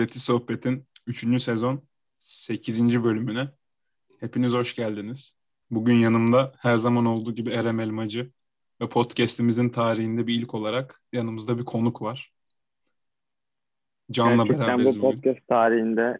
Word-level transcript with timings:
Lezzeti 0.00 0.20
Sohbet'in 0.20 0.86
3. 1.06 1.42
sezon 1.42 1.82
8. 2.18 3.04
bölümüne 3.04 3.48
hepiniz 4.20 4.52
hoş 4.52 4.74
geldiniz. 4.74 5.34
Bugün 5.70 5.94
yanımda 5.94 6.52
her 6.58 6.76
zaman 6.76 7.06
olduğu 7.06 7.34
gibi 7.34 7.50
Erem 7.50 7.80
Elmacı 7.80 8.30
ve 8.80 8.88
podcast'imizin 8.88 9.68
tarihinde 9.68 10.26
bir 10.26 10.34
ilk 10.34 10.54
olarak 10.54 11.02
yanımızda 11.12 11.58
bir 11.58 11.64
konuk 11.64 12.02
var. 12.02 12.32
Can'la 14.10 14.42
Gerçekten 14.42 14.68
beraberiz 14.68 14.96
bu 14.96 15.00
podcast 15.00 15.48
tarihinde 15.48 16.18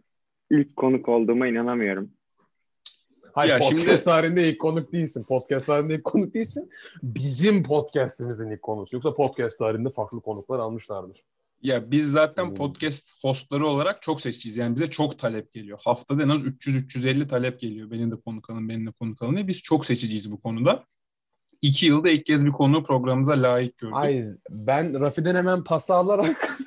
ilk 0.50 0.76
konuk 0.76 1.08
olduğuma 1.08 1.48
inanamıyorum. 1.48 2.10
Hayır 3.32 3.52
ya 3.52 3.58
podcast 3.58 3.82
şimdi... 3.82 4.04
tarihinde 4.04 4.48
ilk 4.48 4.60
konuk 4.60 4.92
değilsin. 4.92 5.24
Podcast 5.24 5.66
tarihinde 5.66 5.94
ilk 5.94 6.04
konuk 6.04 6.34
değilsin. 6.34 6.70
Bizim 7.02 7.62
podcast'imizin 7.62 8.50
ilk 8.50 8.62
konusu. 8.62 8.96
Yoksa 8.96 9.14
podcast 9.14 9.58
tarihinde 9.58 9.90
farklı 9.90 10.20
konuklar 10.20 10.58
almışlardır. 10.58 11.24
Ya 11.62 11.90
biz 11.90 12.10
zaten 12.10 12.54
podcast 12.54 13.12
hostları 13.22 13.66
olarak 13.66 14.02
çok 14.02 14.20
seçiciyiz. 14.20 14.56
Yani 14.56 14.76
bize 14.76 14.86
çok 14.86 15.18
talep 15.18 15.52
geliyor. 15.52 15.78
Haftada 15.84 16.22
en 16.22 16.28
az 16.28 16.40
300-350 16.42 17.28
talep 17.28 17.60
geliyor. 17.60 17.90
Benim 17.90 18.10
de 18.10 18.16
konuk 18.16 18.50
alın, 18.50 18.68
benim 18.68 18.86
de 18.86 18.90
konuk 18.90 19.22
alın. 19.22 19.48
Biz 19.48 19.62
çok 19.62 19.86
seçiciyiz 19.86 20.32
bu 20.32 20.40
konuda. 20.40 20.84
İki 21.62 21.86
yılda 21.86 22.10
ilk 22.10 22.26
kez 22.26 22.46
bir 22.46 22.50
konu 22.50 22.84
programımıza 22.84 23.42
layık 23.42 23.78
gördük. 23.78 23.96
Ay, 23.96 24.24
ben 24.50 25.00
Rafi'den 25.00 25.34
hemen 25.34 25.64
pas 25.64 25.90
alarak 25.90 26.48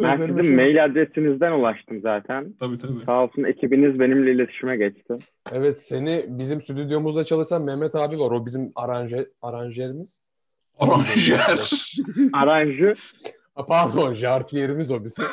Ben 0.00 0.16
sizin 0.16 0.42
şu... 0.42 0.54
mail 0.54 0.84
adresinizden 0.84 1.52
ulaştım 1.52 2.00
zaten. 2.00 2.54
Tabii 2.60 2.78
tabii. 2.78 3.04
Sağ 3.06 3.24
olsun 3.24 3.44
ekibiniz 3.44 4.00
benimle 4.00 4.32
iletişime 4.32 4.76
geçti. 4.76 5.18
Evet 5.52 5.78
seni 5.78 6.26
bizim 6.28 6.60
stüdyomuzda 6.60 7.24
çalışan 7.24 7.64
Mehmet 7.64 7.94
abi 7.94 8.18
var. 8.18 8.30
O 8.30 8.46
bizim 8.46 8.72
aranje, 8.74 9.26
aranjerimiz. 9.42 10.22
Aranjer. 10.78 11.70
Aranjı. 12.32 12.94
Pardon 13.54 14.14
jartiyerimiz 14.14 14.90
o 14.90 15.04
bizim. 15.04 15.24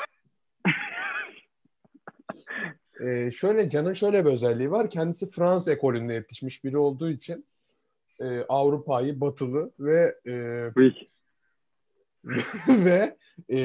ee, 3.02 3.32
şöyle 3.32 3.70
Can'ın 3.70 3.94
şöyle 3.94 4.26
bir 4.26 4.32
özelliği 4.32 4.72
var. 4.72 4.90
Kendisi 4.90 5.30
Fransız 5.30 5.68
ekolünde 5.68 6.14
yetişmiş 6.14 6.64
biri 6.64 6.78
olduğu 6.78 7.10
için 7.10 7.46
e, 8.20 8.42
Avrupa'yı 8.50 9.22
batılı 9.22 9.72
ve 9.80 10.16
e, 10.26 10.32
ve 12.86 13.18
e, 13.50 13.58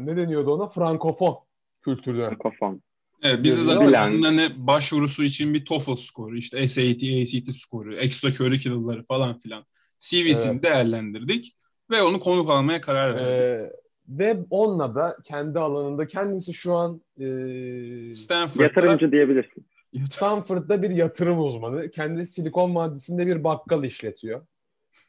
ne 0.00 0.16
deniyordu 0.16 0.50
ona? 0.54 0.68
Frankofon 0.68 1.38
kültürü. 1.80 2.26
Frankofon. 2.26 2.82
Evet, 3.22 3.42
bizde 3.42 3.64
zaten 3.64 3.90
yani. 3.90 4.24
hani 4.24 4.52
başvurusu 4.56 5.22
için 5.22 5.54
bir 5.54 5.64
TOEFL 5.64 5.96
skoru, 5.96 6.36
işte 6.36 6.68
SAT, 6.68 7.02
ACT 7.02 7.56
skoru, 7.56 7.96
extra 7.96 8.32
curricular'ları 8.32 9.04
falan 9.04 9.38
filan 9.38 9.64
CV'sini 9.98 10.52
evet. 10.52 10.62
değerlendirdik 10.62 11.56
ve 11.90 12.02
onu 12.02 12.20
konuk 12.20 12.50
almaya 12.50 12.80
karar 12.80 13.14
verdik. 13.14 13.26
Ee, 13.26 13.72
ve 14.08 14.36
onunla 14.50 14.94
da 14.94 15.16
kendi 15.24 15.58
alanında 15.58 16.06
kendisi 16.06 16.54
şu 16.54 16.74
an 16.74 17.02
e, 17.20 18.14
Stanford'da 18.14 18.62
yatırımcı 18.62 19.12
diyebilirsin. 19.12 19.66
Stanford'da 20.04 20.82
bir 20.82 20.90
yatırım 20.90 21.38
uzmanı. 21.38 21.90
Kendisi 21.90 22.32
Silikon 22.32 22.74
Vadisi'nde 22.74 23.26
bir 23.26 23.44
bakkal 23.44 23.84
işletiyor. 23.84 24.46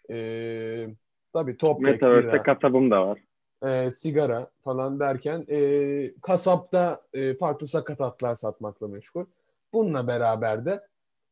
Ee, 0.09 0.87
tabii 1.33 1.57
toprak, 1.57 1.91
Metaverse'de 1.91 2.43
kasabım 2.43 2.91
da 2.91 3.07
var 3.07 3.19
e, 3.65 3.91
sigara 3.91 4.49
falan 4.63 4.99
derken 4.99 5.45
e, 5.49 6.11
kasapta 6.21 7.01
e, 7.13 7.37
farklı 7.37 7.67
sakatatlar 7.67 8.35
satmakla 8.35 8.87
meşgul. 8.87 9.25
Bununla 9.73 10.07
beraber 10.07 10.65
de 10.65 10.87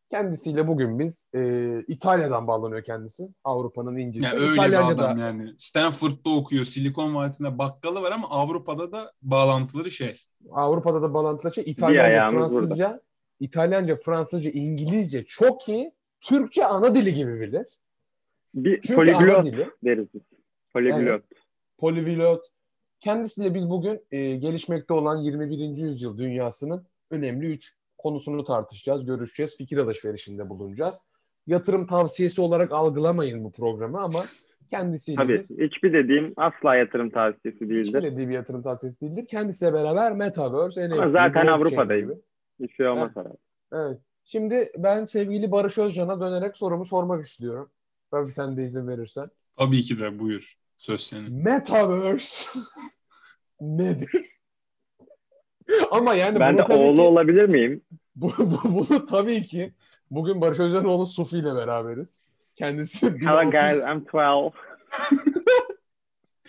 kendisiyle 0.10 0.68
bugün 0.68 1.00
biz 1.00 1.30
e, 1.36 1.82
İtalya'dan 1.88 2.48
bağlanıyor 2.48 2.84
kendisi. 2.84 3.24
Avrupa'nın 3.44 3.98
İngilizce. 3.98 4.28
Yani 4.28 4.40
öyle 4.40 4.54
İtalyanca 4.54 4.98
bir 4.98 5.02
adam 5.02 5.18
da, 5.18 5.22
yani. 5.22 5.54
Stanford'da 5.58 6.30
okuyor. 6.30 6.66
Silikon 6.66 7.16
Vadisi'nde 7.16 7.58
bakkalı 7.58 8.02
var 8.02 8.12
ama 8.12 8.30
Avrupa'da 8.30 8.92
da 8.92 9.12
bağlantıları 9.22 9.92
şey. 9.92 10.22
Avrupa'da 10.52 11.02
da 11.02 11.14
bağlantıları 11.14 11.54
şey. 11.54 11.64
İtalyanca, 11.68 12.32
Fransızca, 12.32 12.90
burada. 12.90 13.02
İtalyanca, 13.40 13.96
Fransızca, 13.96 14.52
İngilizce 14.52 15.26
çok 15.26 15.70
iyi. 15.70 15.92
Türkçe 16.22 16.66
ana 16.66 16.96
dili 16.96 17.14
gibi 17.14 17.40
bilir. 17.40 17.78
Bir 18.54 18.82
Çünkü 18.82 18.96
poliglot 18.96 19.46
deriz 19.84 20.08
biz. 20.14 20.22
Poliglot. 20.74 21.02
Evet. 21.02 21.24
Polivilot. 21.78 22.46
Kendisiyle 23.00 23.54
biz 23.54 23.70
bugün 23.70 24.06
e, 24.12 24.36
gelişmekte 24.36 24.94
olan 24.94 25.18
21. 25.18 25.78
yüzyıl 25.78 26.18
dünyasının 26.18 26.88
önemli 27.12 27.46
üç 27.46 27.74
konusunu 27.98 28.44
tartışacağız, 28.44 29.06
görüşeceğiz, 29.06 29.58
fikir 29.58 29.78
alışverişinde 29.78 30.50
bulunacağız. 30.50 30.96
Yatırım 31.48 31.88
tavsiyesi 31.88 32.42
olarak 32.42 32.72
algılamayın 32.72 33.44
bu 33.44 33.52
programı 33.52 34.00
ama 34.00 34.26
kendisiyle 34.70 35.16
Tabii, 35.16 35.40
biz... 35.40 35.52
hiçbir 35.52 35.94
dediğim 35.94 36.34
asla 36.38 36.76
yatırım 36.76 37.10
tavsiyesi 37.10 37.60
değildir. 37.60 37.86
Hiçbir 37.86 38.04
dediğim 38.04 38.32
yatırım 38.32 38.64
tavsiyesi 38.64 39.02
değildir. 39.02 39.26
Kendisiyle 39.30 39.74
beraber 39.74 40.16
Metaverse, 40.16 40.90
NFT, 40.90 41.00
Ama 41.00 41.08
zaten 41.08 41.48
Avrupa'dayım. 41.48 42.22
Hiçbir 42.60 42.76
şey 42.76 42.88
olmaz 42.88 43.12
evet. 43.16 43.38
evet. 43.74 43.98
Şimdi 44.26 44.72
ben 44.78 45.06
sevgili 45.06 45.52
Barış 45.52 45.78
Özcan'a 45.78 46.22
dönerek 46.22 46.58
sorumu 46.58 46.86
sormak 46.86 47.26
istiyorum. 47.26 47.72
Tabii 48.12 48.32
sen 48.32 48.58
de 48.58 48.64
izin 48.64 48.88
verirsen. 48.88 49.30
Tabii 49.58 49.84
ki 49.84 50.00
de 50.00 50.20
buyur. 50.20 50.58
Söz 50.78 51.02
senin. 51.02 51.44
Metaverse 51.44 52.60
nedir? 53.62 54.26
Ama 55.92 56.14
yani 56.14 56.40
ben 56.40 56.58
de 56.58 56.64
oğlu 56.64 56.96
ki, 56.96 57.02
olabilir 57.02 57.46
miyim? 57.46 57.82
Bu, 58.16 58.32
bu, 58.38 58.60
bunu 58.64 59.06
tabii 59.06 59.46
ki 59.46 59.74
bugün 60.12 60.42
Barış 60.42 60.60
Özenoğlu 60.60 61.08
Sufi 61.08 61.38
ile 61.38 61.56
beraberiz. 61.56 62.22
Kendisi 62.56 63.08
Hello 63.08 63.52
guys, 63.52 63.78
I'm 63.78 64.06
12. 64.14 64.58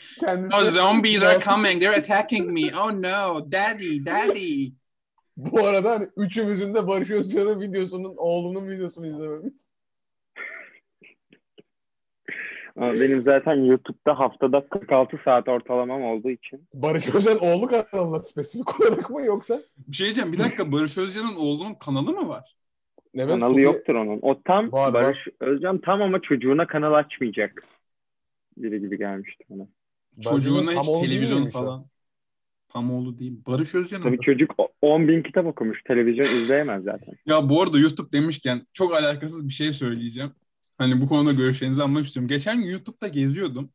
Kendisi 0.21 0.57
oh, 0.57 0.65
zombies 0.65 1.23
are 1.23 1.41
coming. 1.41 1.81
They're 1.81 1.99
attacking 1.99 2.51
me. 2.53 2.71
Oh 2.81 2.91
no, 2.93 3.53
daddy, 3.53 4.07
daddy. 4.07 4.73
Bu 5.37 5.67
arada 5.67 5.91
hani 5.91 6.09
üçümüzün 6.17 6.75
de 6.75 6.87
Barış 6.87 7.11
Özcan'ın 7.11 7.61
videosunun, 7.61 8.15
oğlunun 8.17 8.69
videosunu 8.69 9.07
izlememiz. 9.07 9.73
Benim 12.81 13.23
zaten 13.23 13.55
YouTube'da 13.55 14.19
haftada 14.19 14.69
46 14.69 15.21
saat 15.25 15.49
ortalamam 15.49 16.03
olduğu 16.03 16.31
için. 16.31 16.69
Barış 16.75 17.15
Özcan 17.15 17.39
oğlu 17.39 17.69
kanalına 17.69 18.19
spesifik 18.19 18.81
olarak 18.81 19.11
mı 19.11 19.23
yoksa? 19.23 19.61
Bir 19.89 19.97
şey 19.97 20.07
diyeceğim. 20.07 20.33
Bir 20.33 20.39
dakika 20.39 20.73
Barış 20.73 20.99
Özcan'ın 20.99 21.37
oğlunun 21.37 21.75
kanalı 21.75 22.13
mı 22.13 22.29
var? 22.29 22.57
Evet, 23.15 23.29
Kanalı 23.29 23.51
Sufi... 23.51 23.63
yoktur 23.63 23.95
onun. 23.95 24.19
O 24.23 24.43
tam 24.43 24.73
var, 24.73 24.95
Barış 24.95 25.29
var. 25.29 25.35
Özcan 25.41 25.79
tam 25.79 26.03
ama 26.03 26.21
çocuğuna 26.23 26.67
kanal 26.67 26.93
açmayacak. 26.93 27.65
Biri 28.57 28.81
gibi 28.81 28.99
gelmişti 28.99 29.45
bana. 29.51 29.67
Çocuğuna 30.21 30.73
hiç 30.73 30.87
televizyon 30.87 31.49
falan. 31.49 31.87
Tam 32.69 32.91
oğlu 32.91 33.19
değil. 33.19 33.41
Barış 33.47 33.75
Özcan'ın. 33.75 34.03
Tabii 34.03 34.21
çocuk 34.21 34.55
10 34.83 35.09
bin 35.09 35.23
kitap 35.23 35.47
okumuş. 35.47 35.83
Televizyon 35.83 36.25
izleyemez 36.25 36.85
zaten. 36.85 37.15
ya 37.27 37.49
bu 37.49 37.63
arada 37.63 37.79
YouTube 37.79 38.13
demişken 38.13 38.63
çok 38.73 38.95
alakasız 38.95 39.49
bir 39.49 39.53
şey 39.53 39.73
söyleyeceğim. 39.73 40.31
Hani 40.79 41.01
bu 41.01 41.09
konuda 41.09 41.33
görüşlerinizi 41.33 41.83
almak 41.83 42.07
istiyorum. 42.07 42.29
Geçen 42.29 42.61
gün 42.61 42.71
YouTube'da 42.71 43.09
geziyordum. 43.09 43.71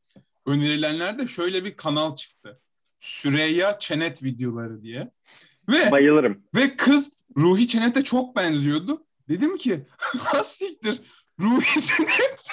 Önerilenlerde 0.46 1.28
şöyle 1.28 1.66
bir 1.66 1.78
kanal 1.78 2.16
çıktı. 2.16 2.59
Süreyya 3.00 3.79
Çenet 3.79 4.23
videoları 4.23 4.82
diye. 4.82 5.11
Ve, 5.70 5.91
Bayılırım. 5.91 6.44
Ve 6.55 6.78
kız 6.78 7.09
Ruhi 7.38 7.67
Çenet'e 7.67 8.03
çok 8.03 8.35
benziyordu. 8.35 9.05
Dedim 9.29 9.58
ki 9.58 9.85
siktir 10.44 11.02
Ruhi 11.40 11.82
Çenet. 11.82 12.47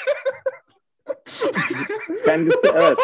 Kendisi 2.25 2.59
evet. 2.75 2.99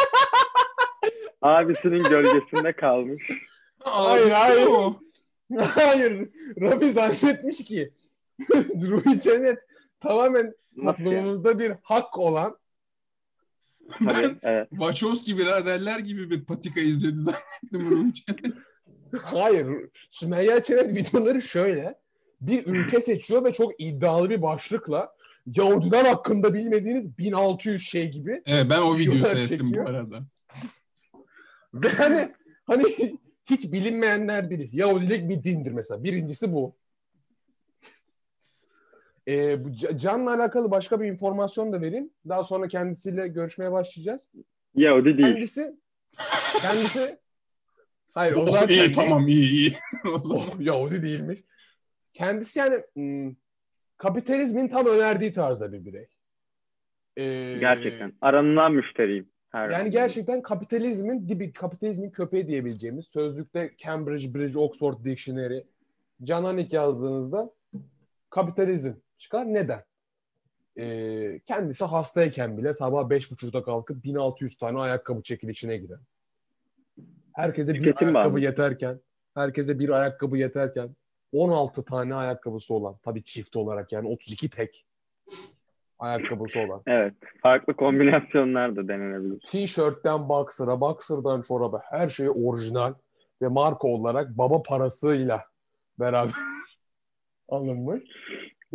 Abisinin 1.42 2.02
gölgesinde 2.02 2.72
kalmış. 2.72 3.22
Hayır 3.78 4.30
hayır. 4.30 4.68
hayır. 5.58 6.28
Rafi 6.60 6.90
zannetmiş 6.90 7.64
ki 7.64 7.90
Ruhi 8.88 9.20
Çenet 9.20 9.58
tamamen 10.08 10.54
toplumumuzda 10.76 11.58
bir 11.58 11.72
hak 11.82 12.18
olan 12.18 12.58
ben 14.00 14.38
evet. 14.42 14.70
Wachowski 14.70 15.38
biraderler 15.38 15.98
gibi 15.98 16.30
bir 16.30 16.44
patika 16.44 16.80
izledi 16.80 17.16
zannettim 17.16 18.12
Hayır. 19.22 19.66
Sümeyye 20.10 20.62
Çenet 20.62 20.96
videoları 20.96 21.42
şöyle. 21.42 21.98
Bir 22.40 22.66
ülke 22.66 23.00
seçiyor 23.00 23.44
ve 23.44 23.52
çok 23.52 23.72
iddialı 23.80 24.30
bir 24.30 24.42
başlıkla 24.42 25.16
Yahudiler 25.46 26.04
hakkında 26.04 26.54
bilmediğiniz 26.54 27.18
1600 27.18 27.82
şey 27.82 28.10
gibi. 28.10 28.42
Evet 28.46 28.66
ben 28.70 28.82
o 28.82 28.98
videoyu 28.98 29.26
seyrettim 29.26 29.58
çekiyor. 29.58 29.86
bu 29.86 29.90
arada. 29.90 30.22
Ve 31.74 31.88
hani, 31.88 32.28
hani 32.66 32.84
hiç 33.50 33.72
bilinmeyenler 33.72 34.50
değil. 34.50 34.68
Yahudilik 34.72 35.28
bir 35.28 35.42
dindir 35.42 35.72
mesela. 35.72 36.04
Birincisi 36.04 36.52
bu. 36.52 36.76
E, 39.28 39.58
Can'la 39.96 40.34
alakalı 40.34 40.70
başka 40.70 41.00
bir 41.00 41.06
informasyon 41.06 41.72
da 41.72 41.80
vereyim. 41.80 42.10
Daha 42.28 42.44
sonra 42.44 42.68
kendisiyle 42.68 43.28
görüşmeye 43.28 43.72
başlayacağız. 43.72 44.30
Yahudi 44.74 45.18
değil. 45.18 45.32
Kendisi 45.32 45.76
kendisi 46.62 47.18
Hayır 48.16 48.34
o 48.36 48.46
zaten 48.50 48.74
iyi 48.74 48.92
tamam 48.92 49.28
iyi 49.28 49.50
iyi. 49.50 49.76
o, 50.04 50.38
Yahudi 50.58 51.02
değilmiş. 51.02 51.40
Kendisi 52.14 52.58
yani 52.58 52.76
hmm, 52.94 53.34
kapitalizmin 53.96 54.68
tam 54.68 54.86
önerdiği 54.86 55.32
tarzda 55.32 55.72
bir 55.72 55.84
birey. 55.84 56.08
Ee, 57.16 57.58
Gerçekten. 57.60 58.12
Aranılan 58.20 58.72
müşteriyim. 58.72 59.28
Her 59.48 59.70
Yani 59.70 59.90
gerçekten 59.90 60.42
kapitalizmin 60.42 61.28
dibi, 61.28 61.52
kapitalizmin 61.52 62.10
köpeği 62.10 62.46
diyebileceğimiz 62.46 63.06
sözlükte 63.06 63.70
Cambridge, 63.78 64.34
Bridge, 64.34 64.58
Oxford 64.58 65.04
Dictionary, 65.04 65.60
Cananik 66.24 66.72
yazdığınızda 66.72 67.50
kapitalizm 68.30 68.92
çıkar. 69.18 69.44
Neden? 69.44 69.84
Ee, 70.78 71.40
kendisi 71.46 71.84
hastayken 71.84 72.58
bile 72.58 72.74
sabah 72.74 73.10
beş 73.10 73.30
buçukta 73.30 73.62
kalkıp 73.62 74.04
1600 74.04 74.58
tane 74.58 74.80
ayakkabı 74.80 75.22
çekilişine 75.22 75.76
giren. 75.76 76.00
Herkese 77.32 77.74
bir 77.74 77.78
Tüketim 77.78 78.08
ayakkabı 78.08 78.14
bağımlısı. 78.14 78.44
yeterken, 78.44 79.00
herkese 79.34 79.78
bir 79.78 79.88
ayakkabı 79.88 80.38
yeterken 80.38 80.96
16 81.32 81.84
tane 81.84 82.14
ayakkabısı 82.14 82.74
olan, 82.74 82.96
tabii 83.02 83.24
çift 83.24 83.56
olarak 83.56 83.92
yani 83.92 84.08
32 84.08 84.50
tek 84.50 84.86
ayakkabısı 85.98 86.60
olan. 86.60 86.82
Evet. 86.86 87.14
Farklı 87.42 87.76
kombinasyonlar 87.76 88.76
da 88.76 88.88
denenebilir. 88.88 89.40
T-shirtten 89.40 90.28
boxer'a, 90.28 90.80
boxer'dan 90.80 91.42
çoraba 91.42 91.82
her 91.84 92.08
şey 92.08 92.28
orijinal 92.30 92.94
ve 93.42 93.48
marka 93.48 93.88
olarak 93.88 94.38
baba 94.38 94.62
parasıyla 94.62 95.44
beraber 96.00 96.34
alınmış. 97.48 98.02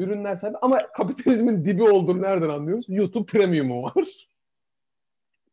Ürünler 0.01 0.39
tabii 0.39 0.57
ama 0.62 0.77
kapitalizmin 0.98 1.65
dibi 1.65 1.83
olduğunu 1.83 2.21
nereden 2.21 2.50
anlıyoruz? 2.50 2.86
YouTube 2.88 3.25
Premium'u 3.25 3.83
var. 3.83 4.27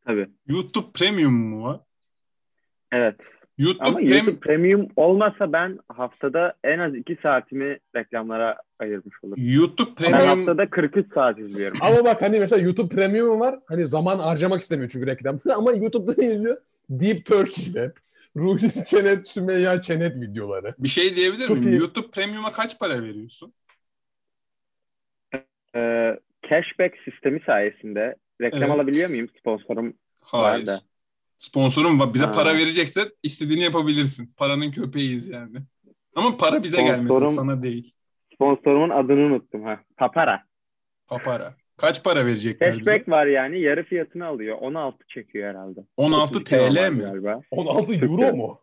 Tabii. 0.05 0.29
YouTube 0.47 0.87
Premium 0.95 1.35
mu 1.35 1.65
var? 1.65 1.81
Evet. 2.93 3.17
YouTube 3.59 3.85
Ama 3.85 3.99
Premium 3.99 4.15
YouTube 4.15 4.41
Premium 4.41 4.89
olmasa 4.97 5.53
ben 5.53 5.79
haftada 5.89 6.55
en 6.65 6.79
az 6.79 6.95
2 6.95 7.19
saatimi 7.23 7.79
reklamlara 7.97 8.56
ayırmış 8.79 9.17
olurum. 9.25 9.43
YouTube 9.53 9.91
Ben 9.91 9.95
Premium 9.95 10.47
haftada 10.47 10.71
43 10.71 11.12
saat 11.15 11.39
izliyorum. 11.39 11.79
Ama 11.81 12.05
bak 12.05 12.23
hani 12.23 12.41
mesela 12.41 12.62
YouTube 12.62 12.94
Premium 12.94 13.41
var. 13.41 13.59
Hani 13.67 13.87
zaman 13.87 14.19
harcamak 14.19 14.61
istemiyor 14.61 14.91
çünkü 14.91 15.06
reklam. 15.06 15.41
Ama 15.55 15.73
YouTube'da 15.73 16.15
ne 16.19 16.27
izliyor? 16.27 16.56
Deep 16.91 17.27
Turkey 17.27 17.65
Web, 17.65 17.91
Ruhi 18.37 18.85
Çenet, 18.85 19.29
Sümeyya 19.29 19.83
Çenet 19.83 20.17
videoları. 20.17 20.75
bir 20.79 20.89
şey 20.89 21.17
diyebilir 21.17 21.49
miyim? 21.49 21.79
YouTube 21.79 22.11
Premium'a 22.11 22.53
kaç 22.53 22.79
para 22.79 23.03
veriyorsun? 23.03 23.53
Ee, 25.79 26.19
cashback 26.51 26.95
sistemi 27.05 27.41
sayesinde 27.47 28.15
reklam 28.41 28.63
Evet. 28.63 28.73
alabiliyor 28.75 29.09
muyum? 29.09 29.29
Sponsorum 29.41 29.95
Hayır. 30.21 30.59
var 30.61 30.67
da. 30.67 30.81
Sponsorun 31.39 32.01
var. 32.01 32.15
Bize 32.15 32.25
Ha. 32.25 32.33
para 32.33 32.55
verecekse 32.55 33.01
istediğini 33.23 33.63
yapabilirsin. 33.63 34.35
Paranın 34.37 34.71
köpeğiyiz 34.71 35.29
yani. 35.29 35.57
Ama 36.15 36.37
para 36.37 36.63
bize 36.63 36.77
Sponsorum- 36.77 36.87
gelmesin, 37.09 37.29
sana 37.37 37.63
değil. 37.63 37.95
Sponsorumun 38.35 38.91
adını 38.91 39.21
unuttum 39.21 39.63
ha. 39.65 39.81
Papara. 39.97 40.43
Papara. 41.07 41.55
Kaç 41.77 42.05
para 42.05 42.27
verecekler 42.27 42.73
bize? 42.73 42.85
Cashback 42.85 43.09
var 43.09 43.27
yani 43.27 43.61
yarı 43.61 43.85
fiyatını 43.85 44.27
alıyor. 44.27 44.57
16 44.61 45.07
çekiyor 45.09 45.49
herhalde. 45.51 45.81
16 45.97 46.39
32 46.39 46.57
normal 46.57 46.75
TL 46.75 46.91
mi? 46.93 47.03
Galiba. 47.03 47.41
16 47.51 47.93
Türk 47.93 48.03
euro 48.03 48.37
mu? 48.37 48.61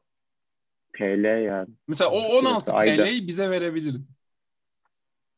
TL 0.98 1.44
yani. 1.44 1.68
Mesela 1.88 2.10
o 2.12 2.18
16 2.20 2.74
Ayda. 2.74 3.04
TL'yi 3.06 3.28
bize 3.28 3.50
verebilirdi. 3.50 4.00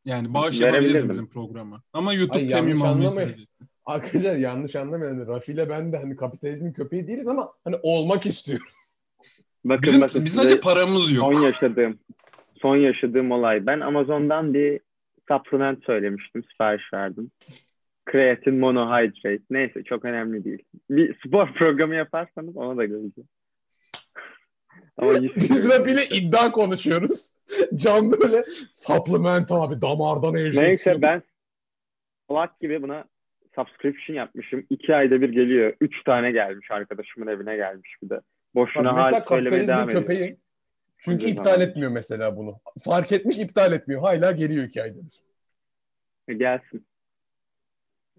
Yani 0.07 0.33
bağış 0.33 0.61
yapabilirdi 0.61 0.83
Verebilirdim. 0.85 1.09
bizim 1.09 1.27
programa. 1.29 1.81
Ama 1.93 2.13
YouTube 2.13 2.37
Ay, 2.37 2.49
Premium 2.49 2.81
almayı. 2.81 3.35
Arkadaşlar 3.85 4.35
yanlış 4.49 4.75
anlamayın. 4.75 5.27
Rafi 5.27 5.51
ile 5.51 5.69
ben 5.69 5.91
de 5.91 5.97
hani 5.97 6.15
kapitalizmin 6.15 6.73
köpeği 6.73 7.07
değiliz 7.07 7.27
ama 7.27 7.53
hani 7.63 7.75
olmak 7.83 8.25
istiyoruz. 8.25 8.73
Bakın 9.65 9.83
Bizim, 9.83 10.01
bakın 10.01 10.25
bizim 10.25 10.27
size 10.27 10.41
sadece 10.41 10.59
paramız 10.59 11.11
yok. 11.11 11.33
son 11.33 11.41
yaşadığım 11.43 11.99
son 12.61 12.75
yaşadığım 12.75 13.31
olay. 13.31 13.65
Ben 13.65 13.79
Amazon'dan 13.79 14.53
bir 14.53 14.79
supplement 15.31 15.83
söylemiştim. 15.85 16.43
Sipariş 16.51 16.93
verdim. 16.93 17.31
Kreatin 18.05 18.55
monohydrate. 18.59 19.39
Neyse 19.49 19.83
çok 19.83 20.05
önemli 20.05 20.43
değil. 20.45 20.63
Bir 20.89 21.19
spor 21.25 21.53
programı 21.53 21.95
yaparsanız 21.95 22.57
ona 22.57 22.77
da 22.77 22.85
göreceğim. 22.85 23.27
Biz. 25.35 25.69
Rafi 25.69 25.91
ile 25.91 26.05
iddia 26.05 26.51
konuşuyoruz. 26.51 27.33
Can 27.75 28.11
böyle 28.11 28.43
supplement 28.71 29.51
abi 29.51 29.81
damardan 29.81 30.35
enjeksiyon. 30.35 30.65
Neyse 30.65 31.01
ben 31.01 31.23
salak 32.27 32.59
gibi 32.59 32.81
buna 32.81 33.05
subscription 33.55 34.15
yapmışım. 34.15 34.65
İki 34.69 34.95
ayda 34.95 35.21
bir 35.21 35.29
geliyor. 35.29 35.73
Üç 35.81 36.03
tane 36.03 36.31
gelmiş 36.31 36.71
arkadaşımın 36.71 37.27
evine 37.27 37.55
gelmiş 37.55 37.95
bir 38.03 38.09
de. 38.09 38.21
Boşuna 38.55 38.85
Bak, 38.85 38.97
mesela 38.97 39.21
hal 39.21 39.27
söylemeye 39.27 39.67
devam 39.67 39.79
kapitalizmin 39.79 40.01
ediyor. 40.01 40.19
köpeği 40.19 40.37
çünkü 40.97 41.15
Önce 41.25 41.29
iptal 41.29 41.61
etmiyor 41.61 41.91
mesela 41.91 42.37
bunu. 42.37 42.59
Fark 42.85 43.11
etmiş 43.11 43.37
iptal 43.37 43.73
etmiyor. 43.73 44.01
Hala 44.01 44.31
geliyor 44.31 44.65
iki 44.65 44.83
ayda 44.83 44.97
bir. 44.97 45.23
E, 46.27 46.33
Gelsin. 46.33 46.87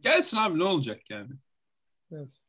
Gelsin 0.00 0.36
abi 0.36 0.58
ne 0.58 0.64
olacak 0.64 1.10
yani? 1.10 1.30
Evet. 2.12 2.47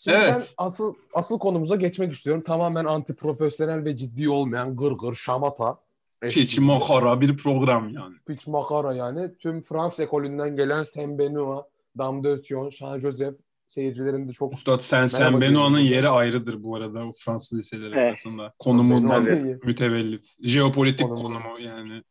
Şimdi 0.00 0.16
Evet. 0.16 0.34
ben 0.34 0.42
asıl 0.56 0.94
asıl 1.14 1.38
konumuza 1.38 1.76
geçmek 1.76 2.12
istiyorum. 2.12 2.42
Tamamen 2.46 2.84
anti 2.84 3.14
profesyonel 3.14 3.84
ve 3.84 3.96
ciddi 3.96 4.28
olmayan 4.30 4.76
gırgır, 4.76 5.14
şamata. 5.14 5.78
Piç 6.20 6.58
makara 6.58 7.20
bir 7.20 7.36
program 7.36 7.88
yani. 7.88 8.14
Piç 8.26 8.46
makara 8.46 8.94
yani. 8.94 9.30
Tüm 9.38 9.62
Fransız 9.62 10.00
ekolünden 10.00 10.56
gelen 10.56 10.82
Saint 10.84 11.20
Benoît, 11.20 11.64
Dame 11.98 12.24
de 12.24 12.38
Sion, 12.38 12.70
Jean 12.70 13.00
Joseph 13.00 13.34
seyircilerin 13.68 14.28
de 14.28 14.32
çok 14.32 14.52
Üstad 14.52 14.80
sen 14.80 15.06
sen 15.06 15.40
Benoît'ın 15.40 15.78
yeri 15.78 16.08
ayrıdır 16.08 16.62
bu 16.62 16.76
arada 16.76 17.06
o 17.06 17.12
Fransız 17.24 17.58
liseleri 17.58 17.94
Evet. 17.94 18.08
arasında. 18.10 18.54
Konumundan 18.58 19.26
mütevellit. 19.64 20.36
Jeopolitik 20.42 21.08
Konumu. 21.08 21.22
konumu 21.22 21.60
yani. 21.60 22.02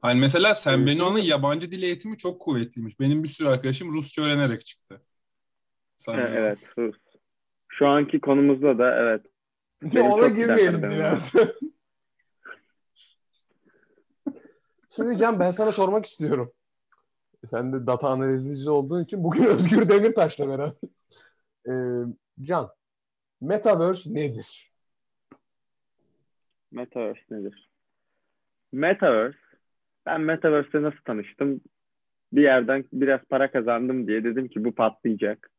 Hani 0.00 0.20
mesela 0.20 0.54
sen 0.54 0.86
Benoît'ın 0.86 1.18
yabancı 1.22 1.70
dil 1.70 1.82
eğitimi 1.82 2.18
çok 2.18 2.40
kuvvetliymiş. 2.40 3.00
Benim 3.00 3.22
bir 3.22 3.28
sürü 3.28 3.48
arkadaşım 3.48 3.92
Rusça 3.94 4.22
öğrenerek 4.22 4.66
çıktı. 4.66 5.00
E, 6.08 6.12
evet. 6.12 6.58
Rus. 6.78 6.96
Şu 7.68 7.86
anki 7.86 8.20
konumuzda 8.20 8.78
da 8.78 8.96
evet. 8.96 9.26
Benim 9.82 10.10
Ona 10.10 10.28
girmeyelim 10.28 10.82
biraz. 10.82 11.34
Şimdi 14.96 15.18
Can 15.18 15.40
ben 15.40 15.50
sana 15.50 15.72
sormak 15.72 16.06
istiyorum. 16.06 16.52
Sen 17.46 17.72
de 17.72 17.86
data 17.86 18.08
analizci 18.08 18.70
olduğun 18.70 19.04
için 19.04 19.24
bugün 19.24 19.44
Özgür 19.54 19.88
Demirtaş'la 19.88 20.48
beraber. 20.48 20.72
Ee, 21.68 21.72
Can, 22.42 22.70
Metaverse 23.40 24.14
nedir? 24.14 24.72
Metaverse 26.70 27.22
nedir? 27.30 27.70
Metaverse. 28.72 29.38
Ben 30.06 30.20
Metaverse'le 30.20 30.82
nasıl 30.82 31.02
tanıştım? 31.04 31.60
Bir 32.32 32.42
yerden 32.42 32.84
biraz 32.92 33.20
para 33.30 33.50
kazandım 33.50 34.06
diye 34.06 34.24
dedim 34.24 34.48
ki 34.48 34.64
bu 34.64 34.74
patlayacak. 34.74 35.51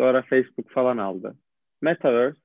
Sonra 0.00 0.22
Facebook 0.22 0.70
falan 0.70 0.98
aldı. 0.98 1.34
Metaverse 1.80 2.40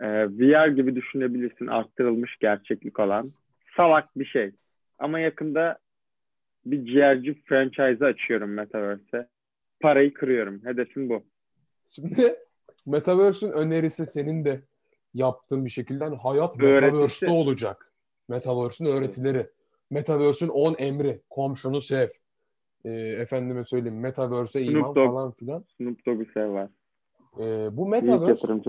e, 0.00 0.06
VR 0.26 0.68
gibi 0.68 0.96
düşünebilirsin 0.96 1.66
arttırılmış 1.66 2.36
gerçeklik 2.40 3.00
olan 3.00 3.32
salak 3.76 4.18
bir 4.18 4.24
şey. 4.24 4.50
Ama 4.98 5.20
yakında 5.20 5.78
bir 6.66 6.86
ciğerci 6.86 7.42
franchise 7.44 8.04
açıyorum 8.04 8.50
Metaverse'e. 8.50 9.26
Parayı 9.80 10.14
kırıyorum. 10.14 10.64
Hedefim 10.64 11.08
bu. 11.08 11.22
Şimdi 11.88 12.22
Metaverse'ün 12.86 13.52
önerisi 13.52 14.06
senin 14.06 14.44
de 14.44 14.60
yaptığın 15.14 15.64
bir 15.64 15.70
şekilde 15.70 16.04
hani 16.04 16.16
hayat 16.16 16.62
Öğretisi. 16.62 16.84
Metaverse'te 16.86 17.32
olacak. 17.32 17.92
Metaverse'ün 18.28 18.88
öğretileri. 18.88 19.46
Metaverse'ün 19.90 20.48
10 20.48 20.74
emri. 20.78 21.20
Komşunu 21.30 21.80
sev. 21.80 22.08
Ee, 22.84 22.90
efendime 22.90 23.64
söyleyeyim 23.64 24.00
Metaverse'e 24.00 24.62
iman 24.62 24.94
Dogg. 24.94 25.06
falan 25.06 25.32
filan. 25.32 25.64
Snoop 25.76 26.06
Dogg'u 26.06 26.24
sev 26.34 26.52
var. 26.52 26.70
Ee, 27.40 27.68
bu 27.76 27.88
Metaverse 27.88 28.60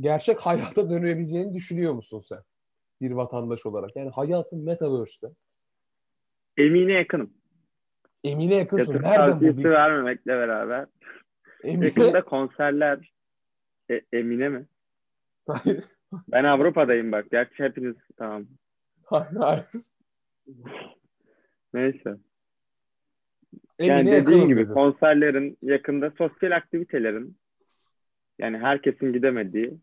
gerçek 0.00 0.40
hayata 0.40 0.90
dönebileceğini 0.90 1.54
düşünüyor 1.54 1.92
musun 1.94 2.20
sen? 2.20 2.38
Bir 3.00 3.10
vatandaş 3.10 3.66
olarak. 3.66 3.96
Yani 3.96 4.10
hayatın 4.10 4.64
Metaverse'te. 4.64 5.26
Emine 6.56 6.92
yakınım. 6.92 7.30
Emine 8.24 8.54
yakınsın. 8.54 8.94
Yatırım 8.94 9.10
Nereden 9.10 9.40
bu 9.40 9.44
bilgi? 9.56 9.70
vermemekle 9.70 10.32
beraber. 10.32 10.86
Emine... 11.64 11.84
Yakında 11.84 12.24
konserler. 12.24 13.12
E, 13.90 14.00
Emine 14.12 14.48
mi? 14.48 14.66
hayır, 15.46 15.84
Ben 16.28 16.44
Avrupa'dayım 16.44 17.12
bak. 17.12 17.30
Gerçi 17.30 17.62
hepiniz 17.62 17.96
tamam. 18.16 18.46
hayır, 19.04 19.36
hayır. 19.36 19.64
Neyse. 21.74 22.16
Yani 23.86 24.10
dediğin 24.10 24.48
gibi 24.48 24.60
dedi. 24.60 24.72
konserlerin 24.72 25.58
yakında 25.62 26.12
sosyal 26.18 26.50
aktivitelerin 26.50 27.36
yani 28.38 28.58
herkesin 28.58 29.12
gidemediği 29.12 29.74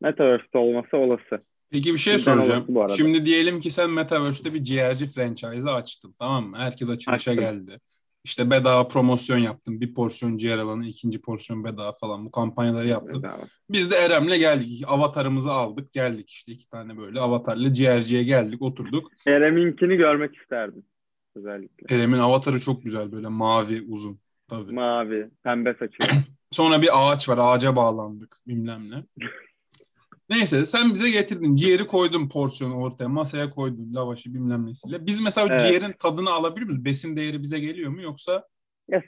Metaverse'de 0.00 0.58
olması 0.58 0.96
olası. 0.96 1.42
Peki 1.70 1.92
bir 1.92 1.98
şey 1.98 2.14
Bizden 2.14 2.40
soracağım. 2.40 2.96
Şimdi 2.96 3.26
diyelim 3.26 3.60
ki 3.60 3.70
sen 3.70 3.90
Metaverse'de 3.90 4.54
bir 4.54 4.64
ciğerci 4.64 5.06
franchise 5.06 5.70
açtın 5.70 6.14
tamam 6.18 6.46
mı? 6.46 6.56
Herkes 6.58 6.88
açılışa 6.88 7.30
Açtım. 7.30 7.44
geldi. 7.44 7.78
İşte 8.24 8.50
bedava 8.50 8.88
promosyon 8.88 9.38
yaptın. 9.38 9.80
Bir 9.80 9.94
porsiyon 9.94 10.36
ciğer 10.36 10.58
alanı, 10.58 10.86
ikinci 10.86 11.20
porsiyon 11.20 11.64
bedava 11.64 11.92
falan. 11.92 12.24
Bu 12.26 12.30
kampanyaları 12.30 12.88
yaptın. 12.88 13.22
Bedava. 13.22 13.42
Biz 13.70 13.90
de 13.90 13.96
Erem'le 13.96 14.38
geldik. 14.38 14.84
Avatarımızı 14.86 15.50
aldık. 15.50 15.92
Geldik 15.92 16.30
işte 16.30 16.52
iki 16.52 16.68
tane 16.68 16.98
böyle 16.98 17.20
avatarlı 17.20 17.72
ciğerciye 17.72 18.22
geldik. 18.22 18.62
Oturduk. 18.62 19.12
Erem'inkini 19.26 19.96
görmek 19.96 20.36
isterdim. 20.36 20.84
Özellikle. 21.34 21.96
Erem'in 21.96 22.18
avatarı 22.18 22.60
çok 22.60 22.82
güzel 22.82 23.12
böyle 23.12 23.28
mavi 23.28 23.82
uzun. 23.88 24.18
Tabii. 24.48 24.72
Mavi, 24.72 25.30
pembe 25.44 25.74
saçı. 25.78 25.98
Sonra 26.50 26.82
bir 26.82 26.88
ağaç 26.92 27.28
var. 27.28 27.38
Ağaca 27.40 27.76
bağlandık. 27.76 28.36
Bilmem 28.46 28.90
ne. 28.90 29.04
Neyse 30.30 30.66
sen 30.66 30.94
bize 30.94 31.10
getirdin. 31.10 31.54
Ciğeri 31.54 31.86
koydun 31.86 32.28
porsiyonu 32.28 32.74
ortaya. 32.76 33.08
Masaya 33.08 33.50
koydun 33.50 33.94
lavaşı 33.94 34.34
bilmem 34.34 34.66
nesiyle. 34.66 35.06
Biz 35.06 35.20
mesela 35.20 35.46
Evet. 35.50 35.60
ciğerin 35.60 35.92
tadını 35.98 36.30
alabilir 36.30 36.66
miyiz? 36.66 36.84
Besin 36.84 37.16
değeri 37.16 37.42
bize 37.42 37.58
geliyor 37.58 37.90
mu 37.90 38.02
yoksa? 38.02 38.48
ya, 38.88 39.02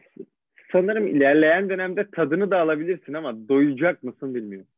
sanırım 0.73 1.07
ilerleyen 1.07 1.69
dönemde 1.69 2.09
tadını 2.17 2.51
da 2.51 2.61
alabilirsin 2.61 3.13
ama 3.13 3.49
doyacak 3.49 4.03
mısın 4.03 4.35
bilmiyorum. 4.35 4.69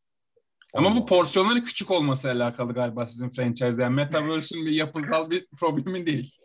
Ama 0.74 0.96
bu 0.96 1.06
porsiyonların 1.06 1.60
küçük 1.60 1.90
olması 1.90 2.30
alakalı 2.30 2.72
galiba 2.72 3.06
sizin 3.06 3.28
franchise. 3.28 3.82
Yani 3.82 3.94
Metaverse'ün 3.94 4.66
bir 4.66 4.70
yapısal 4.70 5.30
bir 5.30 5.46
problemi 5.60 6.06
değil. 6.06 6.36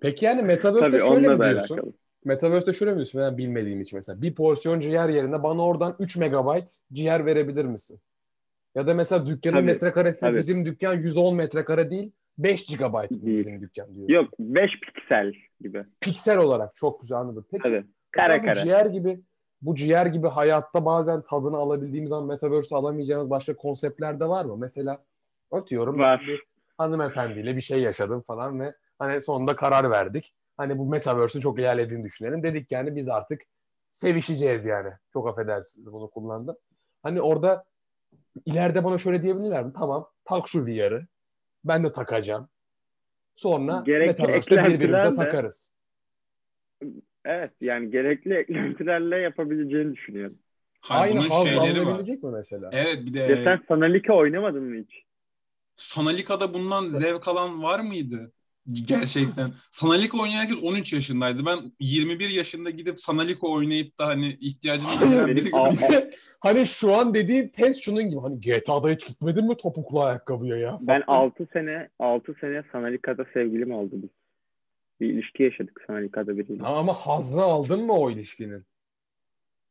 Peki 0.00 0.24
yani 0.24 0.42
Metaverse'de 0.42 0.98
Tabii 0.98 1.08
şöyle 1.14 1.28
mi 1.28 1.44
diyorsun? 1.44 1.74
alakalı. 1.76 1.92
Metaverse'de 2.24 2.72
şöyle 2.72 2.90
mi 2.90 2.96
diyorsun? 2.96 3.20
Ben 3.20 3.38
bilmediğim 3.38 3.80
için 3.80 3.98
mesela. 3.98 4.22
Bir 4.22 4.34
porsiyon 4.34 4.80
ciğer 4.80 5.08
yerine 5.08 5.42
bana 5.42 5.64
oradan 5.64 5.96
3 5.98 6.16
megabayt 6.16 6.78
ciğer 6.92 7.26
verebilir 7.26 7.64
misin? 7.64 8.00
Ya 8.74 8.86
da 8.86 8.94
mesela 8.94 9.26
dükkanın 9.26 9.54
Tabii, 9.56 9.66
metrekaresi 9.66 10.20
tabii. 10.20 10.38
bizim 10.38 10.64
dükkan 10.66 10.94
110 10.94 11.36
metrekare 11.36 11.90
değil 11.90 12.12
5 12.38 12.66
gigabayt 12.66 13.10
mı 13.10 13.26
Değil. 13.26 13.38
bizim 13.38 13.60
dükkan 13.60 13.94
diyorsun. 13.94 14.14
Yok 14.14 14.28
5 14.38 14.70
piksel 14.80 15.32
gibi. 15.60 15.84
Piksel 16.00 16.38
olarak 16.38 16.74
çok 16.76 17.00
güzel 17.00 17.18
anladım. 17.18 17.46
Peki 17.50 17.62
Tabii. 17.62 17.84
Kare 18.10 18.42
bu 18.42 18.46
kare. 18.46 18.60
ciğer 18.60 18.86
gibi 18.86 19.20
bu 19.62 19.74
ciğer 19.74 20.06
gibi 20.06 20.28
hayatta 20.28 20.84
bazen 20.84 21.22
tadını 21.22 21.56
alabildiğimiz 21.56 22.08
zaman 22.08 22.26
Metaverse'de 22.26 22.74
alamayacağımız 22.76 23.30
başka 23.30 23.56
konseptler 23.56 24.20
de 24.20 24.28
var 24.28 24.44
mı? 24.44 24.56
Mesela 24.56 25.04
atıyorum 25.50 25.98
Var. 25.98 26.24
bir 26.28 26.42
hanımefendiyle 26.78 27.56
bir 27.56 27.60
şey 27.62 27.80
yaşadım 27.80 28.22
falan 28.26 28.60
ve 28.60 28.74
hani 28.98 29.20
sonunda 29.20 29.56
karar 29.56 29.90
verdik. 29.90 30.34
Hani 30.56 30.78
bu 30.78 30.86
Metaverse'ün 30.86 31.42
çok 31.42 31.58
ilerlediğini 31.58 32.04
düşünelim. 32.04 32.42
Dedik 32.42 32.72
yani 32.72 32.96
biz 32.96 33.08
artık 33.08 33.42
sevişeceğiz 33.92 34.64
yani. 34.64 34.90
Çok 35.12 35.28
affedersiniz 35.28 35.92
bunu 35.92 36.10
kullandım. 36.10 36.56
Hani 37.02 37.20
orada 37.22 37.64
ileride 38.46 38.84
bana 38.84 38.98
şöyle 38.98 39.22
diyebilirler 39.22 39.64
mi? 39.64 39.72
Tamam 39.78 40.08
tak 40.24 40.48
şu 40.48 40.66
VR'ı. 40.66 41.06
Ben 41.64 41.84
de 41.84 41.92
takacağım. 41.92 42.48
Sonra 43.36 43.82
Gerekli 43.86 44.06
Metaverse'de 44.06 44.64
birbirimize 44.64 45.10
de- 45.10 45.14
takarız. 45.14 45.72
Evet 47.24 47.52
yani 47.60 47.90
gerekli 47.90 48.34
eklentilerle 48.34 49.16
yapabileceğini 49.16 49.94
düşünüyorum. 49.94 50.38
Hayır, 50.80 51.16
Aynı 51.16 51.28
haz 51.28 51.46
alınabilecek 51.58 52.22
mi 52.22 52.30
mesela? 52.30 52.70
Evet 52.72 53.06
bir 53.06 53.14
de 53.14 53.18
Ya 53.18 53.36
sen 53.44 53.60
Sanalika 53.68 54.14
oynamadın 54.14 54.62
mı 54.62 54.76
hiç? 54.82 55.04
Sonalika'da 55.76 56.54
bundan 56.54 56.90
zevk 56.90 57.28
alan 57.28 57.62
var 57.62 57.80
mıydı? 57.80 58.32
Gerçekten. 58.72 59.46
Sanalika 59.70 60.18
oynayan 60.18 60.40
herkes 60.40 60.62
13 60.62 60.92
yaşındaydı. 60.92 61.46
Ben 61.46 61.72
21 61.80 62.28
yaşında 62.28 62.70
gidip 62.70 63.00
Sanalika 63.00 63.46
oynayıp 63.46 63.98
da 63.98 64.06
hani 64.06 64.28
ihtiyacını 64.40 65.32
gibi. 65.32 65.50
hani 66.40 66.66
şu 66.66 66.94
an 66.94 67.14
dediğin 67.14 67.48
test 67.48 67.84
şunun 67.84 68.08
gibi. 68.08 68.20
Hani 68.20 68.40
GTA'da 68.40 68.90
hiç 68.90 69.06
gitmedin 69.06 69.44
mi 69.44 69.56
topuklu 69.56 70.02
ayakkabıya 70.02 70.56
ya? 70.56 70.78
Ben 70.88 71.02
6 71.06 71.48
sene 71.52 71.88
6 71.98 72.34
sene 72.40 72.62
Sanalika'da 72.72 73.24
sevgilim 73.34 73.72
oldu 73.72 73.92
biz. 73.92 74.10
Bir 75.00 75.08
ilişki 75.08 75.42
yaşadık 75.42 75.84
Sanalika'da 75.86 76.38
biriyle. 76.38 76.62
Ama 76.62 76.92
hazını 76.92 77.42
aldın 77.42 77.84
mı 77.84 77.92
o 77.92 78.10
ilişkinin? 78.10 78.64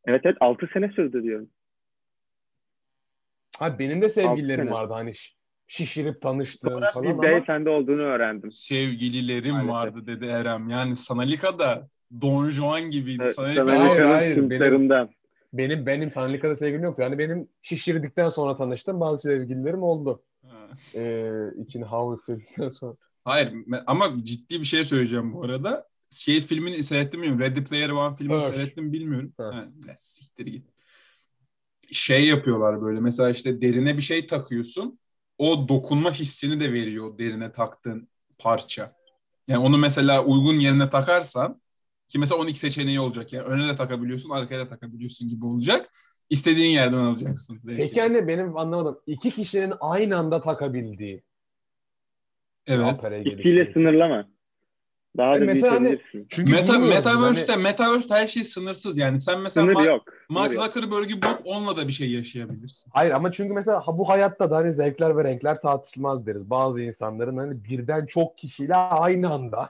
Evet 0.06 0.22
evet 0.24 0.38
6 0.40 0.70
sene 0.74 0.90
sürdü 0.90 1.24
diyorum. 1.24 1.50
Ha 3.60 3.80
benim 3.80 4.02
de 4.02 4.10
sevgililerim 4.10 4.72
vardı 4.72 4.94
hani 4.94 5.14
şişirip 5.68 6.22
tanıştığım 6.22 6.72
Sonra 6.72 6.92
falan 6.92 7.06
bir 7.06 7.12
ama 7.12 7.24
beyefendi 7.24 7.70
olduğunu 7.70 8.02
öğrendim. 8.02 8.52
Sevgililerim 8.52 9.52
Maalesef. 9.52 9.72
vardı 9.74 10.08
dedi 10.08 10.26
Erem. 10.26 10.70
Yani 10.70 10.96
Sanalika'da 10.96 11.88
Don 12.22 12.50
Juan 12.50 12.82
gibiydi. 12.82 13.22
Evet, 13.24 13.36
Sanalika'da 13.36 13.80
Hayır, 13.90 14.02
hayır, 14.02 14.50
benim- 14.50 15.00
benim 15.54 15.86
benim 15.86 16.12
Sanlika'da 16.12 16.56
sevgilim 16.56 16.84
yoktu. 16.84 17.02
Yani 17.02 17.18
benim 17.18 17.48
şişirdikten 17.62 18.30
sonra 18.30 18.56
tanıştım. 18.56 19.00
Bazı 19.00 19.22
sevgililerim 19.22 19.84
oldu. 19.84 20.24
Ee, 20.96 21.32
ikini 21.58 21.84
Howard 21.84 22.20
sevdikten 22.26 22.70
sonra. 22.70 22.96
Hayır 23.26 23.54
ama 23.88 24.16
ciddi 24.24 24.60
bir 24.62 24.66
şey 24.66 24.86
söyleyeceğim 24.86 25.34
bu 25.34 25.44
arada. 25.44 25.88
Şey 26.12 26.42
filmini 26.42 26.84
seyrettim 26.84 27.20
mi? 27.20 27.40
Ready 27.40 27.64
Player 27.64 27.90
One 27.90 28.16
filmini 28.16 28.36
Evet. 28.44 28.56
seyrettim 28.56 28.94
bilmiyorum. 28.94 29.34
Ha. 29.38 29.44
Ha, 29.54 29.66
ne, 29.88 29.96
siktir 30.00 30.46
git. 30.46 30.66
Şey 31.92 32.28
yapıyorlar 32.28 32.82
böyle 32.82 33.00
mesela 33.00 33.30
işte 33.30 33.62
derine 33.62 33.98
bir 33.98 34.02
şey 34.02 34.28
takıyorsun. 34.28 35.00
O 35.38 35.70
dokunma 35.70 36.14
hissini 36.14 36.60
de 36.60 36.74
veriyor 36.74 37.18
derine 37.18 37.52
taktığın 37.52 38.10
parça. 38.38 38.96
Yani 39.48 39.60
onu 39.66 39.78
mesela 39.78 40.26
uygun 40.26 40.56
yerine 40.56 40.90
takarsan 40.90 41.62
ki 42.10 42.20
mesela 42.20 42.42
12 42.42 42.60
seçeneği 42.60 43.00
olacak. 43.00 43.34
Yani 43.34 43.46
öne 43.46 43.68
de 43.68 43.76
takabiliyorsun, 43.76 44.30
arkaya 44.30 44.60
da 44.60 44.70
takabiliyorsun 44.70 45.30
gibi 45.30 45.46
olacak. 45.46 45.90
İstediğin 46.30 46.72
yerden 46.72 47.00
alacaksın. 47.00 47.60
zevkini. 47.60 47.88
Peki 47.88 48.02
hani 48.02 48.28
benim 48.28 48.58
anlamadım. 48.58 49.00
İki 49.08 49.32
kişinin 49.32 49.74
aynı 49.80 50.18
anda 50.18 50.42
takabildiği 50.42 51.24
evet. 52.68 52.96
İkiyle 53.26 53.74
sınırlama. 53.74 54.37
Daha 55.18 55.34
da 55.34 55.38
E 55.38 55.42
mesela 55.42 55.76
hani-. 55.76 56.00
Çünkü 56.30 56.54
Meta, 56.54 56.80
Metaverse'de, 56.80 57.52
hani- 57.52 57.64
Metaverse'de 57.64 58.14
her 58.14 58.28
şey 58.28 58.44
sınırsız. 58.44 58.98
Yani 58.98 59.20
sen 59.20 59.40
mesela 59.42 59.64
Sınır 59.64 59.74
Mark, 59.74 59.88
yok. 59.88 60.02
Mark 60.30 60.54
Sınır 60.54 60.66
yok. 60.66 60.74
Zuckerberg'ü 60.74 61.22
bul, 61.22 61.28
onunla 61.46 61.78
da 61.78 61.88
bir 61.88 61.94
şey 61.94 62.12
yaşayabilirsin. 62.12 62.92
Hayır 62.94 63.12
ama 63.12 63.32
çünkü 63.32 63.54
mesela 63.54 63.88
ha, 63.88 63.98
bu 63.98 64.10
hayatta 64.10 64.52
da 64.52 64.56
hani 64.56 64.74
zevkler 64.74 65.18
ve 65.18 65.24
renkler 65.24 65.62
tartışılmaz 65.62 66.28
deriz. 66.28 66.50
Bazı 66.50 66.82
insanların 66.82 67.38
hani 67.38 67.64
birden 67.64 68.06
çok 68.06 68.38
kişiyle 68.38 68.76
aynı 68.76 69.30
anda 69.30 69.70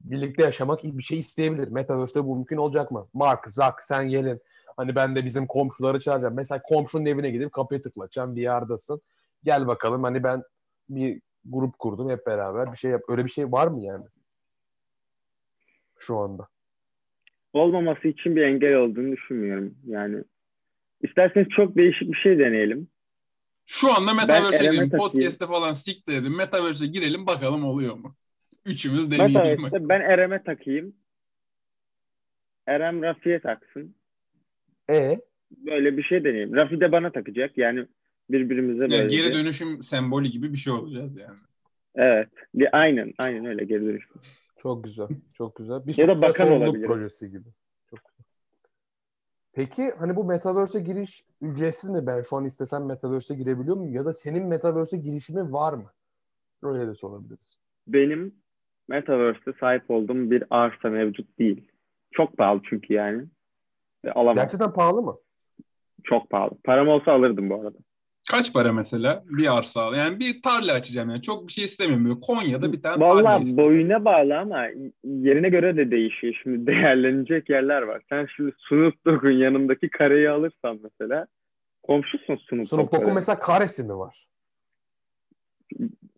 birlikte 0.00 0.42
yaşamak 0.42 0.84
bir 0.84 1.02
şey 1.02 1.18
isteyebilir. 1.18 1.68
Metaverse'de 1.68 2.24
bu 2.24 2.36
mümkün 2.36 2.56
olacak 2.56 2.90
mı? 2.90 3.06
Mark, 3.14 3.50
Zuck 3.50 3.74
sen 3.82 4.08
gelin. 4.08 4.40
Hani 4.76 4.94
ben 4.94 5.16
de 5.16 5.24
bizim 5.24 5.46
komşuları 5.46 6.00
çağıracağım. 6.00 6.34
Mesela 6.34 6.62
komşunun 6.62 7.06
evine 7.06 7.30
gidip 7.30 7.52
kapıyı 7.52 7.82
tıklatacağım. 7.82 8.36
VR'dasın. 8.36 9.00
Gel 9.44 9.66
bakalım 9.66 10.02
hani 10.02 10.24
ben 10.24 10.42
bir 10.88 11.20
grup 11.44 11.78
kurdum 11.78 12.10
hep 12.10 12.26
beraber 12.26 12.72
bir 12.72 12.76
şey 12.76 12.90
yap. 12.90 13.02
Öyle 13.08 13.24
bir 13.24 13.30
şey 13.30 13.52
var 13.52 13.66
mı 13.66 13.82
yani? 13.84 14.04
Şu 16.02 16.16
anda. 16.18 16.48
Olmaması 17.52 18.08
için 18.08 18.36
bir 18.36 18.42
engel 18.42 18.74
olduğunu 18.74 19.12
düşünmüyorum. 19.12 19.74
Yani 19.86 20.24
isterseniz 21.02 21.48
çok 21.48 21.76
değişik 21.76 22.12
bir 22.12 22.16
şey 22.18 22.38
deneyelim. 22.38 22.88
Şu 23.66 23.92
anda 23.94 24.14
Metaverse'e 24.14 24.58
girelim. 24.70 24.90
takayım. 24.90 25.12
Podcast'te 25.12 25.46
falan 25.46 25.72
siktir 25.72 26.16
edin. 26.16 26.36
Metaverse'e 26.36 26.86
girelim 26.88 27.26
bakalım 27.26 27.64
oluyor 27.64 27.94
mu? 27.94 28.16
Üçümüz 28.64 29.10
deneyelim. 29.10 29.34
Metaverse'de 29.34 29.88
ben 29.88 30.00
Erem'e 30.00 30.42
takayım. 30.42 30.94
Erem 32.66 33.02
Rafi'ye 33.02 33.40
taksın. 33.40 33.94
E 34.90 35.20
Böyle 35.50 35.96
bir 35.96 36.02
şey 36.02 36.24
deneyelim. 36.24 36.54
Rafi 36.56 36.80
de 36.80 36.92
bana 36.92 37.12
takacak. 37.12 37.58
Yani 37.58 37.86
birbirimize 38.30 38.80
böyle. 38.80 38.96
Yani 38.96 39.10
geri 39.10 39.28
bir- 39.28 39.34
dönüşüm 39.34 39.82
sembolü 39.82 40.28
gibi 40.28 40.52
bir 40.52 40.58
şey 40.58 40.72
olacağız 40.72 41.16
yani. 41.16 41.38
Evet. 41.94 42.28
Bir- 42.54 42.78
Aynen. 42.80 43.12
Aynen 43.18 43.44
öyle 43.46 43.64
geri 43.64 43.80
dönüşüm. 43.84 44.10
Çok 44.62 44.84
güzel. 44.84 45.08
Çok 45.34 45.56
güzel. 45.56 45.86
Bir 45.86 45.94
Ya 45.98 46.08
da 46.08 46.22
bakan 46.22 46.52
olabilir. 46.52 46.86
projesi 46.86 47.30
gibi. 47.30 47.48
Çok 47.90 47.98
güzel. 48.04 48.24
Peki 49.52 49.90
hani 49.98 50.16
bu 50.16 50.24
Metaverse'e 50.24 50.80
giriş 50.80 51.24
ücretsiz 51.40 51.90
mi? 51.90 52.06
Ben 52.06 52.22
şu 52.22 52.36
an 52.36 52.44
istesem 52.44 52.86
Metaverse'e 52.86 53.36
girebiliyor 53.36 53.76
muyum? 53.76 53.94
Ya 53.94 54.04
da 54.04 54.12
senin 54.12 54.48
Metaverse'e 54.48 55.00
girişimi 55.00 55.52
var 55.52 55.72
mı? 55.72 55.90
Öyle 56.62 56.86
de 56.86 56.94
sorabiliriz. 56.94 57.58
Benim 57.86 58.34
Metaverse'de 58.88 59.52
sahip 59.60 59.90
olduğum 59.90 60.30
bir 60.30 60.44
arsa 60.50 60.88
mevcut 60.88 61.38
değil. 61.38 61.70
Çok 62.12 62.36
pahalı 62.36 62.60
çünkü 62.70 62.94
yani. 62.94 63.26
Alamam. 64.14 64.34
Gerçekten 64.34 64.72
pahalı 64.72 65.02
mı? 65.02 65.16
Çok 66.04 66.30
pahalı. 66.30 66.50
Param 66.64 66.88
olsa 66.88 67.12
alırdım 67.12 67.50
bu 67.50 67.54
arada. 67.54 67.78
Kaç 68.32 68.52
para 68.52 68.72
mesela? 68.72 69.24
Bir 69.26 69.58
arsa 69.58 69.82
al. 69.82 69.94
Yani 69.94 70.20
bir 70.20 70.42
tarla 70.42 70.72
açacağım 70.72 71.10
yani. 71.10 71.22
Çok 71.22 71.48
bir 71.48 71.52
şey 71.52 71.64
istemiyorum. 71.64 72.04
Böyle 72.04 72.20
Konya'da 72.20 72.72
bir 72.72 72.82
tane 72.82 72.98
tarla 72.98 73.14
Vallahi 73.14 73.42
istiyorum. 73.44 73.70
boyuna 73.74 74.04
bağlı 74.04 74.38
ama 74.38 74.66
yerine 75.04 75.48
göre 75.48 75.76
de 75.76 75.90
değişiyor. 75.90 76.34
Şimdi 76.42 76.66
değerlenecek 76.72 77.50
yerler 77.50 77.82
var. 77.82 78.02
Sen 78.08 78.26
şimdi 78.36 78.52
Snoop 78.68 78.94
Dogg'un 79.06 79.30
yanındaki 79.30 79.88
kareyi 79.90 80.30
alırsan 80.30 80.80
mesela 80.82 81.26
komşusun 81.82 82.38
Dogg'la. 82.52 82.78
Dogg'un 83.00 83.14
mesela 83.14 83.38
karesi 83.40 83.82
mi 83.84 83.98
var? 83.98 84.26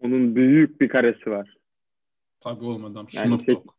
Onun 0.01 0.37
büyük 0.37 0.81
bir 0.81 0.89
karesi 0.89 1.31
var. 1.31 1.57
Tabii 2.41 2.65
olmadan. 2.65 3.07
Yani 3.17 3.45
şey- 3.45 3.55
Dogg. 3.55 3.71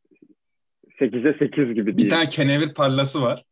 8'e 0.99 1.37
8 1.39 1.73
gibi 1.75 1.85
Bir 1.93 1.97
değil. 1.97 2.09
tane 2.09 2.29
kenevir 2.29 2.73
tarlası 2.73 3.21
var. 3.21 3.45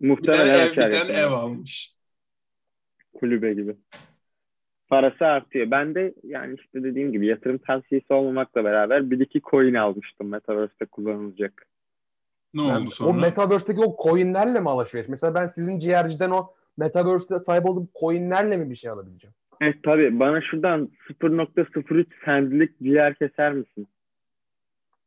Bir 0.00 0.08
tane, 0.08 0.12
Muhtemelen 0.14 0.60
ev, 0.60 0.72
bir 0.72 0.78
açar 0.78 0.90
tane 0.90 1.12
ev 1.12 1.26
almış. 1.32 1.95
Kulübe 3.18 3.54
gibi. 3.54 3.76
Parası 4.88 5.26
artıyor. 5.26 5.70
Ben 5.70 5.94
de 5.94 6.14
yani 6.22 6.54
işte 6.60 6.82
dediğim 6.84 7.12
gibi 7.12 7.26
yatırım 7.26 7.58
tavsiyesi 7.58 8.12
olmamakla 8.12 8.64
beraber 8.64 9.10
bir 9.10 9.20
iki 9.20 9.40
coin 9.40 9.74
almıştım 9.74 10.28
Metaverse'de 10.28 10.84
kullanılacak. 10.84 11.66
Ne 12.54 12.62
Ben- 12.62 12.80
oldu 12.80 12.84
o 12.88 12.90
sonra? 12.90 13.20
Metaverse'deki 13.20 13.80
o 13.86 13.96
coinlerle 14.10 14.60
mi 14.60 14.70
alışveriş? 14.70 15.08
Mesela 15.08 15.34
ben 15.34 15.46
sizin 15.46 15.78
ciğerciden 15.78 16.30
o 16.30 16.50
Metaverse'de 16.76 17.38
sahip 17.40 17.66
olduğum 17.66 17.88
coinlerle 18.00 18.56
mi 18.56 18.70
bir 18.70 18.76
şey 18.76 18.90
alabileceğim? 18.90 19.34
Evet 19.60 19.76
tabii 19.82 20.20
bana 20.20 20.40
şuradan 20.40 20.90
0.03 21.08 22.06
sentlik 22.24 22.78
ciğer 22.82 23.14
keser 23.14 23.52
misin 23.52 23.88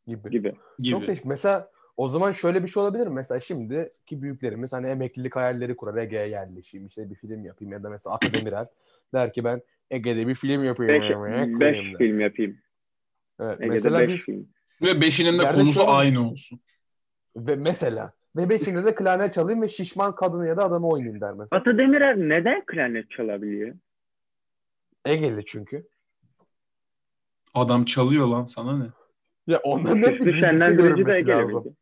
Gibi. 0.07 0.29
gibi. 0.29 0.53
gibi. 0.79 0.91
Çok 0.91 1.07
değişik. 1.07 1.25
Mesela 1.25 1.69
O 1.99 2.07
zaman 2.07 2.31
şöyle 2.31 2.63
bir 2.63 2.67
şey 2.67 2.83
olabilir 2.83 3.07
mi? 3.07 3.13
Mesela 3.13 3.39
şimdiki 3.39 4.21
büyüklerimiz 4.21 4.73
hani 4.73 4.87
emeklilik 4.87 5.35
hayalleri 5.35 5.75
kurar. 5.75 6.01
Ege'ye 6.01 6.27
yerleşeyim, 6.27 6.87
işte 6.87 7.09
bir 7.09 7.15
film 7.15 7.45
yapayım 7.45 7.71
ya 7.73 7.83
da 7.83 7.89
mesela 7.89 8.15
Ata 8.15 8.33
Demirer 8.33 8.67
der 9.13 9.33
ki 9.33 9.43
ben 9.43 9.61
Ege'de 9.91 10.27
bir 10.27 10.35
film 10.35 10.63
yapayım. 10.63 10.93
Beş, 10.93 11.09
yemeğe 11.09 11.59
beş 11.59 11.97
film 11.97 12.19
yapayım. 12.19 12.57
Evet, 13.39 13.61
Ege'de 13.61 13.69
mesela 13.73 13.99
beş 13.99 14.09
biz 14.09 14.25
film. 14.25 14.47
Ve 14.81 15.01
beşinin 15.01 15.39
de 15.39 15.51
konusu 15.51 15.87
an- 15.87 15.99
aynı 15.99 16.31
olsun. 16.31 16.59
ve 17.35 17.55
mesela 17.55 18.13
ve 18.35 18.49
beşinde 18.49 18.85
de 18.85 18.95
klarnet 18.95 19.33
çalayım 19.33 19.61
ve 19.61 19.67
şişman 19.67 20.15
kadını 20.15 20.47
ya 20.47 20.57
da 20.57 20.63
adamı 20.63 20.87
oynayayım 20.87 21.21
der 21.21 21.33
mesela. 21.33 21.59
Ata 21.59 21.77
Demirer 21.77 22.17
neden 22.17 22.65
klarnet 22.65 23.11
çalabiliyor? 23.11 23.75
Ege'li 25.05 25.45
çünkü. 25.45 25.87
Adam 27.53 27.85
çalıyor 27.85 28.27
lan 28.27 28.45
sana 28.45 28.77
ne? 28.77 28.85
Ya 29.47 29.59
ondan 29.59 29.93
Süslü 29.93 30.25
birlikte 30.25 30.47
Şenlendirici 30.47 31.05
de 31.05 31.15
Ege'li? 31.17 31.78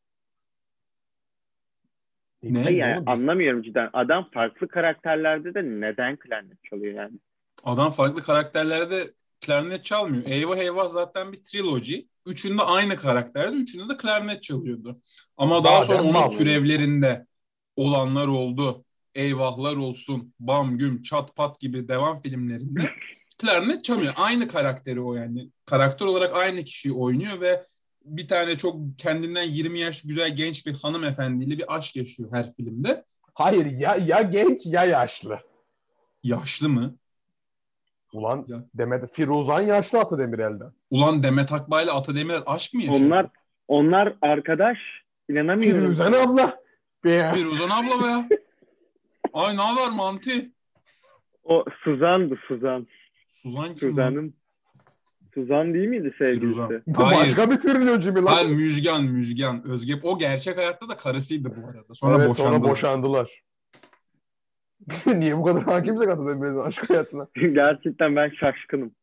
Ne? 2.53 2.63
Hayır 2.63 2.77
yani 2.77 3.05
biz- 3.07 3.21
anlamıyorum 3.21 3.61
cidden. 3.61 3.89
Adam 3.93 4.29
farklı 4.33 4.67
karakterlerde 4.67 5.53
de 5.53 5.63
neden 5.63 6.15
klarnet 6.15 6.63
çalıyor 6.63 6.93
yani? 6.93 7.19
Adam 7.63 7.91
farklı 7.91 8.23
karakterlerde 8.23 9.11
klarnet 9.41 9.85
çalmıyor. 9.85 10.23
Eyvah 10.25 10.57
Eyvah 10.57 10.87
zaten 10.87 11.33
bir 11.33 11.43
trilogy. 11.43 11.99
Üçünde 12.25 12.61
aynı 12.61 12.95
karakterde, 12.95 13.55
üçünde 13.55 13.93
de 13.93 13.97
klarnet 13.97 14.43
çalıyordu. 14.43 15.01
Ama 15.37 15.63
daha 15.63 15.81
Badem 15.81 15.83
sonra 15.83 16.03
onun 16.03 16.37
türevlerinde 16.37 17.25
olanlar 17.75 18.27
oldu. 18.27 18.83
Eyvahlar 19.15 19.75
olsun, 19.75 20.33
Bam 20.39 20.77
Güm, 20.77 21.01
Çat 21.01 21.35
Pat 21.35 21.59
gibi 21.59 21.87
devam 21.87 22.21
filmlerinde 22.21 22.89
klarnet 23.37 23.83
çalmıyor. 23.83 24.13
Aynı 24.15 24.47
karakteri 24.47 25.01
o 25.01 25.13
yani. 25.13 25.49
Karakter 25.65 26.05
olarak 26.05 26.35
aynı 26.35 26.63
kişiyi 26.63 26.93
oynuyor 26.93 27.41
ve 27.41 27.63
bir 28.07 28.27
tane 28.27 28.57
çok 28.57 28.75
kendinden 28.97 29.43
20 29.43 29.79
yaş 29.79 30.01
güzel 30.01 30.35
genç 30.35 30.65
bir 30.65 30.73
hanımefendiyle 30.73 31.57
bir 31.57 31.75
aşk 31.75 31.95
yaşıyor 31.95 32.29
her 32.31 32.53
filmde. 32.53 33.05
Hayır 33.33 33.65
ya 33.65 33.95
ya 34.05 34.21
genç 34.21 34.65
ya 34.65 34.85
yaşlı. 34.85 35.39
Yaşlı 36.23 36.69
mı? 36.69 36.95
Ulan 38.13 38.45
Ya. 38.47 38.63
Demet 38.73 39.11
Firuzan 39.11 39.61
yaşlı 39.61 39.99
Ata 39.99 40.19
Demirel'den. 40.19 40.71
Ulan 40.89 41.23
Demet 41.23 41.51
Akbay'la 41.51 41.93
Ata 41.95 42.15
Demirer 42.15 42.43
aşk 42.45 42.73
mı 42.73 42.81
yaşıyor? 42.81 43.07
Onlar 43.07 43.27
onlar 43.67 44.15
arkadaş. 44.21 44.77
İnanamıyorum. 45.29 45.79
Firuzan 45.81 46.13
abla. 46.13 46.59
Be. 47.03 47.31
Firuzan 47.35 47.69
abla 47.69 48.03
be. 48.03 48.39
Ay 49.33 49.57
ne 49.57 49.61
haber 49.61 49.89
Manti? 49.91 50.51
O 51.43 51.65
Suzan'dı 51.83 52.35
Suzan. 52.47 52.87
Suzan 53.29 53.75
kim? 53.75 53.89
Suzan'ın 53.89 54.33
Suzan 55.37 55.73
değil 55.73 55.87
miydi 55.87 56.13
sevgilisi? 56.17 56.41
Firuzan. 56.41 56.83
Bu 56.87 57.05
Hayır. 57.05 57.21
başka 57.21 57.51
bir 57.51 57.59
triloji 57.59 58.11
mi 58.11 58.21
lan? 58.21 58.33
Hayır 58.33 58.49
Müjgan, 58.49 59.03
Müjgan. 59.05 59.67
Özge. 59.67 59.93
O 60.03 60.17
gerçek 60.17 60.57
hayatta 60.57 60.89
da 60.89 60.97
karısıydı 60.97 61.49
bu 61.55 61.67
arada. 61.67 61.93
Sonra 61.93 62.17
evet 62.17 62.29
boşandı. 62.29 62.55
sonra 62.55 62.71
boşandılar. 62.71 63.43
Niye 65.05 65.37
bu 65.37 65.43
kadar 65.43 65.63
hakimse 65.63 66.11
Ata 66.11 66.27
Demirel'in 66.27 66.57
aşk 66.57 66.89
hayatına? 66.89 67.27
Gerçekten 67.35 68.15
ben 68.15 68.29
şaşkınım. 68.29 68.95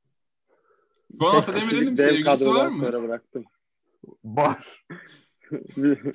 Şu 1.20 1.26
an 1.28 1.36
Ata 1.36 1.54
Demirer'in 1.54 1.92
bir 1.92 1.96
Dev 1.96 2.08
sevgilisi 2.10 2.50
var 2.50 2.68
mı? 2.68 2.92
Bıraktım. 2.92 3.44
Var. 4.24 4.84
Bir- 5.76 6.14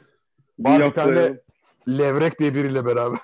Var 0.59 0.89
bir 0.89 0.93
tane 0.93 1.39
Levrek 1.89 2.39
diye 2.39 2.55
biriyle 2.55 2.85
beraber. 2.85 3.19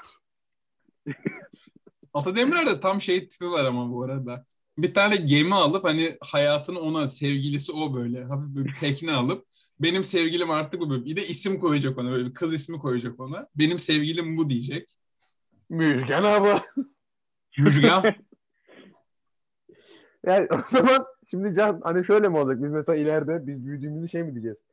Ata 2.13 2.35
Demirer'de 2.35 2.79
tam 2.79 3.01
şey 3.01 3.27
tipi 3.27 3.51
var 3.51 3.65
ama 3.65 3.91
bu 3.91 4.03
arada. 4.03 4.45
Bir 4.77 4.93
tane 4.93 5.15
gemi 5.15 5.55
alıp 5.55 5.83
hani 5.83 6.17
hayatını 6.21 6.79
ona 6.79 7.07
sevgilisi 7.07 7.71
o 7.71 7.93
böyle 7.93 8.23
hafif 8.23 8.55
böyle 8.55 8.67
bir 8.67 8.75
tekne 8.79 9.11
alıp 9.11 9.45
benim 9.79 10.03
sevgilim 10.03 10.51
artık 10.51 10.79
bu 10.81 10.89
böyle. 10.89 11.05
Bir 11.05 11.15
de 11.15 11.27
isim 11.27 11.59
koyacak 11.59 11.97
ona 11.97 12.11
böyle 12.11 12.25
bir 12.25 12.33
kız 12.33 12.53
ismi 12.53 12.79
koyacak 12.79 13.19
ona. 13.19 13.47
Benim 13.55 13.79
sevgilim 13.79 14.37
bu 14.37 14.49
diyecek. 14.49 14.95
Müjgan 15.69 16.23
abla. 16.23 16.61
Müjgan. 17.57 18.03
Yani 20.25 20.47
o 20.51 20.57
zaman 20.67 21.05
şimdi 21.29 21.53
Can 21.53 21.81
hani 21.83 22.05
şöyle 22.05 22.29
mi 22.29 22.37
olacak? 22.37 22.63
Biz 22.63 22.71
mesela 22.71 22.95
ileride 22.95 23.47
biz 23.47 23.65
büyüdüğümüzde 23.65 24.07
şey 24.07 24.23
mi 24.23 24.33
diyeceğiz? 24.33 24.63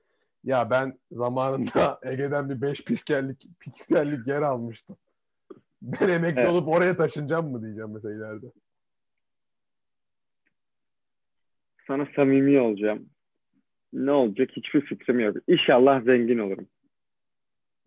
Ya 0.45 0.71
ben 0.71 0.99
zamanında 1.11 2.01
Ege'den 2.13 2.51
bir 2.51 2.61
5 2.61 2.85
piskellik, 2.85 3.47
piksellik 3.61 4.27
yer 4.27 4.43
almıştım. 4.43 4.97
Ben 5.83 6.09
emekli 6.09 6.41
Evet. 6.41 6.51
olup 6.51 6.69
oraya 6.69 6.97
taşınacağım 6.97 7.51
mı 7.51 7.63
diyeceğim 7.63 7.91
mesela 7.93 8.15
ileride. 8.15 8.47
Sana 11.87 12.07
samimi 12.17 12.61
olacağım. 12.61 13.09
Ne 13.93 14.11
olacak 14.11 14.51
hiçbir 14.57 14.81
fikrim 14.81 15.21
yok. 15.21 15.37
İnşallah 15.49 16.03
zengin 16.05 16.39
olurum. 16.39 16.67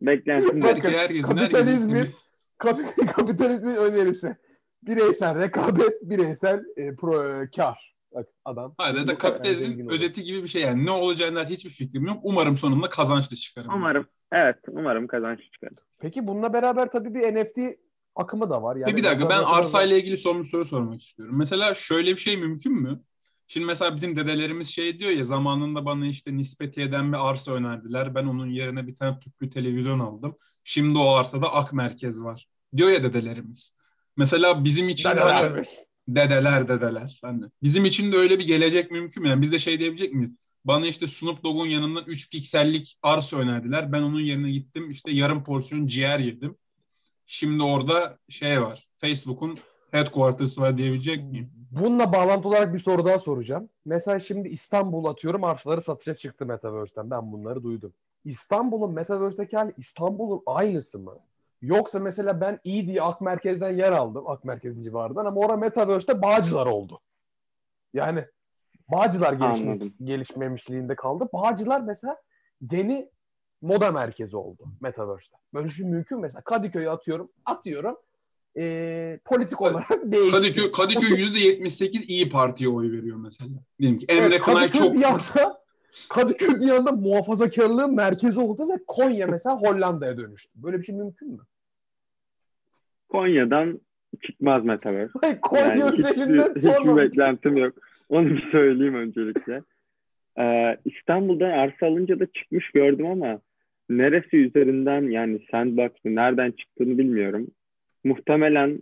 Beklentim 0.01 0.61
bu. 0.61 0.65
Bak- 0.65 0.75
Belki 0.83 0.97
herkesin 0.97 1.23
kapitalizmin- 1.23 1.95
herkesin 1.95 2.15
Kap- 2.57 2.79
kapitalizmin 3.15 3.75
önerisi. 3.75 4.35
Bireysel 4.83 5.41
rekabet, 5.41 6.01
bireysel 6.01 6.63
e, 6.77 6.95
pro, 6.95 7.23
e, 7.23 7.49
kar. 7.55 7.95
Bak 8.13 8.27
adam. 8.45 8.75
Hayır 8.77 9.07
da 9.07 9.17
kapitalizmin 9.17 9.89
özeti 9.89 10.23
gibi 10.23 10.43
bir 10.43 10.47
şey 10.47 10.61
yani. 10.61 10.85
Ne 10.85 10.91
olacağından 10.91 11.45
hiçbir 11.45 11.69
fikrim 11.69 12.05
yok. 12.05 12.17
Umarım 12.23 12.57
sonunda 12.57 12.89
kazançlı 12.89 13.35
çıkarım. 13.35 13.71
Umarım. 13.75 14.07
Evet 14.31 14.55
umarım 14.67 15.07
kazanç 15.07 15.39
çıkar. 15.53 15.69
Peki 15.99 16.27
bununla 16.27 16.53
beraber 16.53 16.91
tabii 16.91 17.13
bir 17.13 17.35
NFT 17.35 17.59
akımı 18.15 18.49
da 18.49 18.63
var. 18.63 18.75
Yani 18.75 18.95
bir 18.95 19.03
dakika 19.03 19.29
ben 19.29 19.43
arsayla 19.43 19.97
ilgili 19.97 20.17
son 20.17 20.39
bir 20.39 20.47
soru 20.47 20.65
sormak 20.65 21.01
istiyorum. 21.01 21.37
Mesela 21.37 21.73
şöyle 21.73 22.11
bir 22.11 22.17
şey 22.17 22.37
mümkün 22.37 22.73
mü? 22.81 23.01
Şimdi 23.47 23.65
mesela 23.65 23.95
bizim 23.95 24.15
dedelerimiz 24.15 24.67
şey 24.69 24.99
diyor 24.99 25.11
ya 25.11 25.25
zamanında 25.25 25.85
bana 25.85 26.07
işte 26.07 26.37
Nispetiye'den 26.37 27.13
bir 27.13 27.29
arsa 27.29 27.51
önerdiler. 27.51 28.15
Ben 28.15 28.25
onun 28.25 28.47
yerine 28.47 28.87
bir 28.87 28.95
tane 28.95 29.19
tüplü 29.19 29.49
televizyon 29.49 29.99
aldım. 29.99 30.37
Şimdi 30.63 30.97
o 30.97 31.09
arsada 31.09 31.53
ak 31.53 31.73
merkez 31.73 32.23
var. 32.23 32.47
Diyor 32.77 32.89
ya 32.89 33.03
dedelerimiz. 33.03 33.75
Mesela 34.17 34.63
bizim 34.63 34.89
için 34.89 35.09
de 35.09 35.19
hani 35.19 35.63
dedeler 36.07 36.67
dedeler. 36.67 37.19
Hani 37.21 37.45
bizim 37.63 37.85
için 37.85 38.11
de 38.11 38.17
öyle 38.17 38.39
bir 38.39 38.47
gelecek 38.47 38.91
mümkün 38.91 39.23
mü? 39.23 39.29
Yani 39.29 39.41
biz 39.41 39.51
de 39.51 39.59
şey 39.59 39.79
diyebilecek 39.79 40.13
miyiz? 40.13 40.35
Bana 40.65 40.87
işte 40.87 41.07
Snoop 41.07 41.43
Dogg'un 41.43 41.65
yanından 41.65 42.03
3 42.07 42.31
piksellik 42.31 42.97
arsa 43.01 43.37
önerdiler. 43.37 43.91
Ben 43.91 44.01
onun 44.01 44.19
yerine 44.19 44.51
gittim 44.51 44.91
işte 44.91 45.11
yarım 45.11 45.43
porsiyon 45.43 45.85
ciğer 45.85 46.19
yedim. 46.19 46.55
Şimdi 47.25 47.63
orada 47.63 48.19
şey 48.29 48.61
var. 48.61 48.87
Facebook'un 48.97 49.57
headquarters'ı 49.95 50.61
var 50.61 50.77
diyebilecek 50.77 51.23
miyim? 51.23 51.51
Bununla 51.71 52.13
bağlantı 52.13 52.47
olarak 52.47 52.73
bir 52.73 52.79
soru 52.79 53.05
daha 53.05 53.19
soracağım. 53.19 53.69
Mesela 53.85 54.19
şimdi 54.19 54.49
İstanbul 54.49 55.05
atıyorum 55.05 55.43
arsaları 55.43 55.81
satışa 55.81 56.15
çıktı 56.15 56.45
Metaverse'ten. 56.45 57.11
Ben 57.11 57.31
bunları 57.31 57.63
duydum. 57.63 57.93
İstanbul'un 58.25 58.93
Metaverse'deki 58.93 59.57
hali 59.57 59.73
İstanbul'un 59.77 60.43
aynısı 60.45 60.99
mı? 60.99 61.19
Yoksa 61.61 61.99
mesela 61.99 62.41
ben 62.41 62.59
iyi 62.63 62.87
diye 62.87 63.01
Ak 63.01 63.21
Merkez'den 63.21 63.77
yer 63.77 63.91
aldım. 63.91 64.23
Ak 64.27 64.43
Merkez'in 64.43 64.81
civarından 64.81 65.25
ama 65.25 65.41
orada 65.41 65.57
Metaverse'te 65.57 66.21
Bağcılar 66.21 66.65
oldu. 66.65 67.01
Yani 67.93 68.25
Bağcılar 68.91 69.33
gelişmiş, 69.33 69.77
gelişmemişliğinde 70.03 70.95
kaldı. 70.95 71.29
Bağcılar 71.33 71.81
mesela 71.81 72.17
yeni 72.71 73.09
moda 73.61 73.91
merkezi 73.91 74.37
oldu 74.37 74.67
Metaverse'te. 74.81 75.37
Böyle 75.53 75.65
bir 75.65 75.71
şey 75.71 75.85
mümkün 75.85 76.17
mü? 76.17 76.21
mesela. 76.21 76.41
Kadıköy'ü 76.41 76.89
atıyorum. 76.89 77.31
Atıyorum. 77.45 77.97
Ee, 78.57 79.19
politik 79.25 79.61
olarak 79.61 79.89
değişti. 80.03 80.31
Kadıköy, 80.31 80.71
Kadıköy 80.71 81.25
%78 81.25 82.05
iyi 82.07 82.29
Parti'ye 82.29 82.69
oy 82.69 82.91
veriyor 82.91 83.17
mesela. 83.17 83.49
Diyelim 83.79 83.99
ki 83.99 84.05
Emre 84.09 84.25
Evet, 84.25 84.39
Kınay 84.39 84.69
çok 84.69 84.95
bir 84.95 85.03
anda 85.03 85.61
Kadıköy 86.09 86.61
bir 86.61 86.69
anda 86.69 86.91
muhafazakarlığın 86.91 87.95
merkezi 87.95 88.39
oldu 88.39 88.69
ve 88.69 88.79
Konya 88.87 89.27
mesela 89.27 89.55
Hollanda'ya 89.55 90.17
dönüştü. 90.17 90.51
Böyle 90.55 90.79
bir 90.79 90.83
şey 90.83 90.95
mümkün 90.95 91.31
mü? 91.31 91.39
Konya'dan 93.09 93.81
çıkmaz 94.23 94.65
Metaverse. 94.65 95.11
Hayır, 95.21 95.41
Konya 95.41 95.65
Yani 95.65 95.99
üzerinden 95.99 96.39
hiçbir, 96.39 96.55
hiçbir 96.55 96.61
sormamış. 96.61 97.03
beklentim 97.03 97.57
yok. 97.57 97.73
Onu 98.09 98.29
bir 98.29 98.51
söyleyeyim 98.51 98.95
öncelikle. 98.95 99.61
Ee, 100.39 100.77
İstanbul'dan 100.85 101.49
arsa 101.49 101.85
alınca 101.85 102.19
da 102.19 102.25
çıkmış 102.25 102.71
gördüm 102.71 103.05
ama 103.05 103.39
neresi 103.89 104.37
üzerinden 104.37 105.01
yani 105.11 105.39
Sandbox'ı 105.51 106.15
nereden 106.15 106.51
çıktığını 106.51 106.97
bilmiyorum. 106.97 107.47
Muhtemelen 108.05 108.79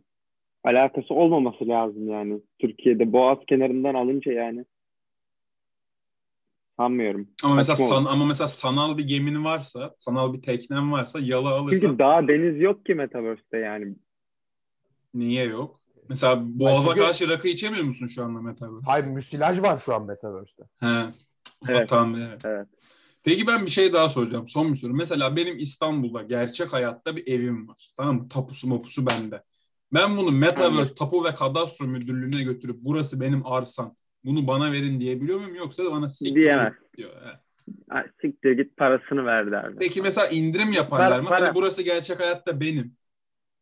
alakası 0.64 1.14
olmaması 1.14 1.68
lazım 1.68 2.10
yani. 2.10 2.42
Türkiye'de 2.60 3.14
Boğaz 3.14 3.38
kenarından 3.48 3.94
alınca 3.94 4.32
yani. 4.32 4.66
Sanmıyorum. 6.78 7.28
ama 7.44 7.56
mesela 7.56 7.76
Saçma 7.76 7.96
san, 7.96 8.02
olur. 8.02 8.12
ama 8.12 8.26
mesela 8.26 8.48
sanal 8.48 8.98
bir 8.98 9.08
gemin 9.08 9.46
varsa, 9.46 9.96
sanal 10.00 10.34
bir 10.34 10.42
teknen 10.42 10.92
varsa 10.92 11.20
yalı 11.20 11.50
alırsan 11.50 11.80
Çünkü 11.88 12.00
dağ 12.00 12.28
deniz 12.28 12.62
yok 12.62 12.86
ki 12.86 12.96
Metaverse'te 12.96 13.58
yani. 13.58 13.96
niye 15.14 15.44
yok? 15.46 15.80
Mesela 16.10 16.40
Boğaz'a 16.60 16.90
çünkü- 16.90 17.02
karşı 17.02 17.30
rakı 17.30 17.48
içemiyor 17.48 17.84
musun 17.84 18.08
şu 18.08 18.24
anda 18.24 18.42
Metaverse? 18.42 18.86
Hayır 18.86 19.06
müsilaj 19.06 19.62
var 19.62 19.78
şu 19.78 19.96
an 19.96 20.06
Metaverse'te. 20.06 20.64
He. 20.80 21.04
Evet. 21.70 21.90
Tamam, 21.90 22.16
evet. 22.16 22.42
Evet. 22.46 22.68
Peki 23.24 23.48
ben 23.48 23.66
bir 23.66 23.72
şey 23.72 23.94
daha 23.94 24.10
soracağım. 24.10 24.48
Son 24.48 24.72
bir 24.72 24.78
soru. 24.78 24.94
Mesela 24.94 25.36
benim 25.36 25.58
İstanbul'da 25.58 26.22
gerçek 26.22 26.74
hayatta 26.74 27.16
bir 27.16 27.28
evim 27.28 27.68
var. 27.68 27.94
Tamam 27.98 28.16
mı? 28.16 28.30
Tapusu 28.30 28.68
mapusu 28.68 29.06
bende. 29.08 29.44
Ben 29.94 30.18
bunu 30.18 30.32
Metaverse. 30.32 30.96
Tapu 30.96 31.24
ve 31.26 31.34
Kadastro 31.34 31.86
Müdürlüğü'ne 31.88 32.44
götürüp 32.44 32.76
burası 32.80 33.22
benim 33.22 33.46
arsam. 33.46 33.96
Bunu 34.26 34.48
bana 34.48 34.72
verin 34.72 35.00
diyebiliyor 35.00 35.40
muyum? 35.40 35.56
Yoksa 35.56 35.86
da 35.86 35.92
bana 35.92 36.10
siktir 36.10 36.36
Diyemez. 36.36 36.74
diyor. 36.98 37.12
He. 37.12 38.04
Siktir 38.22 38.52
git 38.52 38.78
parasını 38.78 39.26
ver 39.26 39.52
derdi. 39.52 39.76
Peki 39.80 40.02
mesela 40.02 40.28
indirim 40.28 40.72
yaparlar 40.72 41.10
Para- 41.12 41.22
mı? 41.22 41.30
para. 41.30 41.46
Hani 41.48 41.56
burası 41.56 41.82
gerçek 41.82 42.20
hayatta 42.20 42.60
benim. 42.60 42.96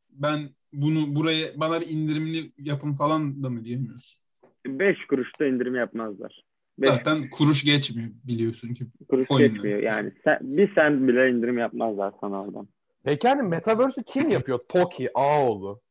Ben 0.09 0.49
bunu 0.73 1.15
buraya 1.15 1.59
bana 1.59 1.81
bir 1.81 1.87
indirimli 1.87 2.51
yapın 2.57 2.93
falan 2.93 3.43
da 3.43 3.49
mı 3.49 3.65
diyemiyorsun? 3.65 4.21
5 4.67 4.97
kuruşta 5.09 5.45
indirim 5.45 5.75
yapmazlar. 5.75 6.41
5 6.77 6.89
Zaten 6.89 7.29
kuruş 7.29 7.63
geçmiyor 7.63 8.09
biliyorsun 8.23 8.73
ki. 8.73 8.85
kuruş 9.09 9.27
coin'den. 9.27 9.53
geçmiyor. 9.53 9.79
Yani 9.79 10.11
sen, 10.23 10.37
bir 10.41 10.75
sen 10.75 11.07
bile 11.07 11.29
indirim 11.29 11.57
yapmazlar 11.57 12.13
sana 12.21 12.41
oradan. 12.41 12.67
Peki 13.03 13.27
hani 13.27 13.49
Metaverse'ü 13.49 14.03
kim 14.03 14.29
yapıyor? 14.29 14.59
Toki, 14.69 15.09
Ağoğlu 15.13 15.81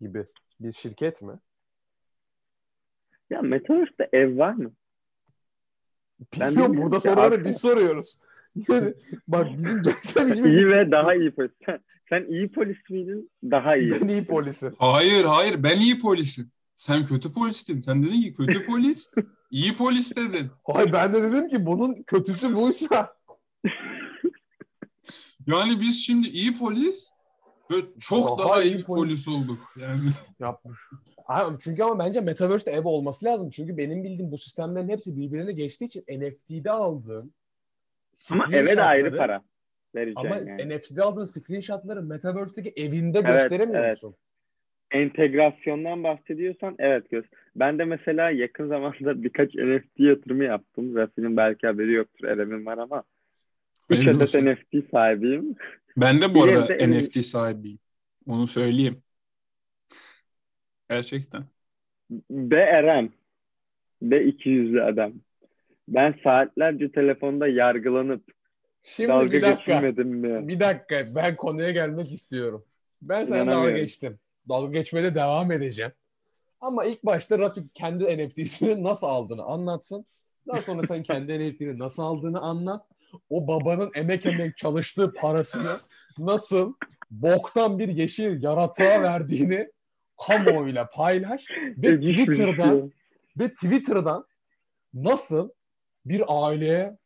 gibi 0.00 0.26
bir 0.60 0.72
şirket 0.72 1.22
mi? 1.22 1.32
Ya 3.30 3.42
Metaverse'de 3.42 4.08
ev 4.12 4.38
var 4.38 4.54
mı? 4.54 4.72
Ben 6.40 6.50
bilmiyorum 6.50 6.76
burada 6.76 7.00
soruları 7.00 7.44
biz 7.44 7.56
soruyoruz. 7.56 8.18
Yani 8.68 8.94
bak 9.28 9.46
bizim 9.58 9.82
gençler 9.82 10.26
hiçbir 10.26 10.52
İyi 10.52 10.68
ve 10.68 10.90
daha 10.90 11.14
iyi 11.14 11.30
polis. 11.30 11.50
Sen, 11.66 11.78
sen 12.08 12.24
iyi 12.24 12.52
polis 12.52 12.90
miydin? 12.90 13.30
Daha 13.44 13.76
iyi. 13.76 13.92
Ben 13.92 14.08
iyi 14.08 14.24
polisim. 14.24 14.74
Hayır 14.78 15.24
hayır 15.24 15.62
ben 15.62 15.80
iyi 15.80 15.98
polisim. 15.98 16.50
Sen 16.76 17.04
kötü 17.04 17.32
polistin. 17.32 17.80
Sen 17.80 18.02
dedin 18.02 18.22
ki 18.22 18.34
kötü 18.34 18.66
polis, 18.66 19.10
iyi 19.54 19.76
polis 19.76 20.16
dedin. 20.16 20.50
Hayır 20.64 20.92
ben 20.92 21.14
de 21.14 21.22
dedim 21.22 21.48
ki 21.48 21.66
bunun 21.66 22.02
kötüsü 22.02 22.56
buysa. 22.56 23.14
Yani 25.46 25.80
biz 25.80 26.04
şimdi 26.04 26.28
iyi 26.28 26.58
polis 26.58 27.10
ve 27.70 27.76
çok 28.00 28.38
Daha 28.38 28.48
daha, 28.48 28.62
iyi 28.62 28.74
iyi 28.74 28.84
polis. 28.84 29.24
polis 29.24 29.28
olduk. 29.28 29.58
Yani 29.76 30.00
Yapmış. 30.40 30.78
Abi, 31.26 31.56
çünkü 31.60 31.82
ama 31.82 31.98
bence 31.98 32.20
Metaverse'de 32.20 32.70
ev 32.70 32.84
olması 32.84 33.26
lazım. 33.26 33.50
Çünkü 33.50 33.76
benim 33.76 34.04
bildiğim 34.04 34.32
bu 34.32 34.38
sistemlerin 34.38 34.88
hepsi 34.88 35.16
birbirine 35.16 35.52
geçtiği 35.52 35.84
için 35.84 36.04
NFT'de 36.08 36.70
aldığın 36.70 37.34
Ama 38.32 38.46
eve 38.52 38.76
de 38.76 38.82
ayrı 38.82 39.16
para 39.16 39.42
vereceksin 39.94 40.26
Ama 40.26 40.36
yani. 40.36 40.76
NFT'de 40.76 41.02
aldığın 41.02 41.24
screenshotları 41.24 42.02
Metaverse'deki 42.02 42.72
evinde 42.76 43.18
Evet, 43.18 43.32
gösteremiyor 43.32 43.84
evet. 43.84 44.02
Entegrasyondan 44.94 46.04
bahsediyorsan 46.04 46.74
evet 46.78 47.10
göz. 47.10 47.24
Ben 47.56 47.78
de 47.78 47.84
mesela 47.84 48.30
yakın 48.30 48.68
zamanda 48.68 49.22
birkaç 49.22 49.54
NFT 49.54 50.00
yatırımı 50.00 50.44
yaptım. 50.44 50.96
Rafi'nin 50.96 51.36
belki 51.36 51.66
haberi 51.66 51.92
yoktur. 51.92 52.28
Erem'in 52.28 52.66
var 52.66 52.78
ama. 52.78 53.02
Üç 53.90 53.96
Hayırlı 53.98 54.10
adet 54.24 54.34
olsun. 54.34 54.46
NFT 54.46 54.90
sahibiyim. 54.90 55.56
ben 55.96 56.20
de 56.20 56.34
bu 56.34 56.46
Bir 56.46 56.52
arada 56.52 56.74
evde 56.74 56.84
en- 56.84 57.02
NFT 57.02 57.22
sahibiyim. 57.26 57.78
Onu 58.26 58.46
söyleyeyim. 58.46 59.02
Gerçekten. 60.90 61.44
Eren. 62.52 63.10
Be 64.02 64.24
iki 64.24 64.48
yüzlü 64.48 64.82
adam. 64.82 65.12
Ben 65.88 66.14
saatlerce 66.24 66.92
telefonda 66.92 67.48
yargılanıp 67.48 68.22
Şimdi 68.82 69.08
dalga 69.08 69.32
bir 69.32 69.42
dakika. 69.42 69.72
geçilmedim 69.72 70.08
mi? 70.08 70.48
Bir 70.48 70.60
dakika. 70.60 71.14
Ben 71.14 71.36
konuya 71.36 71.70
gelmek 71.70 72.12
istiyorum. 72.12 72.64
Ben 73.02 73.24
sana 73.24 73.38
dalga 73.38 73.50
İnanamıyorum. 73.50 73.78
geçtim. 73.80 74.18
Dalga 74.48 74.78
geçmede 74.78 75.14
devam 75.14 75.52
edeceğim. 75.52 75.92
Ama 76.60 76.84
ilk 76.84 77.04
başta 77.04 77.38
Rafik 77.38 77.74
kendi 77.74 78.04
NFT'sini 78.04 78.82
nasıl 78.84 79.06
aldığını 79.06 79.42
anlatsın. 79.42 80.06
Daha 80.48 80.62
sonra 80.62 80.86
sen 80.86 81.02
kendi 81.02 81.38
NFT'ni 81.50 81.78
nasıl 81.78 82.02
aldığını 82.02 82.40
anlat. 82.40 82.86
O 83.30 83.48
babanın 83.48 83.90
emek 83.94 84.26
emek 84.26 84.56
çalıştığı 84.56 85.12
parasını 85.14 85.76
nasıl 86.18 86.74
boktan 87.10 87.78
bir 87.78 87.88
yeşil 87.88 88.42
yaratığa 88.42 89.02
verdiğini 89.02 89.68
kamuoyuyla 90.26 90.90
paylaş 90.90 91.44
ve 91.76 92.00
Twitter'dan 92.00 92.92
ve 93.38 93.48
Twitter'dan 93.48 94.26
nasıl 94.94 95.50
bir 96.06 96.22
aileye 96.28 96.98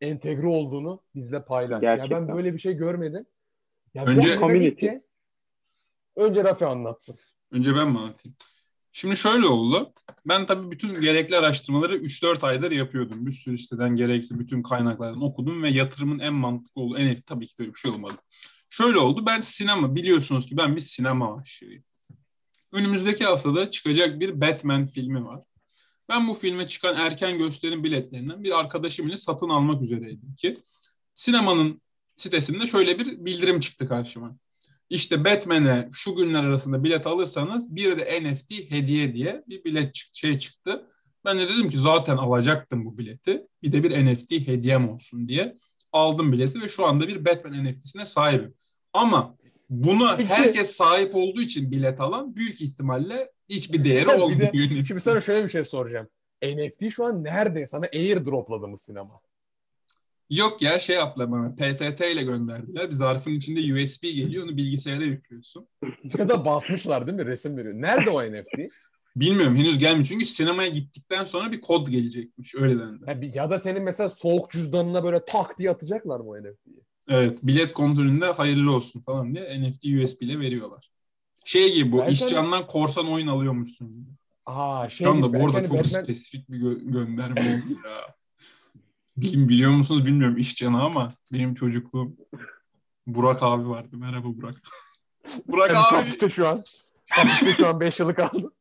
entegre 0.00 0.46
olduğunu 0.46 1.02
bizle 1.14 1.44
paylaş. 1.44 1.82
Ya 1.82 1.94
Gerçekten. 1.94 2.28
ben 2.28 2.36
böyle 2.36 2.54
bir 2.54 2.58
şey 2.58 2.74
görmedim. 2.74 3.26
Ya 3.94 4.04
Önce- 4.04 4.38
Community. 4.38 4.88
Önce 6.16 6.44
Rafi 6.44 6.66
anlatsın. 6.66 7.16
Önce 7.50 7.74
ben 7.74 7.90
mi 7.90 7.98
anlatayım? 7.98 8.36
Şimdi 8.92 9.16
şöyle 9.16 9.46
oldu. 9.46 9.92
Ben 10.26 10.46
tabii 10.46 10.70
bütün 10.70 11.00
gerekli 11.00 11.36
araştırmaları 11.36 11.96
3-4 11.96 12.46
aydır 12.46 12.70
yapıyordum. 12.70 13.26
Bir 13.26 13.32
sürü 13.32 13.58
siteden 13.58 13.96
gerekli 13.96 14.38
bütün 14.38 14.62
kaynaklardan 14.62 15.22
okudum 15.22 15.62
ve 15.62 15.70
yatırımın 15.70 16.18
en 16.18 16.34
mantıklı 16.34 16.82
olduğu 16.82 16.98
NFT 16.98 17.26
tabii 17.26 17.46
ki 17.46 17.54
böyle 17.58 17.74
bir 17.74 17.78
şey 17.78 17.90
olmadı. 17.90 18.16
Şöyle 18.70 18.98
oldu. 18.98 19.26
Ben 19.26 19.40
sinema 19.40 19.94
biliyorsunuz 19.94 20.46
ki 20.46 20.56
ben 20.56 20.76
bir 20.76 20.80
sinema 20.80 21.36
aşığıyım. 21.36 21.84
Önümüzdeki 22.72 23.24
haftada 23.24 23.70
çıkacak 23.70 24.20
bir 24.20 24.40
Batman 24.40 24.86
filmi 24.86 25.24
var. 25.24 25.42
Ben 26.08 26.28
bu 26.28 26.34
filme 26.34 26.66
çıkan 26.66 26.96
erken 26.96 27.38
gösterim 27.38 27.84
biletlerinden 27.84 28.44
bir 28.44 28.58
arkadaşım 28.58 29.08
ile 29.08 29.16
satın 29.16 29.48
almak 29.48 29.82
üzereydim 29.82 30.34
ki 30.34 30.62
sinemanın 31.14 31.80
sitesinde 32.16 32.66
şöyle 32.66 32.98
bir 32.98 33.24
bildirim 33.24 33.60
çıktı 33.60 33.88
karşıma. 33.88 34.36
İşte 34.90 35.24
Batman'e 35.24 35.88
şu 35.92 36.14
günler 36.14 36.44
arasında 36.44 36.84
bilet 36.84 37.06
alırsanız 37.06 37.76
bir 37.76 37.98
de 37.98 38.22
NFT 38.22 38.50
hediye 38.70 39.14
diye 39.14 39.42
bir 39.48 39.64
bilet 39.64 39.94
çık- 39.94 40.14
şey 40.14 40.38
çıktı. 40.38 40.86
Ben 41.24 41.38
de 41.38 41.48
dedim 41.48 41.70
ki 41.70 41.78
zaten 41.78 42.16
alacaktım 42.16 42.84
bu 42.84 42.98
bileti. 42.98 43.42
Bir 43.62 43.72
de 43.72 43.82
bir 43.82 44.04
NFT 44.06 44.30
hediyem 44.32 44.88
olsun 44.88 45.28
diye 45.28 45.56
aldım 45.92 46.32
bileti 46.32 46.62
ve 46.62 46.68
şu 46.68 46.86
anda 46.86 47.08
bir 47.08 47.24
Batman 47.24 47.64
NFT'sine 47.64 48.06
sahibim. 48.06 48.54
Ama 48.92 49.36
buna 49.70 50.18
herkes 50.18 50.70
sahip 50.70 51.14
olduğu 51.14 51.42
için 51.42 51.70
bilet 51.70 52.00
alan 52.00 52.36
büyük 52.36 52.60
ihtimalle 52.60 53.30
hiçbir 53.48 53.84
değeri 53.84 54.06
de- 54.08 54.14
olmuyor. 54.14 54.84
Şimdi 54.88 55.00
sana 55.00 55.20
şöyle 55.20 55.44
bir 55.44 55.50
şey 55.50 55.64
soracağım. 55.64 56.08
NFT 56.44 56.90
şu 56.90 57.04
an 57.04 57.24
nerede? 57.24 57.66
Sana 57.66 57.86
airdropladı 57.94 58.68
mı 58.68 58.78
sinema? 58.78 59.20
Yok 60.30 60.62
ya 60.62 60.80
şey 60.80 60.96
yaptılar 60.96 61.30
bana 61.32 61.54
PTT 61.54 62.12
ile 62.12 62.22
gönderdiler. 62.22 62.88
Bir 62.88 62.94
zarfın 62.94 63.30
içinde 63.30 63.60
USB 63.60 64.02
geliyor 64.02 64.44
onu 64.44 64.56
bilgisayara 64.56 65.04
yüklüyorsun. 65.04 65.68
Ya 66.18 66.28
da 66.28 66.44
basmışlar 66.44 67.06
değil 67.06 67.18
mi 67.18 67.26
resim 67.26 67.56
veriyor. 67.56 67.74
Nerede 67.74 68.10
o 68.10 68.22
NFT? 68.22 68.70
Bilmiyorum 69.16 69.56
henüz 69.56 69.78
gelmiyor. 69.78 70.06
Çünkü 70.06 70.24
sinemaya 70.24 70.68
gittikten 70.68 71.24
sonra 71.24 71.52
bir 71.52 71.60
kod 71.60 71.88
gelecekmiş. 71.88 72.54
Öyle 72.54 72.78
dendi. 72.78 73.04
Ya, 73.06 73.42
ya 73.42 73.50
da 73.50 73.58
senin 73.58 73.82
mesela 73.82 74.08
soğuk 74.08 74.50
cüzdanına 74.50 75.04
böyle 75.04 75.24
tak 75.24 75.58
diye 75.58 75.70
atacaklar 75.70 76.20
mı 76.20 76.30
o 76.30 76.36
NFT'yi? 76.38 76.82
Evet 77.08 77.38
bilet 77.42 77.72
kontrolünde 77.72 78.26
hayırlı 78.26 78.72
olsun 78.72 79.00
falan 79.00 79.34
diye 79.34 79.62
NFT 79.62 79.84
USB 79.84 80.22
ile 80.22 80.40
veriyorlar. 80.40 80.90
Şey 81.44 81.74
gibi 81.74 81.92
bu 81.92 81.98
Belki 81.98 82.12
işcandan 82.12 82.66
korsan 82.66 83.12
oyun 83.12 83.26
alıyormuşsun 83.26 83.88
gibi. 83.88 84.10
Aa 84.46 84.88
şey 84.88 85.04
Şu 85.04 85.10
anda 85.10 85.26
gibi, 85.26 85.38
bu 85.38 85.44
arada 85.44 85.56
belki 85.56 85.68
çok 85.68 85.76
hani 85.76 85.86
Batman- 85.86 86.04
spesifik 86.04 86.50
bir 86.50 86.60
gö- 86.60 86.92
gönderme 86.92 87.40
oldu 87.40 87.72
ya. 87.86 88.14
Bilim 89.16 89.48
biliyor 89.48 89.70
musunuz 89.70 90.06
bilmiyorum 90.06 90.36
işcanı 90.38 90.82
ama 90.82 91.14
benim 91.32 91.54
çocukluğum 91.54 92.16
Burak 93.06 93.42
abi 93.42 93.68
vardı. 93.68 93.96
Merhaba 93.96 94.26
Burak. 94.28 94.54
Burak 95.48 95.70
Yani 95.70 95.78
abi. 95.78 95.94
hapiste 95.96 96.30
şu 96.30 96.48
an. 96.48 96.64
Hapiste 97.10 97.52
şu 97.52 97.68
an 97.68 97.80
5 97.80 98.00
yılı 98.00 98.14
kaldı. 98.14 98.52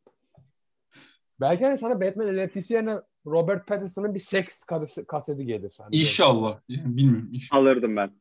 Belki 1.41 1.65
hani 1.65 1.77
sana 1.77 2.01
Batman 2.01 2.37
NFT'si 2.37 2.73
yerine 2.73 2.95
Robert 3.25 3.67
Pattinson'ın 3.67 4.13
bir 4.13 4.19
seks 4.19 4.63
kaseti, 4.63 5.07
kaseti 5.07 5.45
gelir. 5.45 5.75
Hani 5.81 5.95
İnşallah. 5.95 6.59
Yani 6.69 6.97
bilmiyorum. 6.97 7.29
inşallah. 7.31 7.61
Alırdım 7.61 7.95
ben. 7.95 8.11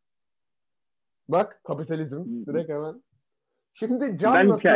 Bak 1.29 1.61
kapitalizm 1.65 2.47
direkt 2.47 2.69
hemen. 2.69 3.03
Şimdi 3.75 4.19
Can 4.19 4.35
Ben 4.35 4.49
nasıl 4.49 4.69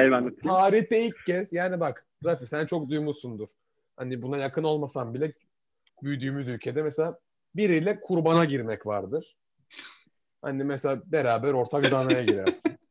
tarihte 0.43 1.07
ilk 1.07 1.27
kez 1.27 1.53
yani 1.53 1.81
bak 1.81 2.07
Rafi 2.25 2.47
sen 2.47 2.67
çok 2.67 2.91
duymuşsundur. 2.91 3.49
Hani 3.97 4.23
buna 4.23 4.37
yakın 4.37 4.63
olmasan 4.65 5.15
bile 5.15 5.33
büyüdüğümüz 6.03 6.49
ülkede 6.49 6.83
mesela 6.83 7.19
biriyle 7.57 8.01
kurbana 8.01 8.45
girmek 8.45 8.87
vardır. 8.87 9.37
Hani 10.43 10.65
mesela 10.65 11.03
beraber 11.07 11.53
ortak 11.53 11.91
danaya 11.91 12.23
girersin. 12.25 12.73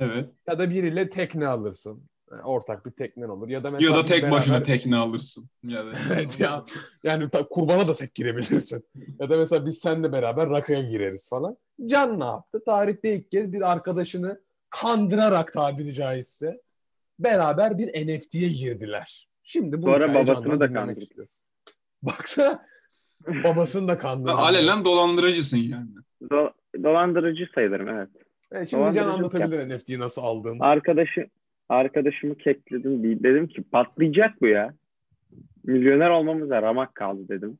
Evet. 0.00 0.28
ya 0.48 0.58
da 0.58 0.70
biriyle 0.70 1.10
tekne 1.10 1.46
alırsın. 1.46 2.02
Yani 2.30 2.42
ortak 2.42 2.86
bir 2.86 2.90
teknen 2.90 3.28
olur. 3.28 3.48
Ya 3.48 3.64
da 3.64 3.70
mesela 3.70 3.96
Ya 3.96 4.02
da 4.02 4.06
tek 4.06 4.30
başına 4.30 4.56
beraber- 4.56 4.64
tekne 4.64 4.96
alırsın. 4.96 5.48
Ya 5.64 5.86
da. 5.86 5.92
evet 6.14 6.40
ya. 6.40 6.64
Yani 7.02 7.30
ta- 7.30 7.48
kurbana 7.48 7.88
da 7.88 7.94
tek 7.96 8.14
girebilirsin. 8.14 8.84
ya 9.20 9.30
da 9.30 9.36
mesela 9.36 9.66
biz 9.66 9.78
seninle 9.78 10.12
beraber 10.12 10.48
rakıya 10.50 10.82
gireriz 10.82 11.28
falan. 11.28 11.56
Can 11.86 12.20
ne 12.20 12.24
yaptı? 12.24 12.62
Tarihte 12.66 13.14
ilk 13.14 13.30
kez 13.30 13.52
bir 13.52 13.72
arkadaşını 13.72 14.40
kandırarak 14.70 15.52
tabiri 15.52 15.94
caizse 15.94 16.60
beraber 17.18 17.78
bir 17.78 17.88
NFT'ye 18.06 18.48
girdiler. 18.48 19.28
Şimdi 19.42 19.82
bu 19.82 19.86
Sonra 19.86 20.14
babasını 20.14 20.60
da 20.60 20.72
kandırdı. 20.72 21.28
Baksana 22.02 22.66
babasını 23.26 23.88
da 23.88 23.98
kandırdı. 23.98 24.32
Alelen 24.32 24.84
dolandırıcısın 24.84 25.56
yani. 25.56 25.88
Do- 26.22 26.52
dolandırıcı 26.82 27.46
sayılırım 27.54 27.88
evet. 27.88 28.08
Evet, 28.52 28.68
şimdi 28.68 28.94
Can 28.94 29.08
anlatabilir 29.08 29.68
NFT'yi 29.76 29.98
nasıl 29.98 30.22
aldığını. 30.22 30.64
Arkadaşı 30.64 31.26
arkadaşımı 31.68 32.36
kekledim. 32.38 33.22
Dedim 33.24 33.46
ki 33.48 33.62
patlayacak 33.62 34.40
bu 34.42 34.46
ya. 34.46 34.74
Milyoner 35.64 36.10
olmamıza 36.10 36.62
ramak 36.62 36.94
kaldı 36.94 37.28
dedim. 37.28 37.58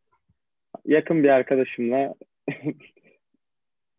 Yakın 0.86 1.22
bir 1.22 1.28
arkadaşımla 1.28 2.14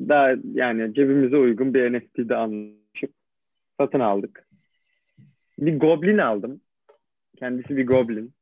daha 0.02 0.30
yani 0.54 0.94
cebimize 0.94 1.38
uygun 1.38 1.74
bir 1.74 1.94
NFT'de 1.94 2.36
anlaşıp 2.36 3.14
satın 3.80 4.00
aldık. 4.00 4.48
Bir 5.60 5.80
goblin 5.80 6.18
aldım. 6.18 6.62
Kendisi 7.40 7.78
bir 7.78 7.88
goblin. 7.88 8.34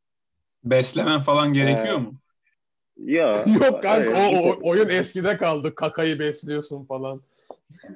Beslemen 0.63 1.21
falan 1.21 1.53
gerekiyor 1.53 1.95
Ee, 1.95 2.01
mu? 2.01 2.13
Ya. 3.03 3.27
Yok 3.27 3.81
kanka 3.81 3.97
evet, 3.97 4.31
o, 4.43 4.49
o- 4.49 4.69
oyun 4.69 4.89
eskide 4.89 5.37
kaldı. 5.37 5.75
Kakayı 5.75 6.19
besliyorsun 6.19 6.85
falan. 6.85 7.21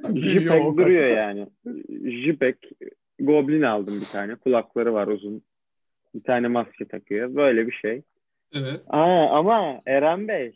JPEG 0.15 0.77
duruyor 0.77 1.07
yani. 1.07 1.47
JPEG 2.25 2.55
Goblin 3.19 3.61
aldım 3.61 3.93
bir 4.01 4.05
tane. 4.05 4.35
Kulakları 4.35 4.93
var 4.93 5.07
uzun. 5.07 5.41
Bir 6.15 6.23
tane 6.23 6.47
maske 6.47 6.85
takıyor. 6.87 7.35
Böyle 7.35 7.67
bir 7.67 7.71
şey. 7.71 8.01
Evet. 8.53 8.81
Aa, 8.87 9.29
ama 9.29 9.81
Eren 9.85 10.27
Bey 10.27 10.55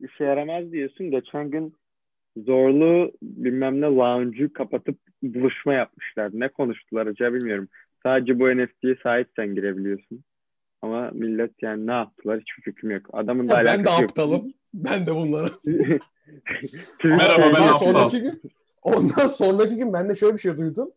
işe 0.00 0.24
yaramaz 0.24 0.72
diyorsun. 0.72 1.10
Geçen 1.10 1.50
gün 1.50 1.74
zorlu 2.36 3.12
bilmem 3.22 3.80
ne 3.80 3.86
lounge'u 3.86 4.52
kapatıp 4.52 4.98
buluşma 5.22 5.74
yapmışlar. 5.74 6.30
Ne 6.32 6.48
konuştular 6.48 7.06
acaba 7.06 7.34
bilmiyorum. 7.34 7.68
Sadece 8.02 8.38
bu 8.40 8.56
NFT'ye 8.56 8.96
sahipsen 9.02 9.54
girebiliyorsun. 9.54 10.24
Ama 10.82 11.10
millet 11.12 11.62
yani 11.62 11.86
ne 11.86 11.92
yaptılar 11.92 12.40
hiçbir 12.40 12.62
fikrim 12.72 12.90
yok. 12.90 13.06
Adamın 13.12 13.48
da 13.48 13.56
ben 13.56 13.64
de 13.64 13.70
alakası 13.70 14.02
yok. 14.02 14.10
aptalım. 14.10 14.52
Ben 14.74 15.06
de 15.06 15.14
bunları. 15.14 15.48
Merhaba, 17.04 17.42
ben 17.42 17.48
ondan 17.50 17.68
aptal. 17.68 17.78
sonraki 17.78 18.20
gün 18.20 18.42
ondan 18.82 19.26
sonraki 19.26 19.76
gün 19.76 19.92
ben 19.92 20.08
de 20.08 20.16
şöyle 20.16 20.34
bir 20.34 20.38
şey 20.40 20.56
duydum. 20.56 20.90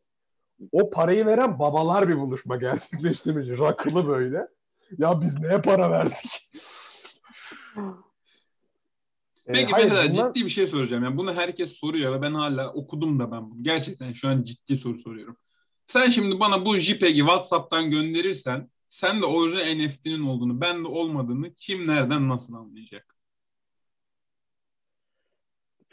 O 0.72 0.90
parayı 0.90 1.26
veren 1.26 1.60
babalar 1.60 2.10
bir 2.10 2.18
buluşma 2.18 2.56
gerçekleştirmiş. 2.58 3.60
Rakılı 3.60 4.08
böyle. 4.08 4.48
Ya 4.98 5.22
biz 5.22 5.42
neye 5.42 5.62
para 5.62 5.92
verdik? 5.92 6.50
Ee, 9.48 9.54
Peki 9.54 9.72
hayır, 9.72 9.86
mesela 9.90 10.10
bundan- 10.14 10.34
ciddi 10.34 10.46
bir 10.46 10.50
şey 10.50 10.68
soracağım. 10.68 11.04
Yani 11.04 11.18
bunu 11.18 11.34
herkes 11.34 11.72
soruyor 11.72 12.18
ve 12.18 12.22
ben 12.22 12.34
hala 12.34 12.74
okudum 12.74 13.20
da 13.20 13.32
ben 13.32 13.52
bunu. 13.52 13.64
Gerçekten 13.64 14.14
şu 14.14 14.28
an 14.28 14.44
ciddi 14.44 14.78
soru 14.78 15.00
soruyorum. 15.00 15.38
Sen 15.88 16.10
şimdi 16.10 16.40
bana 16.40 16.66
bu 16.66 16.78
JPEG'i 16.78 17.20
WhatsApp'tan 17.20 17.92
gönderirsen 17.92 18.70
sen 18.90 19.22
de 19.22 19.26
orijinal 19.26 19.86
NFT'nin 19.86 20.22
olduğunu, 20.22 20.62
ben 20.62 20.84
de 20.84 20.88
olmadığını 20.88 21.54
kim 21.54 21.88
nereden 21.88 22.30
nasıl 22.30 22.54
anlayacak? 22.54 23.16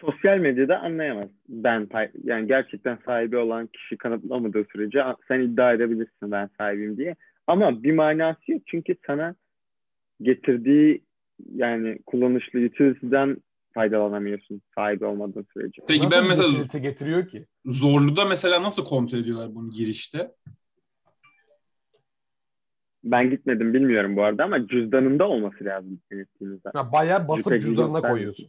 Sosyal 0.01 0.39
medyada 0.39 0.81
anlayamaz. 0.81 1.29
Ben 1.49 1.89
yani 2.25 2.47
gerçekten 2.47 2.99
sahibi 3.07 3.37
olan 3.37 3.67
kişi 3.67 3.97
kanıtlamadığı 3.97 4.65
sürece 4.73 5.05
sen 5.29 5.41
iddia 5.41 5.73
edebilirsin 5.73 6.31
ben 6.31 6.51
sahibim 6.59 6.97
diye. 6.97 7.17
Ama 7.47 7.83
bir 7.83 7.93
manası 7.93 8.53
yok 8.53 8.63
çünkü 8.67 8.97
sana 9.07 9.35
getirdiği 10.23 11.03
yani 11.55 11.99
kullanışlı 12.07 12.59
utility'den 12.59 13.37
faydalanamıyorsun 13.75 14.63
sahibi 14.75 15.05
olmadığın 15.05 15.47
sürece. 15.53 15.83
Peki 15.89 16.05
Nasıl 16.05 16.17
ben 16.17 16.27
mesela 16.29 16.79
getiriyor 16.79 17.29
ki? 17.29 17.47
Zorlu'da 17.65 18.25
mesela 18.25 18.63
nasıl 18.63 18.85
kontrol 18.85 19.19
ediyorlar 19.19 19.55
bunu 19.55 19.71
girişte? 19.71 20.31
Ben 23.05 23.31
gitmedim 23.31 23.75
bilmiyorum 23.75 24.17
bu 24.17 24.23
arada 24.25 24.45
ama 24.45 24.67
cüzdanında 24.69 25.29
olması 25.29 25.65
lazım 25.65 26.01
NFT'nizde. 26.13 26.71
Ha, 26.75 26.93
bayağı 26.93 27.29
basıp 27.29 27.45
JPEG 27.53 27.63
cüzdanına 27.63 27.87
göstermiyor. 27.93 28.11
koyuyorsun. 28.15 28.49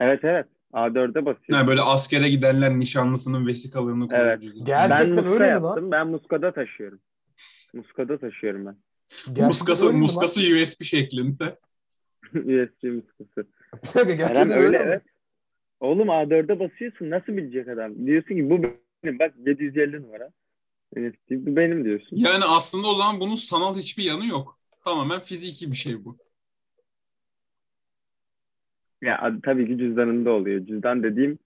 Evet 0.00 0.20
evet. 0.22 0.46
A4'e 0.72 1.14
basıyorsun. 1.26 1.54
Yani 1.54 1.66
böyle 1.66 1.80
askere 1.80 2.28
gidenler 2.28 2.78
nişanlısının 2.78 3.46
vesikalarını 3.46 4.08
koyuyor 4.08 4.26
Evet. 4.26 4.40
ben 4.42 4.64
Gerçekten 4.64 5.10
muska 5.14 5.30
öyle 5.44 5.54
mi 5.54 5.60
lan? 5.60 5.66
yaptım. 5.66 5.90
Ben 5.90 6.06
muskada 6.08 6.52
taşıyorum. 6.52 7.00
Muskada 7.74 8.18
taşıyorum 8.18 8.66
ben. 8.66 8.76
Gerçekten 9.26 9.46
Muskası, 9.48 9.86
mi 9.86 9.92
lan? 9.92 10.00
muskası 10.00 10.40
USB 10.40 10.82
şeklinde. 10.82 11.44
USB 12.34 12.84
muskası. 12.84 13.36
Bir 13.74 13.94
dakika, 13.94 14.14
gerçekten 14.14 14.34
Eren 14.34 14.50
öyle, 14.50 14.66
öyle 14.66 14.78
mi? 14.78 14.84
evet. 14.86 15.02
Oğlum 15.80 16.08
A4'e 16.08 16.58
basıyorsun 16.60 17.10
nasıl 17.10 17.36
bilecek 17.36 17.68
adam? 17.68 18.06
Diyorsun 18.06 18.34
ki 18.34 18.50
bu 18.50 18.62
benim 19.04 19.18
bak 19.18 19.34
750 19.46 20.02
numara. 20.02 20.30
NFT 20.96 21.30
bu 21.30 21.56
benim 21.56 21.84
diyorsun. 21.84 22.16
Yani 22.16 22.44
aslında 22.44 22.86
o 22.86 22.94
zaman 22.94 23.20
bunun 23.20 23.34
sanal 23.34 23.76
hiçbir 23.76 24.04
yanı 24.04 24.26
yok. 24.26 24.58
Tamamen 24.84 25.20
fiziki 25.20 25.70
bir 25.70 25.76
şey 25.76 26.04
bu. 26.04 26.18
Ya 29.02 29.32
tabii 29.42 29.66
ki 29.66 29.78
cüzdanında 29.78 30.30
oluyor. 30.30 30.66
Cüzdan 30.66 31.02
dediğim 31.02 31.38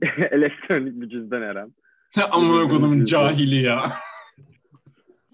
elektronik 0.30 1.00
bir 1.00 1.08
cüzdan 1.08 1.42
Eren. 1.42 1.74
Amına 2.30 2.68
kodumun 2.68 3.04
cahili 3.04 3.62
ya. 3.62 3.92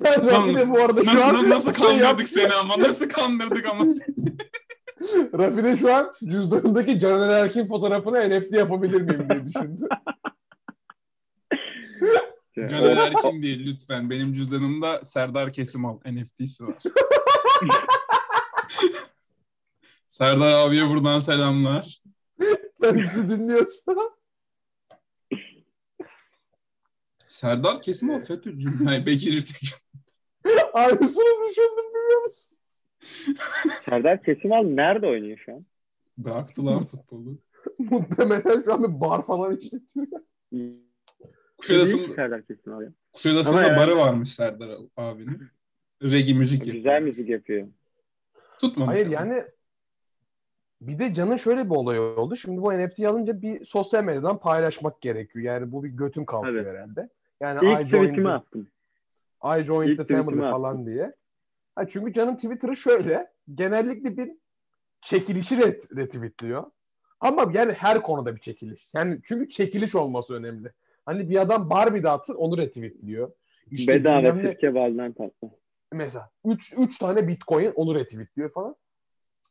Ben 0.04 0.26
Rafi 0.26 0.56
de 0.56 0.68
bu 0.68 0.80
arada 0.80 1.04
şu 1.04 1.24
an 1.24 1.50
Nasıl, 1.50 1.74
şey 1.74 1.86
kandırdık 1.86 2.28
seni 2.28 2.52
ama 2.52 2.78
nasıl 2.78 3.08
kandırdık 3.08 3.66
ama 3.66 3.84
seni. 3.84 4.36
Rafi 5.38 5.64
de 5.64 5.76
şu 5.76 5.94
an 5.94 6.12
cüzdanındaki 6.24 7.00
Caner 7.00 7.44
Erkin 7.44 7.66
fotoğrafını 7.66 8.30
NFT 8.30 8.52
yapabilir 8.52 9.00
miyim 9.02 9.28
diye 9.30 9.46
düşündü. 9.46 9.88
Caner 12.54 12.96
Erkin 12.96 13.42
değil 13.42 13.66
lütfen. 13.66 14.10
Benim 14.10 14.32
cüzdanımda 14.32 15.04
Serdar 15.04 15.52
Kesimal 15.52 15.98
NFT'si 16.06 16.64
var. 16.64 16.76
Serdar 20.08 20.52
abiye 20.52 20.88
buradan 20.88 21.18
selamlar. 21.18 22.02
Kendisi 22.82 23.28
dinliyorsa. 23.30 23.94
Serdar 27.28 27.82
Kesimal 27.82 28.20
FETÖ'cü. 28.20 28.68
Hayır 28.84 29.06
Bekir 29.06 29.32
İrtek. 29.32 29.74
Aynısını 30.72 31.48
düşündüm 31.50 31.94
biliyor 31.94 32.22
musun? 32.24 32.58
Serdar 33.84 34.22
Kesimal 34.22 34.62
nerede 34.62 35.06
oynuyor 35.06 35.38
şu 35.44 35.52
an? 35.54 35.66
Bıraktı 36.18 36.66
lan 36.66 36.84
futbolu. 36.84 37.38
Muhtemelen 37.78 38.62
şu 38.64 38.74
an 38.74 38.82
bir 38.82 39.00
bar 39.00 39.26
falan 39.26 39.56
işletiyor. 39.56 40.06
Kuşadası'nda, 41.60 42.14
Serdar 42.14 42.42
Kesimal 42.42 42.82
ya. 42.82 42.88
Kuşadası'nda 43.12 43.58
Ama 43.66 43.76
barı 43.76 43.96
varmış 43.96 44.32
Serdar 44.34 44.70
abinin. 44.96 45.42
Regi 46.02 46.34
müzik 46.34 46.58
yapıyor. 46.58 46.76
Güzel 46.76 47.02
müzik 47.02 47.28
yapıyor. 47.28 47.66
Tutmamış 48.58 48.94
Hayır 48.94 49.06
ama. 49.06 49.14
yani 49.14 49.44
bir 50.80 50.98
de 50.98 51.14
Can'ın 51.14 51.36
şöyle 51.36 51.64
bir 51.64 51.74
olay 51.74 51.98
oldu. 52.00 52.36
Şimdi 52.36 52.62
bu 52.62 52.72
NFT'yi 52.72 53.08
alınca 53.08 53.42
bir 53.42 53.64
sosyal 53.64 54.04
medyadan 54.04 54.38
paylaşmak 54.38 55.00
gerekiyor. 55.00 55.44
Yani 55.44 55.72
bu 55.72 55.84
bir 55.84 55.88
götün 55.88 56.24
kalkıyor 56.24 56.54
Evet. 56.54 56.66
herhalde. 56.66 57.08
Yani 57.40 57.58
İlk 57.62 57.86
I 57.86 57.88
joined, 57.88 58.24
attım. 58.24 58.68
I 59.44 59.64
joined 59.64 59.88
İlk 59.88 59.98
the 59.98 60.14
family 60.14 60.40
attım. 60.40 60.50
falan 60.50 60.86
diye. 60.86 61.12
Ha 61.74 61.88
çünkü 61.88 62.12
Can'ın 62.12 62.34
Twitter'ı 62.36 62.76
şöyle. 62.76 63.30
Genellikle 63.54 64.16
bir 64.16 64.32
çekilişi 65.00 65.58
ret, 65.58 65.96
retweetliyor. 65.96 66.64
Ama 67.20 67.50
yani 67.54 67.72
her 67.72 68.02
konuda 68.02 68.36
bir 68.36 68.40
çekiliş. 68.40 68.88
Yani 68.94 69.20
çünkü 69.24 69.48
çekiliş 69.48 69.94
olması 69.94 70.34
önemli. 70.34 70.72
Hani 71.06 71.30
bir 71.30 71.40
adam 71.40 71.70
Barbie 71.70 72.02
dağıtır 72.02 72.34
onu 72.34 72.58
retweetliyor. 72.58 73.32
İşte 73.70 73.94
Bedava 73.94 74.32
ne- 74.32 74.42
sirke 74.42 74.74
baldan 74.74 75.12
tatlı. 75.12 75.50
mesela 75.92 76.30
3 76.44 76.74
3 76.78 76.98
tane 76.98 77.28
Bitcoin 77.28 77.72
onu 77.74 77.94
retweetliyor 77.94 78.50
falan. 78.52 78.76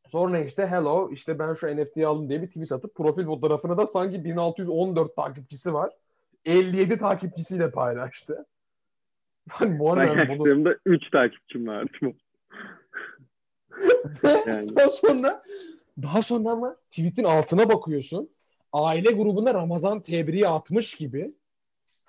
Sonra 0.08 0.40
işte 0.40 0.68
hello 0.68 1.10
işte 1.12 1.40
ben 1.40 1.54
şu 1.54 1.68
NFT'yi 1.68 2.08
aldım 2.08 2.30
diye 2.30 2.42
bir 2.42 2.48
tweet 2.48 2.72
atıp 2.72 2.96
profil 2.96 3.26
fotoğrafını 3.26 3.78
da 3.78 3.88
sanki 3.88 4.24
1614 4.24 5.16
takipçisi 5.16 5.74
var. 5.74 5.92
57 6.46 6.98
takipçisiyle 6.98 7.72
paylaştı. 7.72 8.46
Yani 9.62 9.80
bu 9.80 9.92
arada 9.92 10.06
yani 10.06 10.30
bunu 10.30 10.38
Paylaştığımda 10.38 10.76
3 10.86 11.10
takipçim 11.12 11.68
vardı. 11.68 11.92
yani. 14.48 14.76
daha 14.76 14.90
sonra 14.90 15.44
daha 16.02 16.22
sonra 16.22 16.50
ama 16.50 16.76
tweetin 16.92 17.24
altına 17.24 17.70
bakıyorsun. 17.70 18.30
Aile 18.74 19.12
grubuna 19.12 19.54
Ramazan 19.54 20.02
tebriği 20.02 20.48
atmış 20.48 20.96
gibi. 20.96 21.34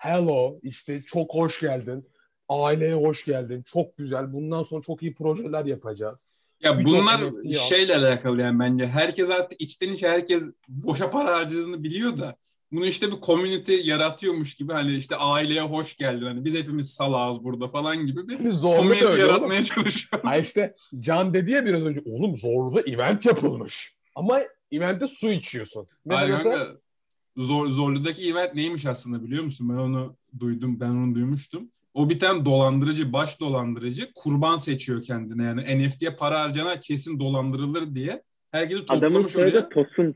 Hello 0.00 0.58
işte 0.62 1.02
çok 1.02 1.34
hoş 1.34 1.60
geldin. 1.60 2.08
Aileye 2.48 2.94
hoş 2.94 3.24
geldin. 3.24 3.62
Çok 3.62 3.96
güzel. 3.96 4.32
Bundan 4.32 4.62
sonra 4.62 4.82
çok 4.82 5.02
iyi 5.02 5.14
projeler 5.14 5.64
yapacağız. 5.64 6.28
Ya 6.60 6.78
Birçok 6.78 6.92
bunlar 6.92 7.20
al. 7.20 7.52
şeyle 7.68 7.96
alakalı 7.96 8.40
yani 8.40 8.60
bence. 8.60 8.86
Herkes 8.86 9.30
artık 9.30 9.60
içten 9.60 9.92
içe 9.92 10.08
herkes 10.08 10.42
boşa 10.68 11.10
para 11.10 11.36
harcadığını 11.36 11.82
biliyor 11.82 12.18
da 12.18 12.36
bunu 12.72 12.86
işte 12.86 13.12
bir 13.12 13.20
community 13.20 13.74
yaratıyormuş 13.74 14.54
gibi 14.54 14.72
hani 14.72 14.96
işte 14.96 15.16
aileye 15.16 15.62
hoş 15.62 15.96
geldin. 15.96 16.26
Hani 16.26 16.44
biz 16.44 16.54
hepimiz 16.54 16.90
salağız 16.90 17.44
burada 17.44 17.68
falan 17.68 18.06
gibi 18.06 18.28
bir 18.28 18.38
zorlu 18.50 18.76
community 18.76 19.04
öyle 19.04 19.24
oğlum. 19.24 19.30
yaratmaya 19.32 19.64
çalışıyor. 19.64 20.22
Ha 20.24 20.36
işte 20.36 20.74
Can 20.98 21.34
dedi 21.34 21.50
ya 21.50 21.64
biraz 21.66 21.82
önce 21.82 22.00
oğlum 22.06 22.36
zorluda 22.36 22.80
event 22.80 23.26
yapılmış. 23.26 23.94
Ama 24.14 24.38
evente 24.72 25.06
su 25.06 25.30
içiyorsun. 25.30 25.86
Mesela, 26.04 26.20
Hayır 26.20 26.32
mesela 26.32 26.76
Zor, 27.44 27.68
Zorlu'daki 27.70 28.31
event 28.31 28.55
neymiş 28.55 28.87
aslında 28.87 29.24
biliyor 29.24 29.44
musun? 29.44 29.68
Ben 29.68 29.74
onu 29.74 30.16
duydum, 30.38 30.81
ben 30.81 30.90
onu 30.90 31.14
duymuştum. 31.14 31.70
O 31.94 32.11
bir 32.11 32.18
tane 32.18 32.44
dolandırıcı, 32.44 33.12
baş 33.12 33.40
dolandırıcı 33.40 34.12
kurban 34.14 34.57
seçiyor 34.57 35.03
kendine. 35.03 35.44
Yani 35.44 35.88
NFT'ye 35.88 36.16
para 36.16 36.40
harcanan 36.40 36.81
kesin 36.81 37.20
dolandırılır 37.20 37.94
diye. 37.94 38.22
Herkesi 38.50 38.83
Adamın 38.88 39.00
toplamış 39.00 39.33
soyadı 39.33 39.59
oraya. 39.59 39.68
Tosun. 39.68 40.14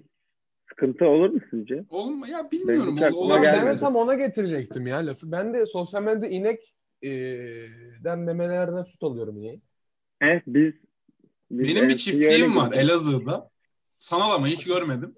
Sıkıntı 0.68 1.06
olur 1.06 1.30
mu 1.30 1.40
sizce? 1.50 1.84
Oğlum 1.90 2.24
ya 2.24 2.50
bilmiyorum. 2.50 2.98
Ol- 2.98 3.12
olabilir. 3.12 3.52
ben 3.52 3.76
de 3.76 3.78
tam 3.78 3.96
ona 3.96 4.14
getirecektim 4.14 4.87
ya 4.87 5.06
lafı. 5.06 5.32
Ben 5.32 5.54
de 5.54 5.66
sosyal 5.66 6.02
medyada 6.02 6.26
inek 6.26 6.74
e, 7.02 7.10
den 8.04 8.18
memelerden 8.18 8.84
süt 8.84 9.02
alıyorum 9.02 9.40
niye? 9.40 9.60
Evet 10.20 10.42
biz, 10.46 10.72
biz 11.50 11.68
Benim 11.68 11.88
bir 11.88 11.96
çiftliğim 11.96 12.56
var. 12.56 12.72
Elazığ'da. 12.72 13.50
Sanal 13.96 14.30
ama 14.30 14.46
hiç 14.46 14.64
görmedim. 14.64 15.14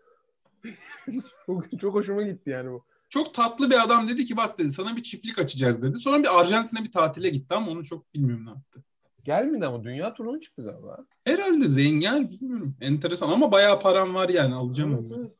Çok, 1.46 1.80
çok 1.80 1.94
hoşuma 1.94 2.22
gitti 2.22 2.50
yani 2.50 2.70
bu. 2.70 2.84
Çok 3.08 3.34
tatlı 3.34 3.70
bir 3.70 3.84
adam 3.84 4.08
dedi 4.08 4.24
ki 4.24 4.36
bak 4.36 4.58
dedi 4.58 4.72
sana 4.72 4.96
bir 4.96 5.02
çiftlik 5.02 5.38
açacağız 5.38 5.82
dedi. 5.82 5.98
Sonra 5.98 6.22
bir 6.22 6.40
Arjantin'e 6.40 6.84
bir 6.84 6.92
tatile 6.92 7.28
gitti 7.28 7.54
ama 7.54 7.70
onu 7.70 7.84
çok 7.84 8.14
bilmiyorum 8.14 8.46
ne 8.46 8.50
yaptı. 8.50 8.82
Gelmedi 9.24 9.66
ama 9.66 9.84
dünya 9.84 10.14
turuna 10.14 10.40
çıktı 10.40 10.62
galiba. 10.62 11.06
Herhalde 11.24 11.68
zengin 11.68 12.30
bilmiyorum. 12.30 12.74
Enteresan 12.80 13.28
ama 13.28 13.52
bayağı 13.52 13.80
param 13.80 14.14
var 14.14 14.28
yani 14.28 14.54
alacağım 14.54 14.94
Evet, 14.98 15.12
onu. 15.12 15.20
evet. 15.20 15.32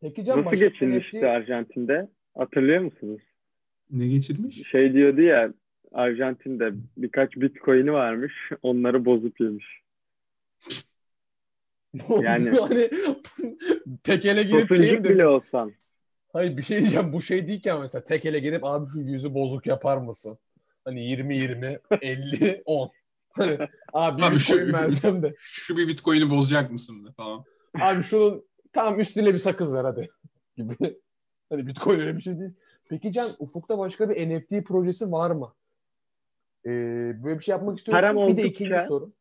Peki 0.00 0.24
Can 0.24 0.38
Nasıl 0.38 0.50
başka 0.50 0.66
geçinmişti 0.66 1.18
NFT 1.18 1.24
Arjantin'de? 1.24 2.08
Hatırlıyor 2.36 2.82
musunuz? 2.82 3.20
Ne 3.90 4.08
geçirmiş? 4.08 4.62
Şey 4.70 4.92
diyordu 4.92 5.20
ya 5.20 5.54
Arjantin'de 5.92 6.72
birkaç 6.96 7.36
bitcoin'i 7.36 7.92
varmış. 7.92 8.32
Onları 8.62 9.04
bozup 9.04 9.40
yemiş. 9.40 9.66
Yani- 12.22 12.50
hani 12.60 12.90
tekele 14.02 14.42
girip 14.42 14.68
şey 14.68 14.78
Tosuncuk 14.78 14.98
mi 14.98 15.04
bile 15.04 15.14
dedi? 15.14 15.26
olsan. 15.26 15.72
Hayır 16.32 16.56
bir 16.56 16.62
şey 16.62 16.78
diyeceğim 16.80 17.12
bu 17.12 17.20
şey 17.22 17.48
değilken 17.48 17.80
mesela 17.80 18.04
tekele 18.04 18.38
girip 18.38 18.64
abi 18.64 18.86
şu 18.88 19.00
yüzü 19.00 19.34
bozuk 19.34 19.66
yapar 19.66 19.98
mısın? 19.98 20.38
Hani 20.84 21.04
20 21.04 21.36
20 21.36 21.78
50 22.02 22.62
10. 22.64 22.90
Hani 23.30 23.58
abi, 23.92 24.24
Abi 24.24 24.38
şu- 24.38 24.56
vereceğim 24.72 25.22
de. 25.22 25.34
Şu 25.38 25.76
bir 25.76 25.88
bitcoin'i 25.88 26.30
bozacak 26.30 26.70
mısın 26.72 27.06
de 27.06 27.12
falan. 27.12 27.44
Abi 27.80 28.02
şunun 28.02 28.44
tam 28.72 29.00
üstüne 29.00 29.34
bir 29.34 29.38
sakız 29.38 29.74
ver 29.74 29.84
hadi 29.84 30.08
gibi. 30.56 30.76
Hani 31.50 31.66
Bitcoin 31.66 32.00
öyle 32.00 32.16
bir 32.16 32.22
şey 32.22 32.38
değil. 32.38 32.50
Peki 32.88 33.12
Can 33.12 33.30
ufukta 33.38 33.78
başka 33.78 34.10
bir 34.10 34.28
NFT 34.30 34.64
projesi 34.66 35.12
var 35.12 35.30
mı? 35.30 35.54
Ee, 36.66 36.70
böyle 37.24 37.38
bir 37.38 37.44
şey 37.44 37.52
yapmak 37.52 37.78
istiyorsun. 37.78 38.00
Param 38.02 38.28
bir 38.28 38.36
de 38.36 38.42
ikinci 38.42 38.74
soru. 38.88 39.12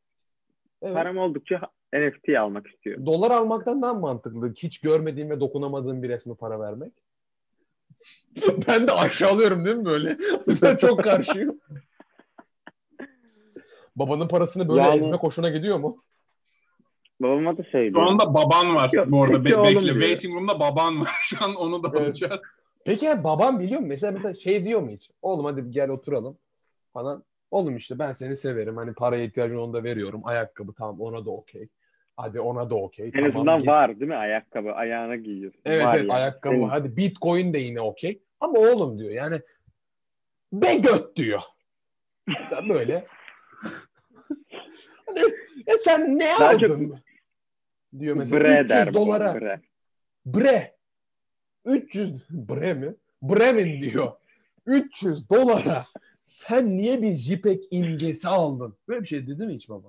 Evet. 0.82 0.93
Param 0.93 1.17
oldukça 1.17 1.62
NFT 1.93 2.30
almak 2.39 2.67
istiyorum. 2.67 3.06
Dolar 3.06 3.32
almaktan 3.32 3.82
daha 3.82 3.93
mantıklı? 3.93 4.54
Hiç 4.54 4.82
görmediğim 4.82 5.30
ve 5.30 5.39
dokunamadığım 5.39 6.04
bir 6.04 6.10
resme 6.10 6.36
para 6.36 6.60
vermek. 6.60 6.93
ben 8.67 8.88
de 8.88 8.91
aşağılıyorum 8.91 9.65
değil 9.65 9.76
mi 9.76 9.86
böyle? 9.86 10.17
ben 10.62 10.76
çok 10.82 11.04
karşıyım. 11.04 11.60
Babanın 13.95 14.28
parasını 14.28 14.69
böyle 14.69 14.82
Yani- 14.82 14.97
ezmek 15.00 15.23
hoşuna 15.23 15.50
gidiyor 15.50 15.78
mu? 15.80 16.04
Babama 17.21 17.58
da 17.58 17.63
şey 17.63 17.91
Şu 17.91 18.02
anda 18.02 18.34
baban 18.34 18.76
var 18.76 18.89
Yok, 18.93 19.12
bu 19.12 19.23
arada. 19.23 19.45
Be- 19.45 19.50
bekle. 19.63 19.82
diyor. 19.82 20.02
Waiting 20.02 20.34
room'da 20.36 20.60
baban 20.60 21.02
var. 21.02 21.12
Şu 21.23 21.43
an 21.43 21.56
onu 21.56 21.84
da 21.84 21.89
Evet. 21.93 22.02
alacağız. 22.02 22.39
Peki 22.86 23.06
ya 23.06 23.23
babam 23.23 23.60
biliyor 23.60 23.82
mu? 23.82 23.88
Mesela 23.88 24.12
mesela 24.13 24.36
şey 24.36 24.65
diyor 24.65 24.82
mu 24.82 24.89
hiç? 24.91 25.12
Oğlum 25.21 25.45
hadi 25.45 25.71
gel 25.71 25.89
oturalım 25.89 26.38
falan. 26.93 27.23
Oğlum 27.52 27.78
işte 27.78 28.00
ben 28.00 28.12
seni 28.12 28.38
severim. 28.38 28.78
Hani 28.78 28.93
paraya 28.93 29.23
ihtiyacın 29.23 29.58
onda 29.58 29.84
veriyorum. 29.84 30.21
Ayakkabı 30.23 30.73
tamam 30.73 31.02
ona 31.02 31.26
da 31.26 31.30
okey. 31.32 31.67
Hadi 32.17 32.39
ona 32.39 32.69
da 32.69 32.75
okey. 32.75 33.06
En 33.08 33.12
Tamam, 33.12 33.30
azından 33.36 33.60
git. 33.60 33.67
var 33.67 33.99
değil 33.99 34.10
mi 34.10 34.15
ayakkabı? 34.15 34.71
Ayağına 34.71 35.15
giyiyorsun. 35.15 35.62
Evet 35.65 35.86
var 35.86 35.95
evet 35.95 36.03
yani. 36.08 36.13
ayakkabı. 36.19 36.53
Senin- 36.56 36.67
Hadi 36.69 36.97
bitcoin 36.97 37.53
de 37.53 37.60
yine 37.60 37.82
okey. 37.82 38.21
Ama 38.39 38.60
oğlum 38.60 38.99
diyor 38.99 39.12
yani 39.12 39.36
be 40.53 40.75
göt 40.75 41.15
diyor. 41.15 41.41
Sen 42.43 42.69
böyle. 42.69 43.08
hani, 45.06 45.19
e 45.67 45.77
sen 45.80 46.19
ne 46.19 46.25
Daha 46.39 46.49
aldın? 46.49 46.67
çok- 46.67 46.97
Diyor 47.99 48.15
mesela 48.15 48.39
Bre 48.43 48.53
300 48.62 48.69
der. 48.69 48.93
dolara. 48.93 49.36
bre. 49.41 49.62
Bre. 50.25 50.75
300 51.65 52.30
bre 52.30 52.73
mi? 52.73 52.95
Bremen 53.21 53.82
diyor. 53.82 54.12
300 54.65 55.30
dolara 55.30 55.86
sen 56.25 56.77
niye 56.77 57.01
bir 57.01 57.15
JPEG 57.15 57.62
imgesi 57.71 58.27
aldın? 58.27 58.75
Böyle 58.88 59.01
bir 59.01 59.08
şey 59.08 59.27
dedi 59.27 59.45
mi 59.45 59.53
hiç 59.53 59.69
baba? 59.69 59.88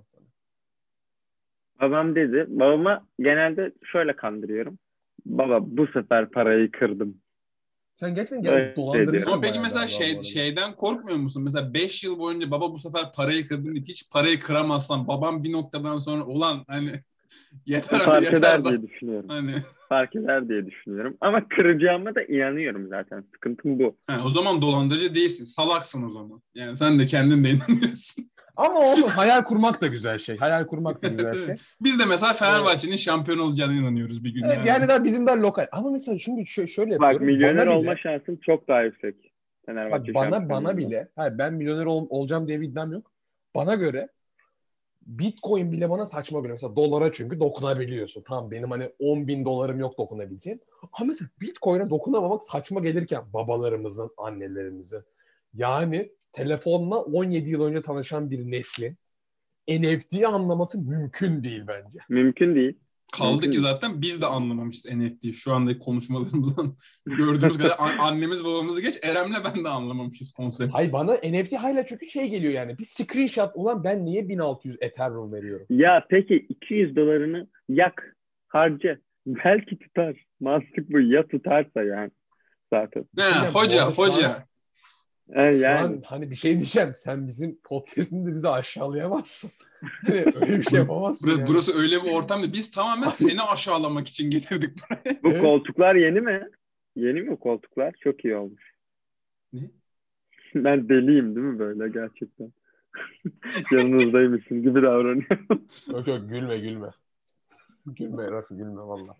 Babam 1.80 2.14
dedi. 2.14 2.46
Babama 2.48 3.06
genelde 3.20 3.72
şöyle 3.84 4.16
kandırıyorum. 4.16 4.78
Baba 5.26 5.58
bu 5.62 5.86
sefer 5.86 6.30
parayı 6.30 6.70
kırdım. 6.70 7.20
Sen 7.94 8.14
gerçekten 8.14 8.42
Evet, 8.44 8.76
gel 8.76 8.76
dolandırırsın. 8.76 9.32
Ama 9.32 9.40
peki 9.40 9.58
mesela 9.60 9.88
şey 9.88 10.22
şeyden 10.22 10.76
korkmuyor 10.76 11.16
musun? 11.18 11.42
Mesela 11.42 11.74
5 11.74 12.04
yıl 12.04 12.18
boyunca 12.18 12.50
baba 12.50 12.72
bu 12.72 12.78
sefer 12.78 13.12
parayı 13.12 13.48
kırdın 13.48 13.74
deyip 13.74 13.88
hiç 13.88 14.10
parayı 14.10 14.40
kıramazsan 14.40 15.08
babam 15.08 15.44
bir 15.44 15.52
noktadan 15.52 15.98
sonra 15.98 16.24
ulan 16.26 16.64
hani 16.68 17.02
yeter 17.66 18.00
Fark 18.04 18.22
yeter 18.22 18.36
eder 18.38 18.64
da. 18.64 18.70
diye 18.70 18.82
düşünüyorum. 18.82 19.28
Hani 19.28 19.62
Fark 19.88 20.16
eder 20.16 20.48
diye 20.48 20.66
düşünüyorum. 20.66 21.16
Ama 21.20 21.48
kıracağıma 21.48 22.14
da 22.14 22.22
inanıyorum 22.22 22.88
zaten. 22.88 23.24
Sıkıntım 23.34 23.78
bu. 23.78 23.96
ha, 24.06 24.22
o 24.24 24.30
zaman 24.30 24.62
dolandırıcı 24.62 25.14
değilsin. 25.14 25.44
Salaksın 25.44 26.02
o 26.02 26.08
zaman. 26.08 26.42
Yani 26.54 26.76
sen 26.76 26.98
de 26.98 27.06
kendin 27.06 27.44
de 27.44 27.50
inanıyorsun. 27.50 28.30
Ama 28.58 28.80
olsun 28.80 29.08
hayal 29.08 29.44
kurmak 29.44 29.80
da 29.80 29.86
güzel 29.86 30.18
şey. 30.18 30.36
Hayal 30.36 30.66
kurmak 30.66 31.02
da 31.02 31.08
güzel 31.08 31.46
şey. 31.46 31.56
Biz 31.80 31.98
de 31.98 32.04
mesela 32.04 32.32
Fenerbahçe'nin 32.32 32.96
şampiyon 32.96 33.38
olacağına 33.38 33.72
inanıyoruz 33.72 34.24
bir 34.24 34.34
gün. 34.34 34.42
Evet, 34.42 34.56
yani. 34.56 34.68
yani 34.68 34.88
daha 34.88 35.04
bizim 35.04 35.26
daha 35.26 35.42
lokal. 35.42 35.66
Ama 35.72 35.90
mesela 35.90 36.18
çünkü 36.18 36.42
şö- 36.42 36.68
şöyle 36.68 36.90
Bak 36.98 37.12
yapıyorum. 37.12 37.26
milyoner 37.26 37.66
bana 37.66 37.76
olma 37.78 37.92
bile, 37.92 38.00
şansım 38.02 38.36
çok 38.36 38.68
daha 38.68 38.82
yüksek. 38.82 39.14
bak, 39.14 39.30
Fenerbahçe 39.66 40.14
bana 40.14 40.24
şampiyonluğunda. 40.30 40.68
bana 40.68 40.76
bile 40.76 41.08
hayır, 41.16 41.38
ben 41.38 41.54
milyoner 41.54 41.86
ol- 41.86 42.06
olacağım 42.10 42.48
diye 42.48 42.60
bir 42.60 42.68
iddiam 42.68 42.92
yok. 42.92 43.12
Bana 43.54 43.74
göre 43.74 44.08
Bitcoin 45.06 45.72
bile 45.72 45.90
bana 45.90 46.06
saçma 46.06 46.38
geliyor. 46.38 46.54
Mesela 46.54 46.76
dolara 46.76 47.12
çünkü 47.12 47.40
dokunabiliyorsun. 47.40 48.22
Tamam 48.22 48.50
benim 48.50 48.70
hani 48.70 48.90
10 48.98 49.28
bin 49.28 49.44
dolarım 49.44 49.80
yok 49.80 49.98
dokunabileceğim. 49.98 50.60
Ama 50.92 51.06
mesela 51.08 51.28
Bitcoin'e 51.40 51.90
dokunamamak 51.90 52.42
saçma 52.42 52.80
gelirken 52.80 53.22
babalarımızın, 53.32 54.10
annelerimizin. 54.16 55.02
Yani 55.54 56.12
telefonla 56.42 56.96
17 57.02 57.50
yıl 57.50 57.62
önce 57.64 57.82
tanışan 57.82 58.30
bir 58.30 58.50
neslin 58.50 58.96
NFT'yi 59.70 60.26
anlaması 60.26 60.82
mümkün 60.82 61.44
değil 61.44 61.62
bence. 61.68 61.98
Mümkün 62.08 62.54
değil. 62.54 62.78
Kaldı 63.12 63.30
Mümkün 63.32 63.46
ki 63.50 63.52
değil. 63.52 63.62
zaten 63.62 64.02
biz 64.02 64.22
de 64.22 64.26
anlamamışız 64.26 64.84
NFT'yi. 64.86 65.32
Şu 65.34 65.52
andaki 65.52 65.78
konuşmalarımızdan 65.78 66.76
gördüğümüz 67.06 67.58
kadar 67.58 67.76
an- 67.78 67.98
annemiz 67.98 68.44
babamızı 68.44 68.82
geç 68.82 68.98
Erem'le 69.02 69.34
ben 69.44 69.64
de 69.64 69.68
anlamamışız 69.68 70.32
konsepti. 70.32 70.72
Hayır 70.72 70.92
bana 70.92 71.12
NFT 71.12 71.52
hala 71.52 71.86
çünkü 71.86 72.06
şey 72.06 72.28
geliyor 72.28 72.52
yani. 72.52 72.78
Bir 72.78 72.84
screenshot 72.84 73.50
ulan 73.54 73.84
ben 73.84 74.04
niye 74.04 74.28
1600 74.28 74.76
Ethereum 74.80 75.32
veriyorum? 75.32 75.66
Ya 75.70 76.06
peki 76.10 76.46
200 76.48 76.96
dolarını 76.96 77.48
yak, 77.68 78.16
harca. 78.48 78.98
Belki 79.26 79.78
tutar. 79.78 80.16
Mantık 80.40 80.90
bu. 80.92 81.00
Ya 81.00 81.26
tutarsa 81.26 81.82
yani. 81.82 82.10
Zaten. 82.72 83.04
He, 83.18 83.22
Hocam, 83.22 83.46
bu 83.54 83.58
hoca 83.58 83.92
şu 83.92 84.02
an- 84.02 84.08
hoca. 84.08 84.47
Yani, 85.34 85.60
Şu 85.60 85.68
an 85.68 86.02
hani 86.04 86.30
bir 86.30 86.36
şey 86.36 86.52
diyeceğim. 86.54 86.92
Sen 86.94 87.26
bizim 87.26 87.58
podcast'inde 87.64 88.34
bizi 88.34 88.48
aşağılayamazsın. 88.48 89.50
Hani 90.06 90.16
öyle 90.40 90.58
bir 90.58 90.62
şey 90.62 90.78
yapamazsın. 90.78 91.30
Bur- 91.30 91.38
yani. 91.38 91.48
Burası 91.48 91.78
öyle 91.78 92.04
bir 92.04 92.10
ortamda 92.12 92.52
biz 92.52 92.70
tamamen 92.70 93.08
seni 93.08 93.42
aşağılamak 93.42 94.08
için 94.08 94.30
getirdik 94.30 94.70
buraya. 94.76 95.16
bu 95.22 95.30
Evet. 95.30 95.40
koltuklar 95.40 95.94
yeni 95.94 96.20
mi? 96.20 96.48
Yeni 96.96 97.22
mi 97.22 97.36
koltuklar? 97.36 97.94
Çok 98.00 98.24
iyi 98.24 98.36
olmuş. 98.36 98.74
Ne? 99.52 99.70
Ben 100.54 100.88
deliyim 100.88 101.36
değil 101.36 101.46
mi 101.46 101.58
böyle 101.58 101.88
gerçekten? 101.88 102.52
Yanınızdaymışım 103.72 104.62
gibi 104.62 104.82
davranıyorum. 104.82 105.66
Yok 105.92 106.06
yok 106.06 106.20
gülme 106.28 106.58
gülme. 106.58 106.90
Gülme 107.86 108.30
Rafi 108.30 108.54
gülme 108.54 108.80
valla. 108.80 109.16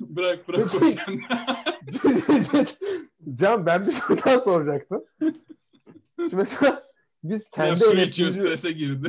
Bırak 0.00 0.48
bırak 0.48 0.74
hocam. 0.74 1.20
Can 3.34 3.66
ben 3.66 3.86
bir 3.86 3.92
soru 3.92 4.18
daha 4.24 4.38
soracaktım. 4.38 5.04
Şimdi 6.18 6.36
mesela 6.36 6.82
biz 7.24 7.50
ya 7.56 7.64
kendi 7.64 8.00
içiyor 8.00 8.30
NFT'mizi 8.30 8.42
strese 8.42 8.72
girdi. 8.72 9.08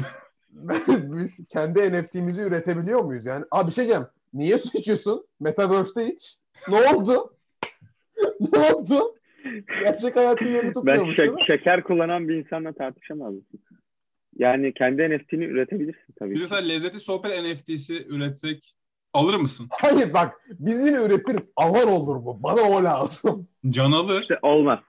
biz 0.87 1.47
kendi 1.47 1.79
NFT'mizi 1.79 2.41
üretebiliyor 2.41 3.03
muyuz 3.03 3.25
yani? 3.25 3.45
Abi 3.51 3.67
bir 3.67 3.73
şey 3.73 3.85
diyeceğim. 3.85 4.07
Niye 4.33 4.57
su 4.57 4.77
içiyorsun? 4.77 5.27
Metaverse'de 5.39 6.13
iç. 6.13 6.37
Ne 6.69 6.75
oldu? 6.75 7.33
ne 8.53 8.59
oldu? 8.59 9.15
Gerçek 9.83 10.15
hayatın 10.15 10.45
yerini 10.45 10.63
Ben 10.63 10.73
tutmuyormuş 10.73 11.17
değil 11.17 11.29
şek- 11.29 11.47
şeker 11.47 11.83
kullanan 11.83 12.27
bir 12.27 12.35
insanla 12.35 12.73
tartışamaz 12.73 13.33
mısın? 13.33 13.59
Yani 14.37 14.73
kendi 14.73 15.09
NFT'ni 15.09 15.45
üretebilirsin 15.45 16.13
tabii. 16.19 16.33
Biz 16.33 16.41
mesela 16.41 16.61
lezzeti 16.61 16.99
sohbet 16.99 17.43
NFT'si 17.43 18.05
üretsek 18.07 18.76
alır 19.17 19.35
mısın? 19.35 19.67
Hayır 19.71 20.13
bak 20.13 20.41
biz 20.59 20.85
yine 20.85 21.05
üretiriz. 21.05 21.51
Avar 21.55 21.83
olur 21.83 22.25
bu. 22.25 22.43
Bana 22.43 22.61
o 22.61 22.83
lazım. 22.83 23.47
Can 23.69 23.91
alır. 23.91 24.21
İşte 24.21 24.39
olmaz. 24.41 24.79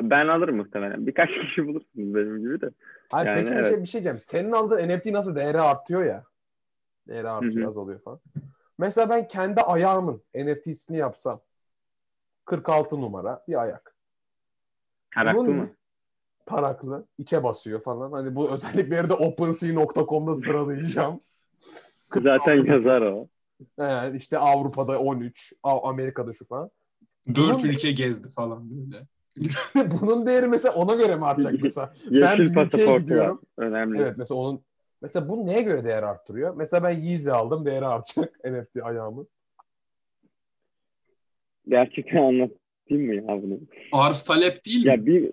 Ben 0.00 0.28
alırım 0.28 0.56
muhtemelen. 0.56 1.06
Birkaç 1.06 1.28
kişi 1.28 1.66
bulursunuz 1.66 2.14
benim 2.14 2.38
gibi 2.38 2.60
de. 2.60 2.70
Hayır 3.10 3.26
Yani 3.26 3.38
peki 3.38 3.50
bir, 3.50 3.56
evet. 3.56 3.68
şey, 3.68 3.80
bir 3.82 3.86
şey 3.86 3.98
diyeceğim. 3.98 4.18
Senin 4.20 4.52
aldığın 4.52 4.88
NFT 4.88 5.06
nasıl 5.06 5.36
değeri 5.36 5.60
artıyor 5.60 6.04
ya? 6.04 6.24
Değeri 7.08 7.28
artıyor 7.28 7.64
hı. 7.64 7.68
azalıyor 7.68 8.00
falan. 8.00 8.20
Mesela 8.78 9.10
ben 9.10 9.28
kendi 9.28 9.60
ayağımın 9.60 10.22
NFT'sini 10.34 10.96
yapsam 10.96 11.40
46 12.44 13.00
numara 13.00 13.44
bir 13.48 13.62
ayak. 13.62 13.94
Taraklı 15.14 15.38
Bunun 15.38 15.56
mı? 15.56 15.70
Taraklı. 16.46 17.06
içe 17.18 17.44
basıyor 17.44 17.80
falan. 17.80 18.12
Hani 18.12 18.34
bu 18.34 18.50
özellikleri 18.52 19.08
de 19.08 19.14
OpenSea.com'da 19.14 20.36
sıralayacağım. 20.36 21.20
Zaten 22.14 22.64
yazar 22.64 23.02
o. 23.02 23.28
Ee, 23.78 24.16
işte 24.16 24.38
Avrupa'da 24.38 25.00
13, 25.00 25.52
A- 25.62 25.88
Amerika'da 25.88 26.32
şu 26.32 26.44
falan. 26.44 26.70
Dört 27.28 27.58
Bunun- 27.62 27.68
ülke 27.72 27.92
gezdi 27.92 28.28
falan 28.28 28.70
böyle. 28.70 29.06
Bunun 30.02 30.26
değeri 30.26 30.46
mesela 30.46 30.74
ona 30.74 30.94
göre 30.94 31.16
mi 31.16 31.26
artacak 31.26 31.54
mesela? 31.62 31.92
Yeşil 32.10 32.42
ülkeye 32.42 32.54
pasaportu 32.54 32.92
var. 32.92 32.98
gidiyorum. 32.98 33.42
Önemli. 33.56 34.00
Evet 34.00 34.14
mesela 34.16 34.40
onun 34.40 34.64
mesela 35.02 35.28
bu 35.28 35.46
neye 35.46 35.62
göre 35.62 35.84
değer 35.84 36.02
arttırıyor? 36.02 36.54
Mesela 36.56 36.82
ben 36.84 36.90
Yeezy 37.00 37.30
aldım 37.30 37.66
değeri 37.66 37.86
artacak 37.86 38.40
NFT 38.44 38.82
ayağımı. 38.82 39.26
Gerçekten 41.68 42.16
anlatayım 42.22 43.06
mı 43.06 43.14
ya 43.14 43.42
bunu? 43.42 43.58
Arz 43.92 44.22
talep 44.22 44.64
değil 44.64 44.82
mi? 44.84 44.88
Ya 44.88 45.06
bir 45.06 45.30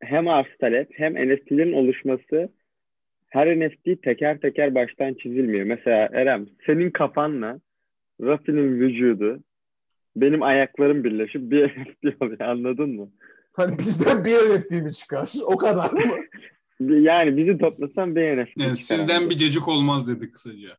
hem 0.00 0.28
arz 0.28 0.46
talep 0.60 0.90
hem 0.94 1.14
NFT'lerin 1.14 1.72
oluşması 1.72 2.48
her 3.28 3.60
NFT 3.60 4.02
teker 4.02 4.40
teker 4.40 4.74
baştan 4.74 5.14
çizilmiyor. 5.14 5.66
Mesela 5.66 6.08
Erem 6.12 6.46
senin 6.66 6.90
kafanla 6.90 7.60
Rafi'nin 8.20 8.80
vücudu 8.80 9.40
benim 10.16 10.42
ayaklarım 10.42 11.04
birleşip 11.04 11.50
bir 11.50 11.64
NFT 11.64 12.22
oluyor 12.22 12.40
anladın 12.40 12.90
mı? 12.90 13.10
Hani 13.52 13.78
bizden 13.78 14.24
bir 14.24 14.30
NFT 14.30 14.70
mi 14.70 14.92
çıkar? 14.92 15.30
O 15.46 15.56
kadar 15.56 15.92
mı? 15.92 16.14
Yani 16.80 17.36
bizi 17.36 17.58
toplasan 17.58 18.16
bir 18.16 18.36
NFT 18.36 18.56
Yani 18.56 18.76
sizden 18.76 19.30
bir 19.30 19.36
cecik 19.36 19.68
olmaz 19.68 20.08
dedik 20.08 20.34
kısaca. 20.34 20.76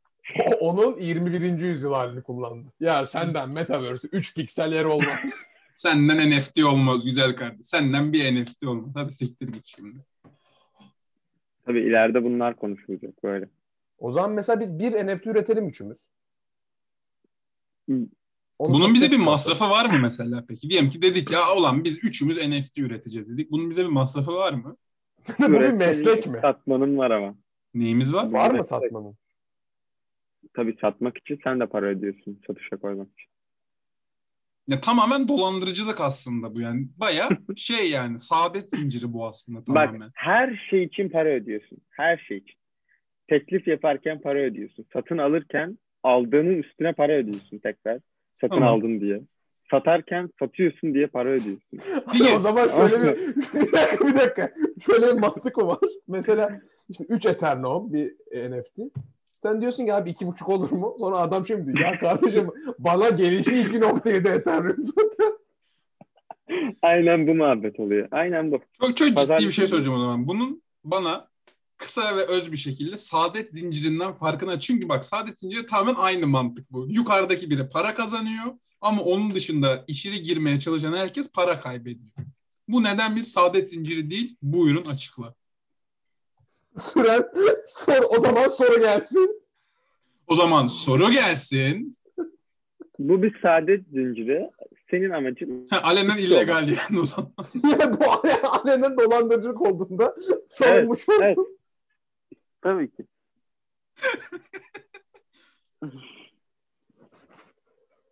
Onun 0.59 0.99
21. 0.99 1.61
yüzyıl 1.61 1.93
halini 1.93 2.23
kullandı. 2.23 2.67
Ya 2.79 3.05
senden 3.05 3.49
Metaverse 3.49 4.07
3 4.11 4.35
piksel 4.35 4.73
yer 4.73 4.85
olmaz. 4.85 5.43
Senden 5.75 6.31
NFT 6.31 6.63
olmaz 6.63 7.03
güzel 7.03 7.35
kardeş. 7.35 7.67
Senden 7.67 8.13
bir 8.13 8.35
NFT 8.35 8.63
olmaz. 8.63 8.91
Hadi 8.95 9.13
siktir 9.13 9.47
git 9.47 9.65
şimdi. 9.65 9.99
Tabii 11.69 11.81
ileride 11.81 12.23
bunlar 12.23 12.55
konuşulacak 12.55 13.23
böyle. 13.23 13.49
O 13.99 14.11
zaman 14.11 14.31
mesela 14.31 14.59
biz 14.59 14.79
bir 14.79 14.91
NFT 14.91 15.27
üretelim 15.27 15.67
üçümüz. 15.67 15.97
Onu 18.59 18.73
Bunun 18.73 18.93
bize 18.93 19.11
bir 19.11 19.17
masrafı 19.17 19.63
var 19.63 19.85
mı 19.85 19.99
mesela 20.01 20.45
peki? 20.47 20.69
Diyelim 20.69 20.89
ki 20.89 21.01
dedik 21.01 21.31
ya 21.31 21.53
olan 21.55 21.83
biz 21.83 21.97
üçümüz 22.03 22.37
NFT 22.37 22.77
üreteceğiz 22.77 23.29
dedik. 23.29 23.51
Bunun 23.51 23.69
bize 23.69 23.83
bir 23.83 23.89
masrafı 23.89 24.31
var 24.31 24.53
mı? 24.53 24.77
Bu 25.39 25.51
bir 25.51 25.71
meslek 25.71 26.27
mi? 26.27 26.39
Satmanın 26.41 26.97
var 26.97 27.11
ama. 27.11 27.35
Neyimiz 27.73 28.13
var? 28.13 28.31
Var 28.31 28.51
mı 28.51 28.65
satmanın? 28.65 29.15
Tabii 30.53 30.77
satmak 30.81 31.17
için 31.17 31.39
sen 31.43 31.59
de 31.59 31.65
para 31.65 31.85
ödüyorsun 31.85 32.41
satışa 32.47 32.77
koymak 32.77 33.07
için. 33.13 33.29
Ya 34.69 34.79
tamamen 34.79 35.27
dolandırıcılık 35.27 36.01
aslında 36.01 36.55
bu 36.55 36.61
yani. 36.61 36.87
Baya 36.97 37.29
şey 37.55 37.89
yani 37.89 38.19
saadet 38.19 38.69
zinciri 38.69 39.13
bu 39.13 39.27
aslında 39.27 39.63
tamamen. 39.63 40.01
Bak 40.01 40.11
her 40.13 40.67
şey 40.69 40.83
için 40.83 41.09
para 41.09 41.29
ödüyorsun. 41.29 41.77
Her 41.89 42.17
şey 42.17 42.37
için. 42.37 42.55
Teklif 43.27 43.67
yaparken 43.67 44.21
para 44.21 44.39
ödüyorsun. 44.39 44.85
Satın 44.93 45.17
alırken 45.17 45.77
aldığının 46.03 46.57
üstüne 46.57 46.93
para 46.93 47.13
ödüyorsun 47.13 47.57
tekrar. 47.57 47.99
Satın 48.41 48.55
Tamam. 48.55 48.73
aldın 48.73 49.01
diye. 49.01 49.21
Satarken 49.71 50.29
satıyorsun 50.39 50.93
diye 50.93 51.07
para 51.07 51.29
ödüyorsun. 51.29 51.79
Peki. 52.11 52.35
o 52.35 52.39
zaman 52.39 52.67
şöyle 52.67 53.03
bir, 53.03 53.17
bir 53.53 53.71
dakika 53.71 54.07
bir 54.07 54.15
dakika. 54.15 54.49
Şöyle 54.85 55.15
bir 55.15 55.21
mantık 55.21 55.57
mı 55.57 55.67
var? 55.67 55.79
Mesela 56.07 56.61
işte 56.89 57.03
3 57.09 57.25
Ethereum 57.25 57.93
bir 57.93 58.13
NFT. 58.49 58.79
Sen 59.39 59.61
diyorsun 59.61 59.85
ki 59.85 59.93
abi 59.93 60.09
iki 60.09 60.27
buçuk 60.27 60.49
olur 60.49 60.71
mu? 60.71 60.95
Sonra 60.99 61.17
adam 61.17 61.47
şimdi 61.47 61.73
diyor 61.73 61.91
ya 61.91 61.99
kardeşim 61.99 62.49
bana 62.79 63.09
gelişi 63.09 63.51
2.7 63.51 64.37
Ethereum 64.37 64.85
zaten. 64.85 65.33
Aynen 66.81 67.27
bu 67.27 67.35
muhabbet 67.35 67.79
oluyor. 67.79 68.07
Aynen 68.11 68.51
bu. 68.51 68.59
Çok 68.81 68.97
çok 68.97 69.07
ciddi 69.07 69.15
Pazar 69.15 69.37
bir 69.39 69.51
şey 69.51 69.67
söyleyeceğim 69.67 69.99
o 69.99 70.01
zaman. 70.01 70.27
Bunun 70.27 70.61
bana 70.83 71.27
kısa 71.77 72.17
ve 72.17 72.25
öz 72.25 72.51
bir 72.51 72.57
şekilde 72.57 72.97
saadet 72.97 73.51
zincirinden 73.51 74.13
farkına. 74.13 74.59
Çünkü 74.59 74.89
bak 74.89 75.05
saadet 75.05 75.39
zinciri 75.39 75.65
tamamen 75.65 75.95
aynı 76.01 76.27
mantık 76.27 76.71
bu. 76.71 76.87
Yukarıdaki 76.89 77.49
biri 77.49 77.69
para 77.69 77.93
kazanıyor 77.93 78.45
ama 78.81 79.01
onun 79.01 79.35
dışında 79.35 79.83
içeri 79.87 80.21
girmeye 80.21 80.59
çalışan 80.59 80.93
herkes 80.93 81.31
para 81.31 81.59
kaybediyor. 81.59 82.11
Bu 82.67 82.83
neden 82.83 83.15
bir 83.15 83.23
saadet 83.23 83.69
zinciri 83.69 84.09
değil? 84.09 84.35
Buyurun 84.41 84.85
açıkla. 84.85 85.35
Süren 86.79 87.21
sor, 87.65 88.03
o 88.09 88.19
zaman 88.19 88.47
soru 88.47 88.79
gelsin. 88.79 89.41
O 90.27 90.35
zaman 90.35 90.67
soru 90.67 91.11
gelsin. 91.11 91.97
Bu 92.99 93.23
bir 93.23 93.39
saadet 93.41 93.87
zinciri. 93.87 94.49
Senin 94.91 95.09
amacın 95.09 95.67
Ha, 95.69 95.81
alenen 95.83 96.17
illegal 96.17 96.67
yani 96.69 96.99
o 97.01 97.05
zaman. 97.05 97.31
Ya 97.79 97.91
bu 97.99 98.05
annenin 98.49 98.97
dolandırıcılık 98.97 99.61
olduğunda 99.61 100.15
savunmuş 100.47 101.09
oldum. 101.09 101.21
evet. 101.23 101.37
tabii 102.61 102.91
ki. 102.91 103.05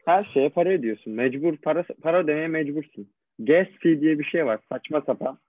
Her 0.06 0.24
şeye 0.24 0.50
para 0.50 0.70
ödüyorsun. 0.70 1.14
Mecbur 1.14 1.58
para 1.58 1.86
para 2.02 2.20
ödemeye 2.20 2.48
mecbursun. 2.48 3.10
Gas 3.40 3.68
fee 3.80 4.02
diye 4.02 4.20
bir 4.20 4.24
şey 4.24 4.46
var. 4.46 4.60
Saçma 4.72 5.02
sapan. 5.02 5.40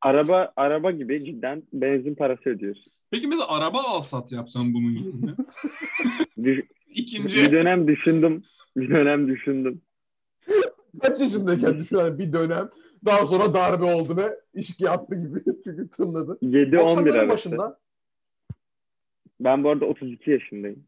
Araba 0.00 0.52
araba 0.56 0.90
gibi 0.90 1.24
cidden 1.24 1.62
benzin 1.72 2.14
parası 2.14 2.50
ödüyorsun. 2.50 2.92
Peki 3.10 3.26
mesela 3.26 3.48
araba 3.48 3.78
alsat 3.78 4.32
yapsan 4.32 4.74
bunun 4.74 4.90
yerine. 4.90 5.34
Bir, 6.36 6.64
İkinci. 6.88 7.36
bir 7.36 7.52
dönem 7.52 7.88
düşündüm. 7.88 8.44
Bir 8.76 8.90
dönem 8.90 9.28
düşündüm. 9.28 9.80
Kaç 11.02 11.20
yaşındayken 11.20 11.78
düşün 11.78 11.96
hani 11.96 12.18
bir 12.18 12.32
dönem 12.32 12.70
daha 13.04 13.26
sonra 13.26 13.54
darbe 13.54 13.84
oldu 13.84 14.16
ve 14.16 14.40
işki 14.54 14.90
attı 14.90 15.14
gibi 15.14 15.38
çünkü 15.64 15.88
tınladı. 15.90 16.38
7-11 16.42 16.76
90'ların 16.76 17.18
arası. 17.18 17.28
başında 17.28 17.78
Ben 19.40 19.64
bu 19.64 19.70
arada 19.70 19.84
32 19.84 20.30
yaşındayım. 20.30 20.84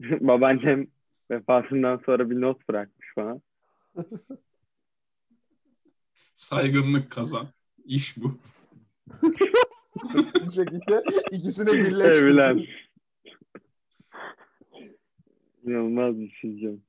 Babaannem 0.00 0.86
vefatından 1.30 2.00
sonra 2.06 2.30
bir 2.30 2.40
not 2.40 2.68
bırakmış 2.68 3.08
bana. 3.16 3.40
Saygınlık 6.42 7.10
kazan. 7.10 7.48
İş 7.84 8.16
bu. 8.16 8.34
bir 10.44 10.50
şekilde 10.50 11.02
ikisini 11.30 11.70
Evlen. 11.70 11.84
birleştirdi. 11.84 12.68
İnanılmaz 15.64 16.20
düşüneceğim. 16.20 16.82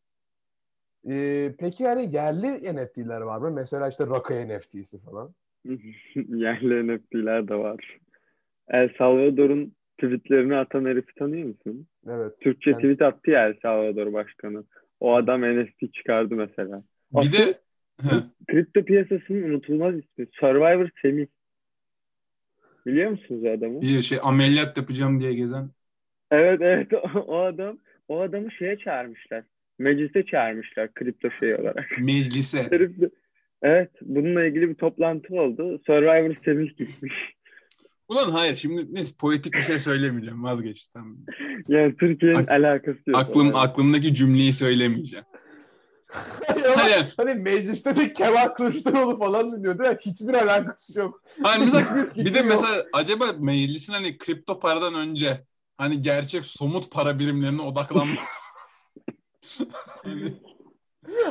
Ee, 1.10 1.56
peki 1.60 1.84
yani 1.84 2.16
yerli 2.16 2.76
NFT'ler 2.76 3.22
var 3.22 3.38
mı? 3.42 3.52
Mesela 3.52 3.88
işte 3.90 4.08
Raka 4.08 4.46
NFT'si 4.46 5.00
falan. 5.00 5.34
Yerli 6.16 6.88
NFT'ler 6.96 7.48
de 7.48 7.56
var. 7.56 8.00
El 8.68 8.90
Salvador'un 8.98 9.76
tweetlerini 9.98 10.56
atan 10.56 10.86
herifi 10.86 11.16
tanıyor 11.16 11.48
musun? 11.48 11.88
Evet. 12.08 12.40
Türkçe 12.40 12.72
Kendisi- 12.72 12.94
tweet 12.94 13.02
attı 13.14 13.32
ya 13.32 13.48
El 13.48 13.56
Salvador 13.62 14.14
başkanı. 14.14 14.64
O 15.00 15.16
adam 15.16 15.42
NFT 15.42 15.94
çıkardı 15.94 16.36
mesela. 16.36 16.84
Bir 17.12 17.32
de 17.32 17.63
Kripto 18.48 18.86
piyasasının 18.86 19.44
unutulmaz 19.44 19.96
ismi. 19.96 20.28
Survivor 20.40 20.90
Semih. 21.02 21.28
Biliyor 22.86 23.12
musunuz 23.12 23.46
adamı? 23.46 23.82
bir 23.82 24.02
şey 24.02 24.18
ameliyat 24.22 24.78
yapacağım 24.78 25.20
diye 25.20 25.34
gezen. 25.34 25.70
Evet 26.32 26.62
evet 26.62 26.94
o, 26.94 26.98
o 27.20 27.40
adam 27.40 27.78
o 28.08 28.22
adamı 28.22 28.52
şeye 28.52 28.78
çağırmışlar. 28.78 29.44
Meclise 29.80 30.26
çağırmışlar 30.26 30.94
kripto 30.94 31.30
şey 31.40 31.56
olarak. 31.56 31.92
Meclise. 32.00 32.70
Evet 33.62 33.92
bununla 34.02 34.46
ilgili 34.46 34.70
bir 34.70 34.76
toplantı 34.76 35.34
oldu. 35.36 35.82
Survivor 35.86 36.36
Semih 36.46 36.78
gitmiş. 36.78 37.14
Ulan 38.08 38.32
hayır 38.32 38.56
şimdi 38.56 38.96
neyse 38.96 39.16
poetik 39.20 39.54
bir 39.54 39.62
şey 39.62 39.80
söylemeyeceğim 39.80 40.44
vazgeçtim. 40.44 41.26
Yani 41.68 41.96
Türkiye'nin 41.96 42.38
Ak- 42.38 42.52
alakası 42.52 43.02
yok. 43.08 43.20
Aklım 43.20 43.46
Yani. 43.46 43.58
aklımdaki 43.58 44.16
cümleyi 44.16 44.54
söylemeyeceğim. 44.54 45.26
Ama 46.66 46.84
Hayır. 46.84 47.14
hani 47.18 47.34
mecliste 47.34 47.96
de 47.96 48.14
Kemal 48.14 48.48
Kılıçdaroğlu 48.48 49.18
falan 49.18 49.52
dinliyor 49.52 49.80
değil 49.80 49.90
mi? 49.90 49.98
Hiçbir 50.02 50.34
alakası 50.34 51.00
yok. 51.00 51.24
Hayır 51.44 51.66
mesela 51.66 52.06
Hiçbir 52.08 52.26
bir 52.26 52.34
de 52.34 52.40
yok. 52.40 52.48
mesela 52.50 52.86
acaba 52.94 53.34
meclisin 53.40 53.94
hani 53.94 54.18
kripto 54.18 54.60
paradan 54.60 54.96
önce 54.96 55.44
hani 55.78 56.02
gerçek 56.02 56.46
somut 56.46 56.92
para 56.92 57.20
birimlerine 57.20 57.62
odaklanma. 57.62 58.22
Hani 60.04 60.34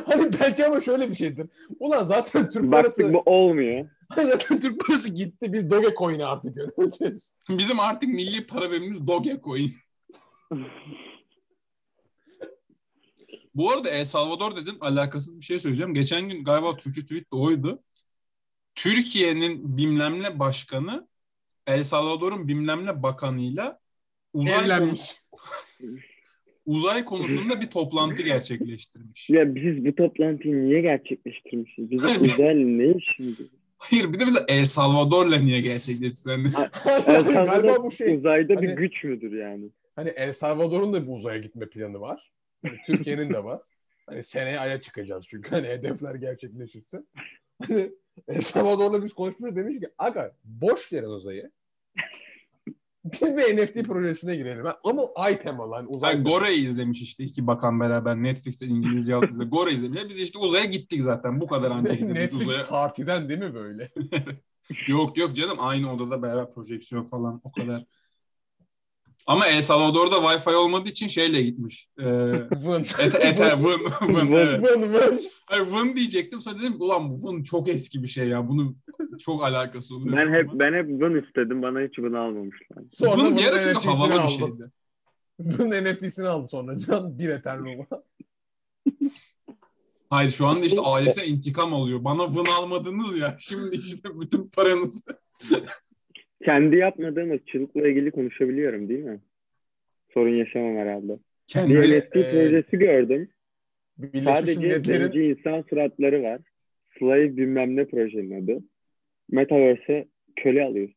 Hani 0.05 0.29
belki 0.39 0.65
ama 0.65 0.81
şöyle 0.81 1.09
bir 1.09 1.15
şeydir. 1.15 1.47
Ulan 1.79 2.03
zaten 2.03 2.49
Türk 2.49 2.63
Baktık 2.63 2.71
parası 2.71 3.13
bu 3.13 3.19
olmuyor. 3.25 3.89
zaten 4.15 4.59
Türk 4.59 4.85
parası 4.87 5.09
gitti. 5.09 5.53
Biz 5.53 5.71
Dogecoin'i 5.71 6.25
artık 6.25 6.57
yöneteceğiz. 6.57 7.33
bizim 7.49 7.79
artık 7.79 8.09
milli 8.09 8.47
para 8.47 8.71
birimimiz 8.71 9.07
Dogecoin. 9.07 9.75
Bu 13.55 13.71
arada 13.71 13.89
El 13.89 14.05
Salvador 14.05 14.55
dedin 14.55 14.77
alakasız 14.81 15.39
bir 15.39 15.45
şey 15.45 15.59
söyleyeceğim. 15.59 15.93
Geçen 15.93 16.29
gün 16.29 16.43
galiba 16.43 16.75
Türkçe 16.75 17.01
tweet 17.01 17.31
de 17.31 17.35
oydu. 17.35 17.83
Türkiye'nin 18.75 19.77
bilmem 19.77 20.23
ne 20.23 20.39
başkanı 20.39 21.07
El 21.67 21.83
Salvador'un 21.83 22.47
bilmem 22.47 22.85
ne 22.85 23.03
bakanıyla 23.03 23.79
uzay, 24.33 24.65
Evlenmiş. 24.65 25.01
uzay 26.65 27.05
konusunda 27.05 27.61
bir 27.61 27.67
toplantı 27.67 28.23
gerçekleştirmiş. 28.23 29.29
Ya 29.29 29.55
biz 29.55 29.85
bu 29.85 29.95
toplantıyı 29.95 30.65
niye 30.65 30.81
gerçekleştirmişiz? 30.81 31.91
Bizim 31.91 32.21
özel 32.21 32.55
ne 32.55 32.97
işimiz? 32.97 33.37
Hayır 33.77 34.13
bir 34.13 34.19
de 34.19 34.25
mesela 34.25 34.45
El 34.47 34.65
Salvador'la 34.65 35.37
niye 35.37 35.61
gerçekleştirdi? 35.61 36.29
Yani 36.29 36.47
El 37.07 37.23
Galiba 37.23 37.45
Salvador 37.45 37.83
bu 37.83 37.91
şey. 37.91 38.15
uzayda 38.15 38.61
bir 38.61 38.67
Hani- 38.67 38.75
güç 38.75 39.03
müdür 39.03 39.37
yani? 39.37 39.69
Hani 39.95 40.09
El 40.09 40.33
Salvador'un 40.33 40.93
da 40.93 41.03
bir 41.07 41.11
uzaya 41.11 41.37
gitme 41.37 41.69
planı 41.69 41.99
var. 41.99 42.31
Türkiye'nin 42.85 43.33
de 43.33 43.43
var. 43.43 43.61
Hani 44.05 44.23
seneye 44.23 44.59
Ay'a 44.59 44.81
çıkacağız 44.81 45.25
çünkü 45.29 45.49
hani 45.49 45.67
hedefler 45.67 46.15
gerçekleşirse. 46.15 47.03
Hani 47.67 47.91
El 48.27 48.41
Salvador'la 48.41 49.03
biz 49.03 49.13
konuşmuyoruz 49.13 49.57
demiş 49.57 49.79
ki 49.79 49.89
aga 49.97 50.31
boş 50.43 50.93
verin 50.93 51.05
uzayı. 51.09 51.51
Biz 53.05 53.37
bir 53.37 53.57
NFT 53.57 53.83
projesine 53.83 54.35
girelim. 54.35 54.65
Ama 54.83 55.03
ay 55.15 55.39
temalı. 55.39 55.75
Hani 55.75 55.87
uzay 55.87 56.09
Ay, 56.13 56.23
Gore'yi 56.23 56.67
izlemiş 56.67 57.01
işte 57.01 57.23
iki 57.23 57.47
bakan 57.47 57.79
beraber 57.79 58.15
Netflix'ten 58.15 58.69
İngilizce 58.69 59.15
alt 59.15 59.29
izle. 59.29 59.43
Gore 59.43 59.71
izlemiş. 59.71 60.03
Biz 60.09 60.21
işte 60.21 60.39
uzaya 60.39 60.65
gittik 60.65 61.01
zaten. 61.01 61.41
Bu 61.41 61.47
kadar 61.47 61.71
anca 61.71 61.93
gidebildik 61.93 62.15
Netflix 62.17 62.47
uzaya. 62.47 62.67
partiden 62.67 63.29
değil 63.29 63.39
mi 63.39 63.53
böyle? 63.53 63.89
Yok 64.87 65.17
yok 65.17 65.35
canım 65.35 65.57
aynı 65.59 65.93
odada 65.93 66.21
beraber 66.21 66.53
projeksiyon 66.53 67.03
falan 67.03 67.41
o 67.43 67.51
kadar. 67.51 67.85
Ama 69.27 69.47
El 69.47 69.61
Salvador'da 69.61 70.15
Wi-Fi 70.15 70.55
olmadığı 70.55 70.89
için 70.89 71.07
şeyle 71.07 71.41
gitmiş. 71.41 71.87
Ee, 71.99 72.03
Vın. 72.51 72.81
et, 72.81 73.15
eter, 73.15 73.57
vın, 73.63 73.81
vın, 74.01 74.31
evet. 74.31 74.63
Vın 74.63 74.93
vın. 74.93 75.21
Hayır, 75.45 75.67
vın 75.67 75.95
diyecektim. 75.95 76.41
Sonra 76.41 76.59
dedim 76.59 76.73
ki 76.73 76.83
ulan 76.83 77.23
vın 77.23 77.43
çok 77.43 77.69
eski 77.69 78.03
bir 78.03 78.07
şey 78.07 78.27
ya. 78.27 78.47
Bunun 78.47 78.77
çok 79.19 79.43
alakası 79.43 79.95
oluyor. 79.95 80.17
Ben 80.17 80.33
hep 80.33 80.49
ben 80.53 80.73
hep 80.73 81.01
bunu 81.01 81.17
istedim. 81.17 81.61
Bana 81.61 81.79
hiç 81.79 81.97
bunu 81.97 82.19
almamışlar. 82.19 82.77
Sonra 82.91 83.11
Vın 83.11 83.19
bunun 83.19 83.37
bir 83.37 83.45
ara 83.45 83.61
çünkü 83.61 83.73
NFT'sini 83.77 83.93
havalı 83.95 84.11
bir 84.11 84.17
aldı. 84.17 84.31
şeydi. 84.31 84.71
Bunun 85.39 85.71
NFT'sini 85.71 86.27
aldı 86.27 86.47
sonra. 86.47 86.77
Can 86.77 87.19
bir 87.19 87.29
Ethereum'a. 87.29 87.85
Hayır 90.09 90.31
şu 90.31 90.45
anda 90.45 90.65
işte 90.65 90.81
ailesine 90.81 91.25
intikam 91.25 91.73
oluyor. 91.73 92.03
Bana 92.03 92.35
vın 92.35 92.45
almadınız 92.59 93.17
ya. 93.17 93.37
Şimdi 93.39 93.75
işte 93.75 94.09
bütün 94.19 94.47
paranızı. 94.49 95.01
Kendi 96.45 96.75
yapmadığım 96.77 97.31
ırkçılıkla 97.31 97.87
ilgili 97.87 98.11
konuşabiliyorum 98.11 98.89
değil 98.89 99.03
mi? 99.03 99.19
Sorun 100.13 100.33
yaşamam 100.33 100.77
herhalde. 100.77 101.13
Bir 101.13 101.19
Kendi 101.47 101.73
NFT 101.73 102.15
e, 102.15 102.31
projesi 102.31 102.77
gördüm. 102.77 103.29
Sadece 104.23 104.59
Milletler'in 104.59 104.99
zenci 104.99 105.23
insan 105.23 105.61
suratları 105.69 106.23
var. 106.23 106.41
Slave 106.99 107.37
bilmem 107.37 107.75
ne 107.75 107.85
projenin 107.85 108.43
adı. 108.43 108.63
Metaverse'e 109.31 110.07
köle 110.35 110.63
alıyor. 110.63 110.89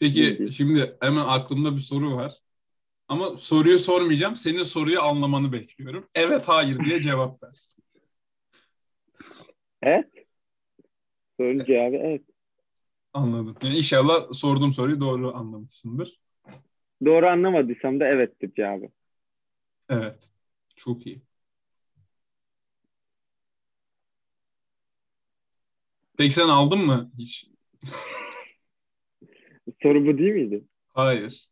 Peki 0.00 0.52
şimdi 0.52 0.96
hemen 1.00 1.24
aklımda 1.26 1.76
bir 1.76 1.80
soru 1.80 2.16
var. 2.16 2.32
Ama 3.08 3.36
soruyu 3.36 3.78
sormayacağım. 3.78 4.36
Senin 4.36 4.64
soruyu 4.64 5.00
anlamanı 5.00 5.52
bekliyorum. 5.52 6.08
Evet 6.14 6.42
hayır 6.46 6.78
diye 6.84 7.00
cevap 7.00 7.42
ver. 7.42 7.52
Evet. 9.84 10.11
Sorunun 11.42 11.64
cevabı 11.64 11.96
evet. 11.96 12.22
Anladım. 13.12 13.56
Yani 13.62 13.76
inşallah 13.76 14.32
sorduğum 14.32 14.72
soruyu 14.72 15.00
doğru 15.00 15.34
anlamışsındır. 15.36 16.20
Doğru 17.04 17.26
anlamadıysam 17.26 18.00
da 18.00 18.08
evettir 18.08 18.52
cevabı. 18.54 18.86
Evet. 19.88 20.30
Çok 20.76 21.06
iyi. 21.06 21.22
Peki 26.18 26.34
sen 26.34 26.48
aldın 26.48 26.78
mı 26.78 27.10
hiç? 27.18 27.50
Soru 29.82 30.06
bu 30.06 30.18
değil 30.18 30.32
miydi? 30.32 30.64
Hayır. 30.88 31.50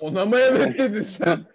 ona 0.00 0.26
mı 0.26 0.36
evet 0.36 0.78
dedin 0.78 1.00
sen? 1.00 1.46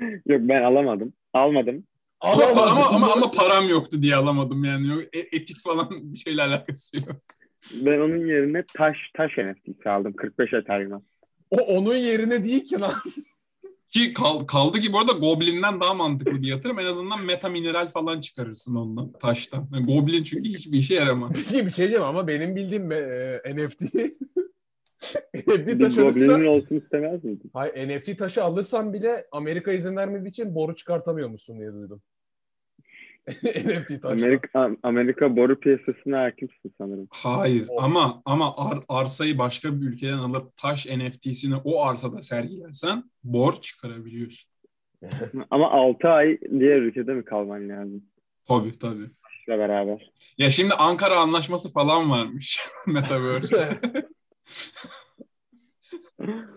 Yok 0.26 0.40
ben 0.40 0.62
alamadım. 0.62 1.12
Almadım. 1.32 1.86
Ama, 2.20 2.44
ama, 2.46 2.86
ama, 2.86 3.12
ama 3.12 3.30
param 3.30 3.68
yoktu 3.68 4.02
diye 4.02 4.16
alamadım 4.16 4.64
yani. 4.64 5.08
E- 5.12 5.36
etik 5.36 5.60
falan 5.60 5.88
bir 6.12 6.18
şeyle 6.18 6.42
alakası 6.42 6.96
yok. 6.96 7.16
Ben 7.72 8.00
onun 8.00 8.26
yerine 8.26 8.64
taş 8.76 8.96
taş 9.16 9.30
NFT'si 9.38 9.90
aldım. 9.90 10.12
45 10.16 10.52
Ethereum'a. 10.52 11.02
O 11.50 11.56
onun 11.56 11.94
yerine 11.94 12.44
değil 12.44 12.66
ki 12.66 12.80
lan. 12.80 12.92
Ki 13.88 14.12
kal- 14.12 14.46
kaldı 14.46 14.80
ki 14.80 14.92
bu 14.92 14.98
arada 14.98 15.12
Goblin'den 15.12 15.80
daha 15.80 15.94
mantıklı 15.94 16.42
bir 16.42 16.48
yatırım. 16.48 16.78
En 16.78 16.84
azından 16.84 17.24
meta 17.24 17.48
mineral 17.48 17.90
falan 17.90 18.20
çıkarırsın 18.20 18.74
ondan 18.74 19.12
taştan. 19.12 19.68
Yani 19.74 19.86
Goblin 19.86 20.22
çünkü 20.22 20.48
hiçbir 20.48 20.78
işe 20.78 20.94
yaramaz. 20.94 21.34
Bir 21.34 21.50
şey 21.50 21.66
diyeceğim 21.76 22.02
ama 22.04 22.26
benim 22.26 22.56
bildiğim 22.56 22.92
e, 22.92 23.40
NFT 23.54 23.82
NFT 25.34 25.80
taşı 25.80 26.02
alırsan 26.02 26.08
Goblin'in 26.08 26.46
olsun 26.46 26.76
istemez 26.76 27.24
miydin? 27.24 27.50
Hayır 27.52 27.88
NFT 27.88 28.18
taşı 28.18 28.44
alırsan 28.44 28.92
bile 28.92 29.10
Amerika 29.32 29.72
izin 29.72 29.96
vermediği 29.96 30.30
için 30.30 30.54
boru 30.54 30.74
çıkartamıyor 30.74 31.28
musun 31.28 31.58
diye 31.58 31.72
duydum. 31.72 32.02
NFT 33.44 34.02
taşı. 34.02 34.08
Amerika, 34.24 34.70
Amerika 34.82 35.36
boru 35.36 35.60
piyasasına 35.60 36.22
hakimsin 36.22 36.74
sanırım. 36.78 37.08
Hayır 37.10 37.68
Of. 37.68 37.84
ama 37.84 38.22
ama 38.24 38.56
ar- 38.56 38.84
arsayı 38.88 39.38
başka 39.38 39.80
bir 39.80 39.86
ülkeden 39.86 40.18
alıp 40.18 40.56
taş 40.56 40.86
NFT'sini 40.86 41.54
o 41.64 41.84
arsada 41.84 42.22
sergilersen 42.22 43.04
bor 43.24 43.52
çıkarabiliyorsun. 43.60 44.50
Ama 45.50 45.70
6 45.70 46.08
ay 46.08 46.38
diğer 46.58 46.76
ülkede 46.82 47.12
mi 47.14 47.24
kalman 47.24 47.68
lazım? 47.68 48.02
Tabii 48.48 48.78
tabii. 48.78 49.10
İşle 49.40 49.58
beraber. 49.58 50.10
Ya 50.38 50.50
şimdi 50.50 50.74
Ankara 50.74 51.14
anlaşması 51.20 51.72
falan 51.72 52.10
varmış 52.10 52.60
Metaverse'de. 52.86 53.68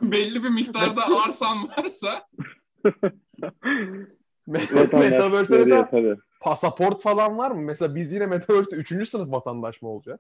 Belli 0.02 0.44
bir 0.44 0.50
miktarda 0.50 1.02
arsan 1.28 1.68
varsa 1.78 2.22
Metaverse'de 4.48 5.58
mesela 5.60 5.90
tabii. 5.90 6.16
pasaport 6.42 7.02
falan 7.02 7.38
var 7.38 7.52
mı? 7.52 7.62
Mesela 7.62 7.96
biz 7.96 8.14
yine 8.14 8.26
Metaverse'de 8.26 8.76
3. 8.76 9.10
sınıf 9.10 9.32
vatandaş 9.32 9.82
mı 9.82 9.90
olacağız? 9.90 10.20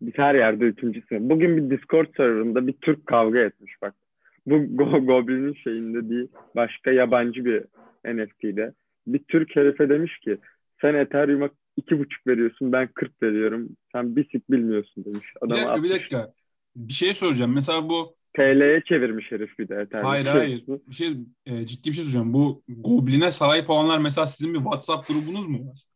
Biz 0.00 0.14
her 0.16 0.34
yerde 0.34 0.64
üçüncü 0.64 1.02
sınıf. 1.08 1.22
Bugün 1.22 1.56
bir 1.56 1.76
Discord 1.78 2.06
serverında 2.16 2.66
bir 2.66 2.72
Türk 2.72 3.06
kavga 3.06 3.38
etmiş 3.38 3.72
bak. 3.82 3.94
Bu 4.46 4.54
Go- 4.82 5.06
Goblin'in 5.06 5.54
şeyinde 5.54 6.10
değil. 6.10 6.28
Başka 6.56 6.90
yabancı 6.90 7.44
bir 7.44 7.64
NFT'de. 8.04 8.72
Bir 9.06 9.18
Türk 9.18 9.56
herife 9.56 9.88
demiş 9.88 10.18
ki 10.18 10.38
sen 10.80 10.94
Ethereum'a 10.94 11.50
iki 11.76 11.98
buçuk 11.98 12.26
veriyorsun 12.26 12.72
ben 12.72 12.88
40 12.94 13.22
veriyorum. 13.22 13.68
Sen 13.92 14.16
bir 14.16 14.28
sik 14.30 14.50
bilmiyorsun 14.50 15.04
demiş. 15.04 15.26
bir 15.34 15.46
Adama 15.46 15.56
dakika 15.56 15.82
bir 15.82 15.88
atmış. 15.88 15.90
dakika. 15.92 16.32
Bir 16.76 16.92
şey 16.92 17.14
soracağım. 17.14 17.54
Mesela 17.54 17.88
bu 17.88 18.14
TL'ye 18.36 18.82
çevirmiş 18.88 19.32
herif 19.32 19.58
bir 19.58 19.68
de 19.68 19.74
Ethereum. 19.74 20.06
hayır 20.06 20.26
hayır 20.26 20.64
bir 20.66 20.94
şey 20.94 21.16
e, 21.46 21.66
ciddi 21.66 21.88
bir 21.88 21.94
şey 21.94 22.04
soracağım. 22.04 22.32
Bu 22.32 22.62
Goblin'e 22.68 23.30
sahip 23.30 23.70
olanlar 23.70 23.98
mesela 23.98 24.26
sizin 24.26 24.54
bir 24.54 24.58
WhatsApp 24.58 25.08
grubunuz 25.08 25.46
mu 25.46 25.58
var? 25.68 25.86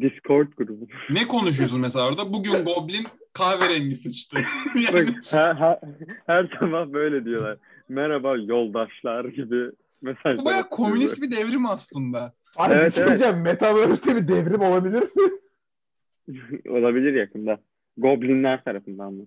Discord 0.00 0.52
grubu. 0.56 0.86
Ne 1.10 1.28
konuşuyorsun 1.28 1.80
mesela 1.80 2.08
orada? 2.08 2.32
Bugün 2.32 2.52
Goblin 2.52 3.04
kahverengi 3.32 3.94
sıçtı. 3.94 4.36
Bak, 4.92 4.94
yani, 4.94 5.10
her, 5.30 5.54
her, 5.54 5.78
her 6.26 6.56
sabah 6.60 6.92
böyle 6.92 7.24
diyorlar. 7.24 7.58
Merhaba 7.88 8.36
yoldaşlar 8.36 9.24
gibi 9.24 9.70
mesajlar. 10.02 10.38
bu 10.38 10.44
bayağı 10.44 10.68
komünist 10.68 11.22
bir 11.22 11.32
devrim 11.32 11.66
aslında. 11.66 12.32
Abi 12.56 12.74
Evet, 12.74 12.86
bir 12.86 12.92
şey 12.92 13.02
evet. 13.04 13.18
diyeceğim. 13.18 13.42
Metaverse'de 13.42 14.16
bir 14.16 14.28
devrim 14.28 14.60
olabilir 14.60 15.02
mi? 15.02 15.30
Olabilir 16.70 17.14
yakında. 17.14 17.58
Goblinler 17.96 18.64
tarafından 18.64 19.12
mı? 19.12 19.26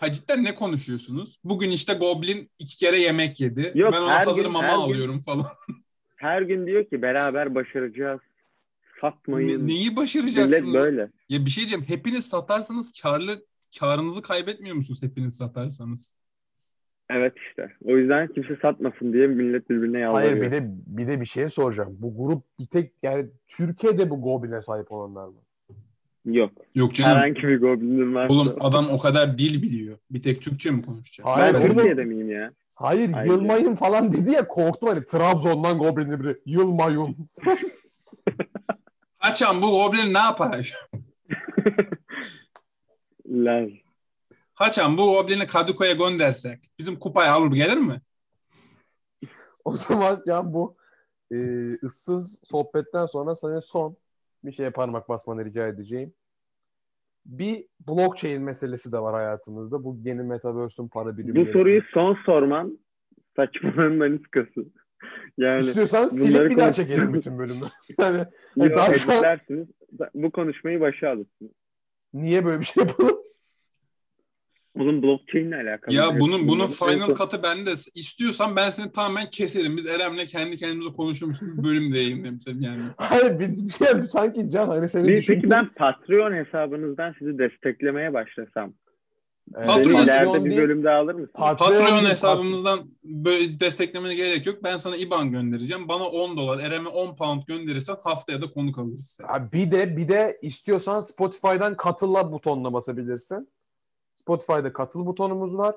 Ha 0.00 0.12
cidden 0.12 0.44
ne 0.44 0.54
konuşuyorsunuz? 0.54 1.40
Bugün 1.44 1.70
işte 1.70 1.94
Goblin 1.94 2.50
iki 2.58 2.78
kere 2.78 2.96
yemek 2.96 3.40
yedi. 3.40 3.72
Yok, 3.74 3.92
ben 3.92 4.02
ona 4.02 4.18
her 4.18 4.26
hazır 4.26 4.42
gün- 4.42 4.52
mama 4.52 4.68
her 4.68 4.74
gün- 4.74 4.82
alıyorum 4.82 5.20
falan. 5.20 5.46
Her 6.16 6.42
gün 6.42 6.66
diyor 6.66 6.84
ki 6.84 7.02
beraber 7.02 7.54
başaracağız. 7.54 8.20
Satmayın. 9.00 9.48
Ne- 9.48 9.66
neyi 9.66 9.84
Millet 9.84 9.96
başaracaksınız? 9.96 10.74
böyle. 10.74 11.10
Ya 11.28 11.44
bir 11.44 11.50
şey 11.50 11.60
diyeceğim. 11.62 11.84
Hepiniz 11.88 12.28
satarsanız 12.28 12.92
karlı 13.02 13.44
karınızı 13.80 14.22
kaybetmiyor 14.22 14.76
musunuz 14.76 15.02
hepiniz 15.02 15.36
satarsanız? 15.36 16.14
Evet 17.10 17.34
işte. 17.50 17.72
O 17.84 17.96
yüzden 17.96 18.28
kimse 18.28 18.56
satmasın 18.62 19.12
diye 19.12 19.26
millet 19.26 19.70
birbirine 19.70 19.98
yalvarıyor. 19.98 20.30
Hayır 20.32 20.42
bir 20.46 20.50
de 20.52 20.70
bir 20.86 21.06
de 21.06 21.20
bir 21.20 21.26
şey 21.26 21.50
soracağım. 21.50 21.96
Bu 21.98 22.16
grup 22.16 22.44
bir 22.58 22.66
tek 22.66 22.92
yani 23.02 23.26
Türkiye'de 23.56 24.10
bu 24.10 24.22
Goblin'e 24.22 24.62
sahip 24.62 24.92
olanlar 24.92 25.26
mı? 25.28 25.34
Yok. 26.24 26.52
Yok 26.74 26.94
canım. 26.94 27.16
Herhangi 27.16 27.42
bir 27.42 27.60
goblinin 27.60 28.14
varsa. 28.14 28.34
Oğlum 28.34 28.56
adam 28.60 28.90
o 28.90 28.98
kadar 28.98 29.38
dil 29.38 29.62
biliyor. 29.62 29.98
Bir 30.10 30.22
tek 30.22 30.42
Türkçe 30.42 30.70
mi 30.70 30.82
konuşacak? 30.82 31.26
Hayır 31.26 31.54
ben. 31.54 31.62
Türkiye'de 31.62 32.04
miyim 32.04 32.30
ya? 32.30 32.52
Hayır 32.74 33.10
Hayır. 33.10 33.30
Yılmayın 33.30 33.74
falan 33.74 34.12
dedi 34.12 34.30
ya 34.30 34.48
korktum 34.48 34.88
hani 34.88 35.06
Trabzon'dan 35.06 35.78
Goblin'i 35.78 36.20
biri. 36.20 36.36
Yılmayın. 36.46 37.16
Haçan 39.18 39.62
bu 39.62 39.70
Goblin 39.70 40.14
ne 40.14 40.18
yapar? 40.18 40.74
Laz. 43.28 43.70
Haçan 44.54 44.98
bu 44.98 45.04
Goblin'i 45.06 45.46
Kadıköy'e 45.46 45.92
göndersek 45.92 46.70
bizim 46.78 46.98
kupayı 46.98 47.32
alır 47.32 47.52
gelir 47.52 47.76
mi? 47.76 48.00
O 49.64 49.72
zaman 49.72 50.22
yani 50.26 50.52
bu 50.52 50.76
e, 51.32 51.36
ıssız 51.82 52.40
sohbetten 52.44 53.06
sonra 53.06 53.36
sana 53.36 53.62
son 53.62 53.96
bir 54.44 54.52
şeye 54.52 54.70
parmak 54.70 55.08
basmanı 55.08 55.44
rica 55.44 55.66
edeceğim. 55.66 56.12
Bir 57.26 57.64
blockchain 57.88 58.42
meselesi 58.42 58.92
de 58.92 58.98
var 58.98 59.14
hayatımızda. 59.14 59.84
Bu 59.84 59.98
yeni 60.04 60.22
Metaverse'ün 60.22 60.88
para 60.88 61.12
Bu 61.12 61.18
birimleri. 61.18 61.52
soruyu 61.52 61.82
son 61.94 62.14
sorman 62.26 62.78
saçmalığın 63.36 63.96
maniskası. 63.96 64.64
Yani 65.38 65.60
İstiyorsan 65.60 66.08
silip 66.08 66.50
bir 66.50 66.56
daha 66.56 66.72
çekelim 66.72 67.14
bütün 67.14 67.38
bölümü. 67.38 67.64
yani 67.98 68.18
yok, 68.56 68.76
daha 68.76 68.94
editlersiniz. 68.94 69.68
Bu 70.14 70.30
konuşmayı 70.30 70.80
başa 70.80 71.08
alırsınız. 71.08 71.52
niye 72.14 72.44
böyle 72.44 72.60
bir 72.60 72.64
şey 72.64 72.84
yapalım? 72.84 73.18
Oğlum 74.78 75.02
blockchain 75.02 75.48
ile 75.48 75.56
alakalı. 75.56 75.94
Ya 75.94 76.20
bunun 76.20 76.48
bunun 76.48 76.66
final 76.66 77.14
cut'ı 77.14 77.42
bende. 77.42 77.74
İstiyorsan 77.94 78.56
ben 78.56 78.70
seni 78.70 78.92
tamamen 78.92 79.30
keserim. 79.30 79.76
Biz 79.76 79.86
Erem'le 79.86 80.26
kendi 80.26 80.56
kendimize 80.56 80.92
konuşuyormuş 80.92 81.40
gibi 81.40 81.58
bir 81.58 81.64
bölüm 81.64 81.94
de 81.94 81.98
yayınlayalım 81.98 82.60
yani. 82.60 82.80
Hayır 82.96 83.40
bir, 83.40 83.48
bir 83.48 83.70
şey 83.70 83.88
sanki 84.10 84.50
Can 84.50 84.68
hani 84.68 84.88
senin 84.88 85.08
Bir, 85.08 85.26
peki 85.26 85.50
ben 85.50 85.68
Patreon 85.72 86.32
hesabınızdan 86.32 87.14
sizi 87.18 87.38
desteklemeye 87.38 88.14
başlasam. 88.14 88.72
Ee, 89.56 89.66
Patreon 89.66 90.04
ileride 90.04 90.24
Patreon 90.24 90.44
bir 90.44 90.50
değil, 90.50 90.62
bölümde 90.62 90.90
alır 90.90 91.14
mısınız? 91.14 91.30
Patreon 91.34 91.80
Patreon 91.80 92.04
hesabımızdan 92.04 92.80
böyle 93.04 93.60
desteklemene 93.60 94.14
gerek 94.14 94.46
yok. 94.46 94.64
Ben 94.64 94.76
sana 94.76 94.96
IBAN 94.96 95.32
göndereceğim. 95.32 95.88
Bana 95.88 96.04
10 96.04 96.36
dolar, 96.36 96.58
Erem'e 96.58 96.88
10 96.88 97.16
pound 97.16 97.42
gönderirsen 97.46 97.96
haftaya 98.04 98.42
da 98.42 98.50
konuk 98.50 98.78
alırız 98.78 99.06
seni. 99.06 99.26
Ha, 99.26 99.52
bir 99.52 99.70
de 99.70 99.96
bir 99.96 100.08
de 100.08 100.38
istiyorsan 100.42 101.00
Spotify'dan 101.00 101.76
katılla 101.76 102.32
butonuna 102.32 102.72
basabilirsin. 102.72 103.48
Spotify'da 104.20 104.72
katıl 104.72 105.06
butonumuz 105.06 105.58
var. 105.58 105.74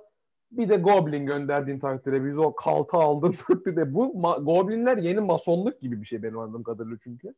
Bir 0.52 0.70
de 0.70 0.76
Goblin 0.78 1.26
gönderdiğin 1.26 1.80
takdirde 1.80 2.26
biz 2.26 2.38
o 2.38 2.56
kalta 2.56 2.98
aldığın 2.98 3.32
takdirde 3.48 3.94
bu 3.94 4.06
ma- 4.06 4.44
Goblinler 4.44 4.98
yeni 4.98 5.20
masonluk 5.20 5.82
gibi 5.82 6.02
bir 6.02 6.06
şey 6.06 6.24
benim 6.24 6.39
anladığım 6.39 6.64
kadarıyla 6.64 6.98
çünkü. 7.04 7.34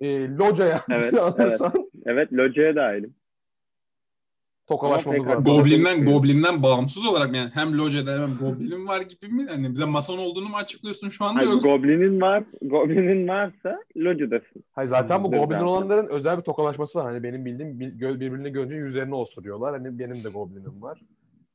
Ee, 0.00 0.28
locaya 0.28 0.80
Evet, 0.90 1.14
alırsan 1.18 1.90
Evet 2.06 2.32
Loca'ya 2.32 2.76
dahilim. 2.76 3.14
Tokalaşmamız 4.66 5.26
var. 5.26 5.36
Goblin'den. 5.36 6.04
Goblin'den 6.04 6.62
bağımsız 6.62 7.06
olarak 7.06 7.34
yani 7.34 7.50
hem 7.54 7.78
Loca'da 7.78 8.22
hem 8.22 8.36
Goblin 8.36 8.86
var 8.86 9.00
gibi 9.00 9.28
mi? 9.28 9.46
Hani 9.48 9.70
bize 9.74 9.84
mason 9.84 10.18
olduğunu 10.18 10.48
mu 10.48 10.56
açıklıyorsun 10.56 11.08
şu 11.08 11.24
anda 11.24 11.38
Hayır, 11.38 11.50
yoksa? 11.50 11.68
Goblin'in 11.68 12.20
var, 12.20 12.44
Goblin'in 12.62 13.28
varsa 13.28 13.82
Loca'dasın. 13.96 14.64
Hayır, 14.72 14.88
zaten 14.88 15.24
bu 15.24 15.32
Dur, 15.32 15.36
Goblin 15.36 15.50
zaten. 15.50 15.66
olanların 15.66 16.06
özel 16.06 16.38
bir 16.38 16.42
tokalaşması 16.42 16.98
var. 16.98 17.06
Hani 17.06 17.22
benim 17.22 17.44
bildiğim 17.44 17.80
birbirini 17.80 18.52
görünce 18.52 18.76
yüzlerini 18.76 19.14
osturuyorlar. 19.14 19.74
Hani 19.74 19.98
benim 19.98 20.24
de 20.24 20.28
Goblin'im 20.28 20.82
var. 20.82 21.00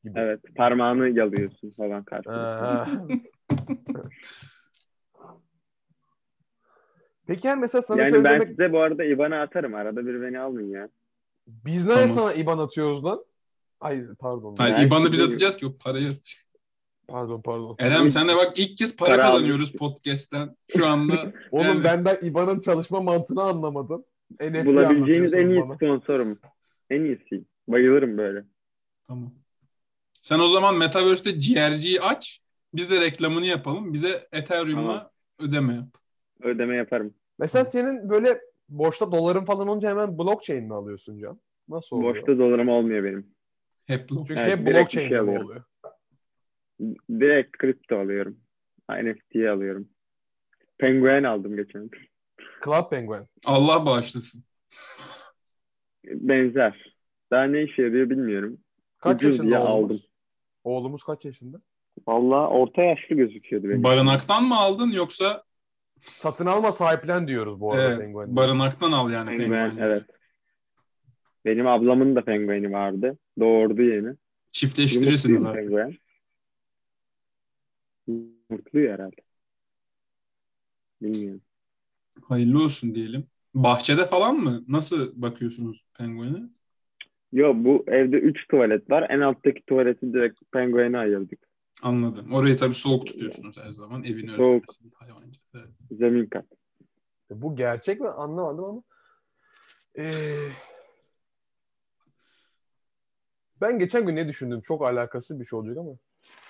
Gibi. 0.04 0.18
Evet, 0.18 0.40
parmağını 0.56 1.08
yalıyorsun 1.08 1.70
falan 1.70 2.02
karşılıklı. 2.02 2.86
Ee, 3.10 3.56
Peki 7.26 7.46
yani 7.46 7.60
mesela 7.60 7.82
sana 7.82 8.02
yani 8.02 8.24
ben 8.24 8.24
demek 8.24 8.48
size 8.48 8.72
bu 8.72 8.78
arada 8.80 9.04
IBAN'ı 9.04 9.40
atarım. 9.40 9.74
Arada 9.74 10.06
bir 10.06 10.22
beni 10.22 10.38
alın 10.38 10.70
ya. 10.70 10.88
Biz 11.48 11.86
ne 11.86 11.94
Tamam. 11.94 12.08
sana 12.08 12.32
IBAN 12.32 12.58
atıyoruz 12.58 13.04
lan? 13.04 13.24
Ay 13.80 14.04
pardon. 14.18 14.54
Hayır, 14.58 14.76
Ben 14.76 14.86
IBAN'ı 14.86 15.12
biz 15.12 15.20
atacağız 15.20 15.56
ki 15.56 15.66
o 15.66 15.76
parayı 15.78 16.06
atacak. 16.08 16.42
Pardon 17.08 17.42
pardon. 17.42 17.76
Erem 17.78 18.10
sen 18.10 18.28
de 18.28 18.36
bak 18.36 18.58
ilk 18.58 18.78
kez 18.78 18.96
para, 18.96 19.10
Para 19.16 19.22
kazanıyoruz 19.22 19.72
podcast'ten. 19.72 20.56
Şu 20.76 20.86
anda 20.86 21.14
Oğlum 21.50 21.66
Yani- 21.66 21.84
benden 21.84 22.16
IBAN'ın 22.22 22.60
çalışma 22.60 23.00
mantığını 23.00 23.42
anlamadım. 23.42 24.04
NFT 24.40 24.66
Bulabileceğiniz 24.66 25.34
en 25.34 25.48
iyi 25.48 25.60
bana. 25.62 25.74
sponsorum. 25.74 26.38
En 26.90 27.04
iyisi. 27.04 27.44
Bayılırım 27.68 28.18
böyle. 28.18 28.44
Tamam. 29.08 29.32
Sen 30.22 30.38
o 30.38 30.48
zaman 30.48 30.76
Metaverse'te 30.76 31.30
GRG'yi 31.30 32.00
aç. 32.00 32.40
Biz 32.74 32.90
de 32.90 33.00
reklamını 33.00 33.46
yapalım. 33.46 33.92
Bize 33.92 34.28
Ethereum'la 34.32 34.72
Tamam. 34.82 35.10
ödeme 35.38 35.74
yap. 35.74 35.86
Ödeme 36.42 36.76
yaparım. 36.76 37.14
Mesela 37.38 37.64
senin 37.64 38.10
böyle 38.10 38.40
boşta 38.68 39.12
doların 39.12 39.44
falan 39.44 39.68
olunca 39.68 39.90
hemen 39.90 40.18
blockchain 40.18 40.64
mi 40.64 40.74
alıyorsun 40.74 41.18
Can? 41.18 41.40
Nasıl 41.68 41.96
oluyor? 41.96 42.14
Boşta 42.14 42.38
dolarım 42.38 42.68
olmuyor 42.68 43.04
benim. 43.04 43.26
Hep 43.86 44.10
bu. 44.10 44.24
Çünkü 44.28 44.40
Evet, 44.42 44.58
hep 44.58 44.66
blockchain 44.66 45.08
şey 45.08 45.18
alıyorum. 45.18 45.46
oluyor? 45.46 45.64
Direkt 47.10 47.56
kripto 47.58 47.98
alıyorum. 47.98 48.40
NFT'yi 48.90 49.50
alıyorum. 49.50 49.88
Penguin 50.78 51.24
aldım 51.24 51.56
geçen. 51.56 51.90
Cloud 52.64 52.90
Penguin. 52.90 53.26
Allah 53.46 53.86
bağışlasın. 53.86 54.44
Benzer. 56.04 56.94
Daha 57.30 57.44
ne 57.44 57.62
işe 57.62 57.82
yarıyor 57.82 58.10
bilmiyorum. 58.10 58.58
Kaç 58.98 59.16
Ucuz 59.16 59.30
yaşında 59.30 59.46
diye 59.46 59.58
oğlumuz? 59.58 59.96
aldım. 59.96 60.06
Oğlumuz 60.64 61.04
kaç 61.04 61.24
yaşında? 61.24 61.60
Valla 62.06 62.48
orta 62.48 62.82
yaşlı 62.82 63.14
gözüküyordu 63.14 63.68
benim. 63.68 63.84
Barınaktan 63.84 64.44
mı 64.44 64.56
aldın 64.56 64.90
yoksa 64.90 65.42
Satın 66.02 66.46
alma 66.46 66.72
sahiplen 66.72 67.28
diyoruz 67.28 67.60
bu 67.60 67.72
arada 67.72 67.94
e, 67.94 67.98
Penguin. 67.98 68.36
barınaktan 68.36 68.92
al 68.92 69.10
yani 69.10 69.30
Penguen, 69.30 69.70
penguen. 69.70 69.86
evet. 69.86 70.02
Benim 71.44 71.66
ablamın 71.66 72.16
da 72.16 72.24
pengueni 72.24 72.72
vardı. 72.72 73.18
Doğurdu 73.40 73.82
yeni. 73.82 74.14
Çiftleştirirsiniz 74.52 75.44
artık. 75.44 75.62
penguen. 75.62 75.94
Yumurtluyor 78.06 78.94
herhalde. 78.94 79.16
Bilmiyorum. 81.02 81.40
Hayırlı 82.22 82.62
olsun 82.62 82.94
diyelim. 82.94 83.26
Bahçede 83.54 84.06
falan 84.06 84.36
mı? 84.36 84.64
Nasıl 84.68 85.22
bakıyorsunuz 85.22 85.84
penguene? 85.98 86.38
Yo 87.32 87.52
bu 87.56 87.84
evde 87.86 88.16
3 88.16 88.48
tuvalet 88.48 88.90
var. 88.90 89.06
En 89.10 89.20
alttaki 89.20 89.62
tuvaleti 89.66 90.12
direkt 90.12 90.40
penguene 90.52 90.98
ayırdık. 90.98 91.47
Anladım. 91.82 92.32
Orayı 92.32 92.56
tabii 92.56 92.74
soğuk 92.74 93.06
tutuyorsunuz 93.06 93.56
her 93.56 93.70
zaman. 93.70 94.04
Evin 94.04 94.36
Soğuk. 94.36 94.64
Hayvancı. 94.94 95.40
Evet. 95.54 95.68
Zemin 95.90 96.26
kat. 96.26 96.44
Bu 97.30 97.56
gerçek 97.56 98.00
mi 98.00 98.08
anlamadım 98.08 98.64
ama. 98.64 98.82
Ee, 99.98 100.12
ben 103.60 103.78
geçen 103.78 104.06
gün 104.06 104.16
ne 104.16 104.28
düşündüm? 104.28 104.60
Çok 104.60 104.82
alakasız 104.82 105.40
bir 105.40 105.44
şey 105.44 105.58
olacak 105.58 105.76
ama. 105.78 105.96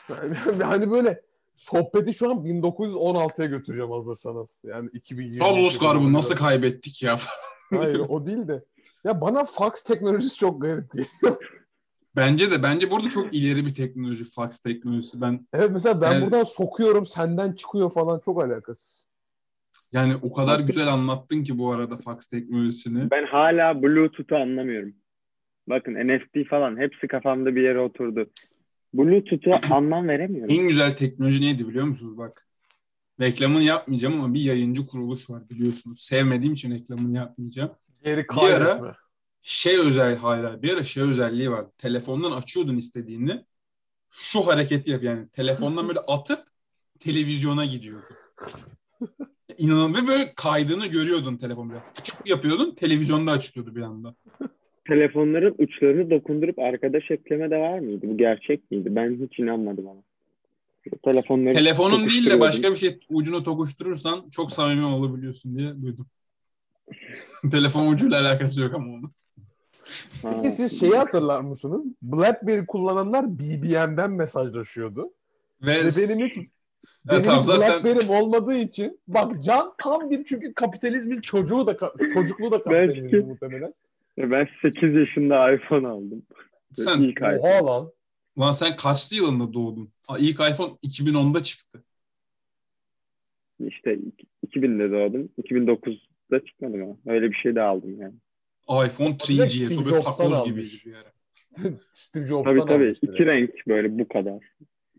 hani 0.66 0.91
böyle 0.91 1.22
sohbeti 1.57 2.14
şu 2.14 2.31
an 2.31 2.37
1916'ya 2.37 3.47
götüreceğim 3.49 3.91
hazırsanız. 3.91 4.62
Yani 4.64 4.91
2020. 4.93 5.39
Tablos 5.39 5.79
garbı 5.79 6.12
nasıl 6.12 6.35
kaybettik 6.35 7.03
ya? 7.03 7.18
Hayır 7.70 7.99
o 7.99 8.26
değil 8.26 8.49
de. 8.49 8.64
Ya 9.05 9.20
bana 9.20 9.45
fax 9.45 9.83
teknolojisi 9.83 10.39
çok 10.39 10.62
garip 10.62 10.93
geliyor. 10.93 11.39
Bence 12.19 12.51
de. 12.51 12.62
Bence 12.62 12.91
burada 12.91 13.11
çok 13.11 13.35
ileri 13.35 13.66
bir 13.66 13.75
teknoloji. 13.75 14.25
Fax 14.25 14.59
teknolojisi. 14.59 15.21
Ben 15.21 15.47
Evet 15.53 15.71
mesela 15.73 16.01
ben 16.01 16.12
Evet. 16.12 16.23
buradan 16.25 16.45
sokuyorum 16.45 17.07
senden 17.07 17.53
çıkıyor 17.53 17.93
falan 17.93 18.21
çok 18.25 18.43
alakasız. 18.43 19.07
yani 19.93 20.16
o 20.23 20.33
kadar 20.33 20.61
güzel 20.61 20.89
anlattın 20.89 21.45
ki 21.45 21.59
bu 21.59 21.73
arada 21.73 21.97
fax 21.97 22.27
teknolojisini. 22.27 23.11
Ben 23.11 23.27
hala 23.27 23.83
Bluetooth'u 23.83 24.37
anlamıyorum. 24.37 24.95
Bakın 25.69 25.95
NFT 25.95 26.49
falan 26.51 26.77
hepsi 26.77 27.07
kafamda 27.09 27.55
bir 27.57 27.62
yere 27.62 27.79
oturdu. 27.81 28.31
Bluetooth'u 28.95 29.51
anlam 29.75 30.09
veremiyorum. 30.09 30.55
En 30.55 30.69
güzel 30.69 30.97
teknoloji 30.97 31.41
neydi 31.43 31.69
biliyor 31.69 31.85
musunuz? 31.87 32.19
Bak 32.19 32.47
reklamını 33.21 33.62
yapmayacağım 33.62 34.21
ama 34.21 34.35
bir 34.35 34.41
yayıncı 34.41 34.87
kuruluş 34.87 35.31
var 35.31 35.43
biliyorsunuz. 35.51 36.01
Sevmediğim 36.01 36.55
için 36.55 36.71
reklamını 36.71 37.16
yapmayacağım. 37.16 37.71
Geri 38.05 38.21
ara- 38.21 38.27
kaybetme. 38.27 38.93
Şey 39.51 39.78
özel 39.78 40.16
hala 40.16 40.62
bir 40.62 40.72
ara 40.72 40.84
şey 40.84 41.03
özelliği 41.03 41.51
var. 41.51 41.66
Telefondan 41.78 42.32
açıyordun 42.32 42.76
istediğini. 42.76 43.44
Şu 44.11 44.46
hareketi 44.46 44.90
yap 44.90 45.03
yani. 45.03 45.28
Telefondan 45.28 45.88
böyle 45.88 46.01
atıp 46.01 46.38
televizyona 47.01 47.64
gidiyordu. 47.64 48.07
İnanın 49.59 49.94
ve 49.94 50.07
böyle 50.07 50.32
kaydığını 50.36 50.86
görüyordun 50.86 51.36
telefon 51.36 51.70
böyle. 51.70 51.80
Fıçık 51.94 52.28
yapıyordun 52.28 52.74
televizyonda 52.74 53.32
açılıyordu 53.32 53.76
bir 53.76 53.82
anda. 53.82 54.14
Telefonların 54.88 55.55
uçlarını 55.59 56.11
dokundurup 56.11 56.59
arkadaş 56.59 57.11
ekleme 57.11 57.51
de 57.51 57.57
var 57.57 57.78
mıydı? 57.78 58.07
Bu 58.09 58.18
gerçek 58.18 58.70
miydi? 58.70 58.88
Ben 58.96 59.26
hiç 59.26 59.38
inanmadım 59.38 59.86
ona. 59.86 60.03
Telefonları 61.05 61.55
Telefonun 61.55 62.09
değil 62.09 62.30
de 62.30 62.40
başka 62.40 62.70
bir 62.70 62.76
şey 62.76 62.99
ucunu 63.11 63.44
tokuşturursan 63.44 64.30
çok 64.30 64.53
samimi 64.53 64.84
olabiliyorsun 64.84 65.59
diye 65.59 65.82
duydum. 65.82 66.07
Telefon 67.51 67.92
ucuyla 67.92 68.20
alakası 68.20 68.61
yok 68.61 68.74
ama 68.74 68.94
onun. 68.94 69.12
Peki 70.22 70.51
siz 70.51 70.80
şeyi 70.80 70.97
hatırlar 70.97 71.41
mısınız? 71.41 71.84
BlackBerry 72.03 72.66
kullananlar 72.66 73.39
BBM'den 73.39 74.11
mesajlaşıyordu. 74.11 75.12
Ve, 75.62 75.74
Ve 75.74 75.91
benim 75.97 76.26
hiç 76.26 76.36
Ya 76.36 76.45
benim 77.12 77.22
tamam, 77.22 77.41
hiç 77.41 77.47
zaten 77.47 77.84
BlackBerry'm 77.84 78.11
olmadığı 78.11 78.57
için 78.57 79.01
bak 79.09 79.45
Can 79.45 79.72
tam 79.78 80.11
bir 80.11 80.24
çünkü 80.24 80.55
kapitalizmin 80.55 81.20
çocuğu 81.20 81.66
da 81.66 81.76
çocukluğu 82.14 82.51
da 82.51 82.62
kapitalizmin 82.62 83.12
Belki. 83.12 83.26
muhtemelen. 83.26 83.74
Ben 84.18 84.49
8 84.62 84.95
yaşında 84.95 85.53
iPhone 85.53 85.89
aldım. 85.89 86.22
sen 86.72 87.01
İlk 87.01 87.18
iPhone. 87.18 87.39
Oha 87.39 87.66
lan. 87.66 87.93
lan 88.39 88.53
sen 88.53 88.76
kaçlı 88.76 89.16
yılında 89.16 89.53
doğdun? 89.53 89.89
İlk 90.18 90.41
iPhone 90.41 90.72
2010'da 90.84 91.43
çıktı. 91.43 91.84
İşte 93.61 93.99
2000'de 94.47 94.91
doğdum. 94.91 95.28
2009'da 95.43 96.45
çıkmadım 96.45 96.82
ama. 96.82 96.97
Öyle 97.07 97.30
bir 97.30 97.36
şey 97.36 97.55
de 97.55 97.62
aldım 97.62 98.01
yani. 98.01 98.14
iPhone 98.69 99.09
Direkt 99.19 99.55
3GS 99.55 99.73
Steve 99.73 99.75
o 99.75 99.85
böyle 99.85 99.97
Jobs'tan 99.97 100.12
takoz 100.12 100.33
almış. 100.33 100.87
bir 100.87 100.95
ara. 100.95 101.12
Steve 101.93 102.27
Jobs'tan 102.27 102.57
Tabii 102.57 102.69
tabii. 102.69 102.85
almıştır 102.85 103.09
iki 103.09 103.23
yani. 103.23 103.33
renk 103.33 103.51
böyle 103.69 103.99
bu 103.99 104.09
kadar. 104.09 104.45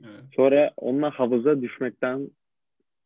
Evet. 0.05 0.23
Sonra 0.35 0.71
onunla 0.77 1.11
havuza 1.11 1.61
düşmekten 1.61 2.29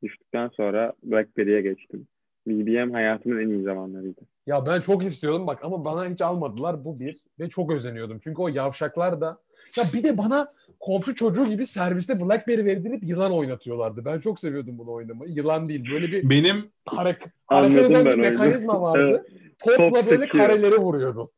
düştükten 0.04 0.48
sonra 0.48 0.94
BlackBerry'e 1.04 1.62
geçtim. 1.62 2.08
BBM 2.48 2.92
hayatımın 2.94 3.40
en 3.40 3.50
iyi 3.50 3.64
zamanlarıydı. 3.64 4.22
Ya 4.48 4.66
ben 4.66 4.82
çok 4.82 5.06
istiyordum 5.06 5.48
bak 5.48 5.60
ama 5.64 5.86
bana 5.86 6.10
hiç 6.10 6.22
almadılar 6.22 6.86
bu 6.86 7.00
bir 7.00 7.18
ve 7.40 7.50
çok 7.50 7.72
özeniyordum. 7.72 8.20
Çünkü 8.24 8.42
o 8.42 8.48
yavşaklar 8.48 9.22
da 9.22 9.38
ya 9.78 9.84
bir 9.94 10.04
de 10.04 10.18
bana 10.18 10.54
komşu 10.80 11.16
çocuğu 11.16 11.46
gibi 11.46 11.66
serviste 11.66 12.22
BlackBerry 12.22 12.66
verdirip 12.66 13.04
yılan 13.04 13.32
oynatıyorlardı. 13.34 14.06
Ben 14.06 14.20
çok 14.20 14.40
seviyordum 14.40 14.78
bunu 14.78 14.92
oynamayı. 14.92 15.32
Yılan 15.32 15.70
değil 15.70 15.92
böyle 15.94 16.12
bir 16.12 16.30
Benim 16.30 16.72
hareket, 16.86 17.28
Anladım 17.48 17.74
hareket 17.74 17.92
eden 17.92 18.06
bir 18.06 18.30
mekanizma 18.30 18.82
vardı. 18.82 19.26
Topla 19.66 19.86
Top 20.02 20.10
böyle 20.12 20.26
seçiyor. 20.26 20.48
kareleri 20.48 20.78
vuruyordun. 20.78 21.30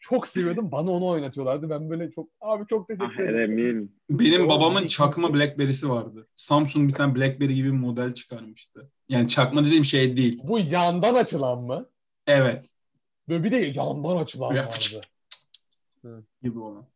çok 0.00 0.26
seviyordum. 0.26 0.72
Bana 0.72 0.90
onu 0.90 1.06
oynatıyorlardı. 1.06 1.70
Ben 1.70 1.90
böyle 1.90 2.10
çok 2.10 2.28
abi 2.40 2.64
çok 2.66 2.82
Ah 2.82 2.86
teşekkür 2.86 3.24
ederim. 3.24 3.36
Eremin. 3.58 3.96
Benim 4.10 4.46
O 4.46 4.48
babamın 4.48 4.86
çakma 4.86 5.34
Blackberry'si 5.34 5.88
vardı. 5.90 6.26
Samsung 6.34 6.88
bir 6.88 6.94
tane 6.94 7.14
Blackberry 7.14 7.54
gibi 7.54 7.68
bir 7.68 7.76
model 7.78 8.14
çıkarmıştı. 8.14 8.90
Yani 9.08 9.28
çakma 9.28 9.64
dediğim 9.64 9.84
şey 9.84 10.16
değil. 10.16 10.40
Bu 10.44 10.58
yandan 10.58 11.14
açılan 11.14 11.62
mı? 11.62 11.86
Evet. 12.26 12.66
Böyle 13.28 13.44
bir 13.44 13.50
de 13.52 13.56
yandan 13.56 14.16
açılan 14.16 14.54
Ya. 14.54 14.66
vardı. 14.66 15.06
Gibi 16.42 16.58
olan. 16.58 16.86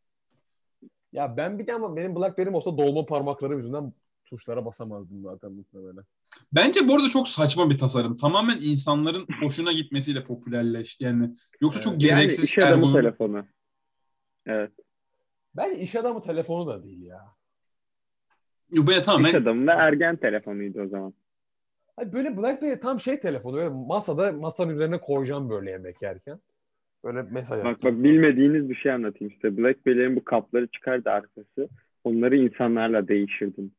Ya 1.12 1.36
ben 1.36 1.58
bir 1.58 1.66
de 1.66 1.74
ama 1.74 1.96
benim 1.96 2.16
BlackBerry'm 2.16 2.54
olsa 2.54 2.78
dolma 2.78 3.06
parmaklarım 3.06 3.58
yüzünden 3.58 3.92
tuşlara 4.24 4.64
basamazdım 4.64 5.22
zaten 5.22 5.52
muhtemelen. 5.52 6.04
Bence 6.52 6.88
bu 6.88 6.94
arada 6.94 7.08
çok 7.08 7.28
saçma 7.28 7.70
bir 7.70 7.78
tasarım. 7.78 8.16
Tamamen 8.16 8.58
insanların 8.60 9.26
hoşuna 9.40 9.72
gitmesiyle 9.72 10.24
popülerleşti. 10.24 11.04
Yani 11.04 11.30
yoksa 11.60 11.80
çok 11.80 11.92
Yani 11.92 12.22
gereksiz 12.22 12.44
iş 12.44 12.58
adamı 12.58 12.86
ergonomik- 12.86 12.92
telefonu. 12.92 13.44
Evet. 14.46 14.72
Bence 15.56 15.80
iş 15.80 15.96
adamı 15.96 16.22
telefonu 16.22 16.66
da 16.66 16.84
değil 16.84 17.02
ya. 17.02 17.20
Yo, 18.70 18.86
böyle 18.86 18.98
İş 18.98 19.04
tamamen 19.04 19.34
adamı 19.34 19.66
ve 19.66 19.70
ergen 19.70 20.16
telefonuydu 20.16 20.82
o 20.82 20.88
zaman. 20.88 21.14
Hayır, 21.96 22.12
böyle 22.12 22.36
BlackBerry 22.36 22.80
tam 22.80 23.00
şey 23.00 23.20
telefonu. 23.20 23.56
Böyle 23.56 23.68
masada 23.68 24.32
masanın 24.32 24.74
üzerine 24.74 24.98
koyacağım 24.98 25.50
böyle 25.50 25.70
yemek 25.70 26.02
yerken. 26.02 26.38
Böyle 27.04 27.22
mesaj 27.22 27.64
Bak 27.64 27.82
bak 27.84 27.92
bilmediğiniz 27.92 28.68
bir 28.68 28.74
şey 28.74 28.92
anlatayım 28.92 29.34
işte. 29.34 29.56
BlackBerry'lerin 29.56 30.16
bu 30.16 30.24
kapları 30.24 30.66
çıkardı 30.66 31.10
arkası. 31.10 31.68
Onları 32.04 32.36
insanlarla 32.36 33.08
değiştirdim. 33.08 33.72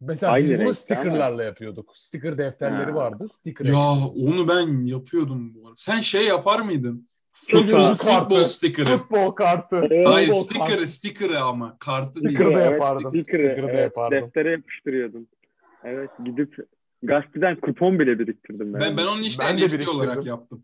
Mesela 0.00 0.32
aynı 0.32 0.44
biz 0.44 0.52
bunu 0.52 0.60
renkte 0.60 0.74
stickerlarla 0.74 1.44
yapıyorduk. 1.44 1.92
Sticker 1.94 2.38
defterleri 2.38 2.90
Ha. 2.90 2.94
vardı. 2.94 3.28
Sticker 3.28 3.64
ya 3.64 3.72
ekstresi. 3.72 4.30
onu 4.30 4.48
ben 4.48 4.86
yapıyordum 4.86 5.54
bu 5.54 5.66
arada. 5.66 5.76
Sen 5.76 6.00
şey 6.00 6.26
yapar 6.26 6.60
mıydın? 6.60 7.08
Futbol 7.32 7.94
Futbol, 7.94 8.44
sticker'ı. 8.44 8.86
Futbol 8.86 9.30
kartı. 9.30 9.88
Hayır 10.04 10.28
futbol 10.28 10.42
sticker'ı 10.42 10.88
sticker'ı 10.88 11.40
ama 11.40 11.76
kartı 11.78 12.14
değil. 12.24 12.36
Sticker 12.36 12.54
da 12.54 12.62
Evet, 12.62 12.72
yapardım. 12.72 13.10
sticker'ı, 13.10 13.42
Sticker'ı 13.42 13.66
da 13.66 13.70
evet, 13.70 13.80
yapardım. 13.82 14.22
Deftere 14.22 14.50
yapıştırıyordun. 14.50 15.28
Evet 15.84 16.10
gidip 16.24 16.56
gazeteden 17.02 17.60
kupon 17.60 17.98
bile 17.98 18.18
biriktirdim 18.18 18.74
ben. 18.74 18.80
Ben, 18.80 18.96
ben 18.96 19.06
onu 19.06 19.20
işte 19.20 19.44
Ben 19.44 19.56
NFT 19.56 19.88
olarak 19.88 20.26
yaptım. 20.26 20.62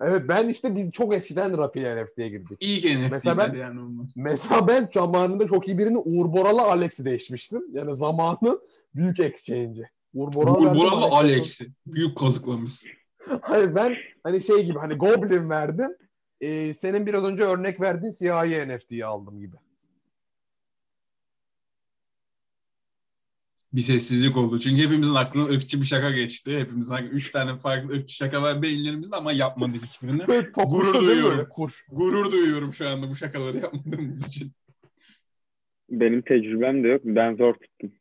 Evet 0.00 0.22
ben 0.28 0.48
işte 0.48 0.76
biz 0.76 0.92
çok 0.92 1.14
eskiden 1.14 1.58
Rafi 1.58 1.80
NFT'ye 1.80 2.28
girdik. 2.28 2.58
İlk 2.60 2.84
NFT'ler 2.84 3.10
Mesela 3.10 3.38
ben- 3.38 3.58
yani 3.58 3.80
onlar. 3.80 4.06
Mesela 4.16 4.68
ben 4.68 4.88
zamanında 4.94 5.46
çok 5.46 5.68
iyi 5.68 5.78
birini 5.78 5.98
Uğur 5.98 6.32
Boral'la 6.32 6.66
Alex'i 6.70 7.04
değişmiştim. 7.04 7.62
Yani 7.72 7.94
zamanın 7.94 8.60
büyük 8.94 9.20
exchange'i. 9.20 9.84
Uğur 10.14 10.32
Boral 10.32 10.76
Uğur 10.76 11.12
Alex'i. 11.12 11.68
Büyük 11.86 12.18
kazıklamışsın. 12.18 12.90
Hayır 13.42 13.74
ben 13.74 13.96
hani 14.22 14.42
şey 14.42 14.66
gibi 14.66 14.78
hani 14.78 14.94
Goblin 14.94 15.50
verdim. 15.50 15.90
Ee, 16.40 16.74
senin 16.74 17.06
biraz 17.06 17.24
önce 17.24 17.42
örnek 17.42 17.80
verdiğin 17.80 18.12
siyahi 18.12 18.68
NFT'yi 18.68 19.06
aldım 19.06 19.40
gibi. 19.40 19.56
Bir 23.72 23.80
sessizlik 23.80 24.36
oldu. 24.36 24.60
Çünkü 24.60 24.82
hepimizin 24.82 25.14
aklına 25.14 25.44
ırkçı 25.44 25.80
bir 25.80 25.86
şaka 25.86 26.10
geçti. 26.10 26.58
Hepimizin 26.58 26.94
aklına 26.94 27.10
üç 27.10 27.30
tane 27.30 27.58
farklı 27.58 27.94
ırkçı 27.94 28.14
şaka 28.14 28.42
var 28.42 28.62
beyinlerimizde 28.62 29.16
ama 29.16 29.32
yapmadık 29.32 29.82
hiçbirini. 29.82 30.22
Gurur 30.66 30.94
duyuyorum. 30.94 31.48
kuş. 31.48 31.86
Gurur 31.90 32.32
duyuyorum 32.32 32.72
şu 32.72 32.88
anda 32.88 33.08
bu 33.08 33.16
şakaları 33.16 33.58
yapmadığımız 33.58 34.26
için. 34.26 34.52
Benim 35.90 36.22
tecrübem 36.22 36.84
de 36.84 36.88
yok. 36.88 37.00
Ben 37.04 37.36
zor 37.36 37.54
tuttum. 37.54 37.92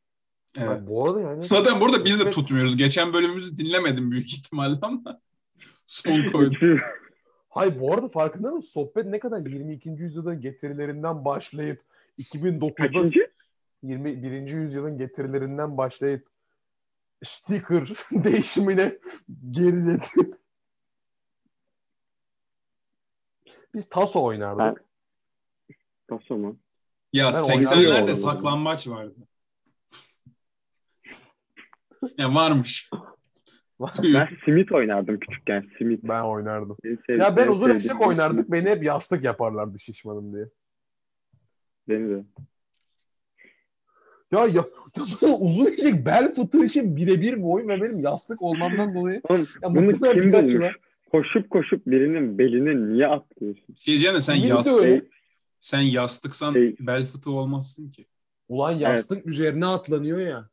Evet. 0.56 0.70
Ha, 0.70 0.88
bu 0.88 1.06
arada 1.06 1.22
yani 1.22 1.44
Zaten 1.44 1.80
burada 1.82 2.06
biz 2.06 2.20
de 2.20 2.32
tutmuyoruz. 2.32 2.78
Geçen 2.78 3.14
bölümümüzü 3.14 3.58
dinlemedim 3.58 4.12
büyük 4.12 4.34
ihtimalle 4.34 4.80
ama 4.82 5.02
son 5.88 6.28
koydum. 6.32 6.80
Hayır 7.50 7.80
bu 7.80 7.94
arada 7.94 8.08
farkında 8.10 8.52
mısın? 8.52 8.70
Sohbet 8.72 9.06
ne 9.06 9.20
kadar 9.20 9.40
22. 9.40 9.90
yüzyılın 9.90 10.42
getirilerinden 10.42 11.26
başlayıp 11.26 11.82
2009'da 12.20 12.74
Kaçıncı? 12.76 13.32
21. 13.84 14.52
yüzyılın 14.52 14.98
getirilerinden 14.98 15.78
başlayıp 15.78 16.28
sticker 17.24 17.88
değişimine 18.24 19.00
geriledi. 19.52 20.06
Biz 23.76 23.90
taso 23.90 24.24
oynardık. 24.24 24.60
Ha. 24.60 24.76
Taso 26.08 26.38
mu? 26.38 26.58
Ya 27.14 27.26
Ben 27.34 27.40
80'lerde 27.40 27.78
oynamıyorum. 27.78 28.16
saklambaç 28.16 28.88
vardı. 28.88 29.16
Ya 32.18 32.34
varmış. 32.36 32.90
Ben 34.04 34.28
simit 34.46 34.72
oynardım 34.72 35.20
küçükken. 35.20 35.66
Simit. 35.78 36.04
Ben 36.04 36.22
oynardım. 36.24 36.78
En 36.84 36.98
sev- 37.08 37.20
Ya 37.22 37.36
ben 37.38 37.46
en 37.46 37.52
uzun 37.52 37.66
sevdiğim 37.72 37.92
eşek 37.98 38.08
oynardık. 38.08 38.52
Beni 38.52 38.70
hep 38.70 38.84
yastık 38.84 39.24
yaparlardı 39.24 39.80
şişmanım 39.80 40.34
diye. 40.34 40.46
Beni 41.90 42.10
de. 42.10 42.24
Ya, 44.32 44.40
ya, 44.40 44.48
ya 45.24 45.30
uzun 45.40 45.66
eşek 45.66 46.06
bel 46.06 46.32
fıtığı 46.34 46.66
için 46.66 46.96
birebir 46.96 47.38
bir 47.38 47.44
oyun 47.44 47.68
ve 47.68 47.82
benim 47.82 48.00
yastık 48.00 48.42
olmamdan 48.42 48.96
dolayı. 48.96 49.22
Oğlum, 49.30 49.48
Ya 49.62 49.76
bunu 49.76 49.92
kim 50.14 50.34
bulmuş? 50.34 50.54
yıla- 50.54 50.72
Koşup 51.12 51.50
koşup 51.50 51.88
birinin 51.88 52.38
belini 52.38 52.94
niye 52.94 53.08
atlıyorsun? 53.08 53.76
Şey 53.76 54.02
de 54.04 54.20
sen 54.22 54.34
Simit 54.34 54.50
yastık, 54.50 54.84
öyle. 54.84 55.06
sen 55.60 55.82
yastıksan 55.82 56.54
Şey- 56.54 56.76
bel 56.80 57.06
fıtığı 57.06 57.32
olmazsın 57.32 57.92
ki. 57.92 58.06
Ulan 58.50 58.72
yastık 58.72 59.26
üzerine 59.26 59.66
atlanıyor 59.66 60.18
ya. 60.20 60.50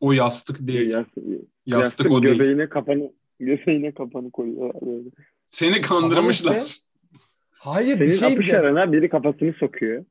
O 0.00 0.12
yastık 0.12 0.56
değil. 0.60 0.90
Yastık, 0.90 1.24
Yastık 1.66 2.10
o 2.10 2.22
değil. 2.22 2.34
göbeğine 2.36 2.68
kafanı 2.68 3.12
göbeğine 3.40 3.94
kafanı 3.94 4.30
koyuyorlar 4.30 4.82
böyle. 4.86 5.08
Seni 5.50 5.80
kandırmışlar. 5.80 6.54
Ama 6.56 6.64
Hayır 7.50 7.96
Senin 7.96 8.00
bir 8.10 8.14
şey 8.16 8.28
apış 8.28 8.46
diyeceğim. 8.46 8.76
arana 8.76 8.92
biri 8.92 9.08
kafasını 9.08 9.52
sokuyor. 9.52 10.04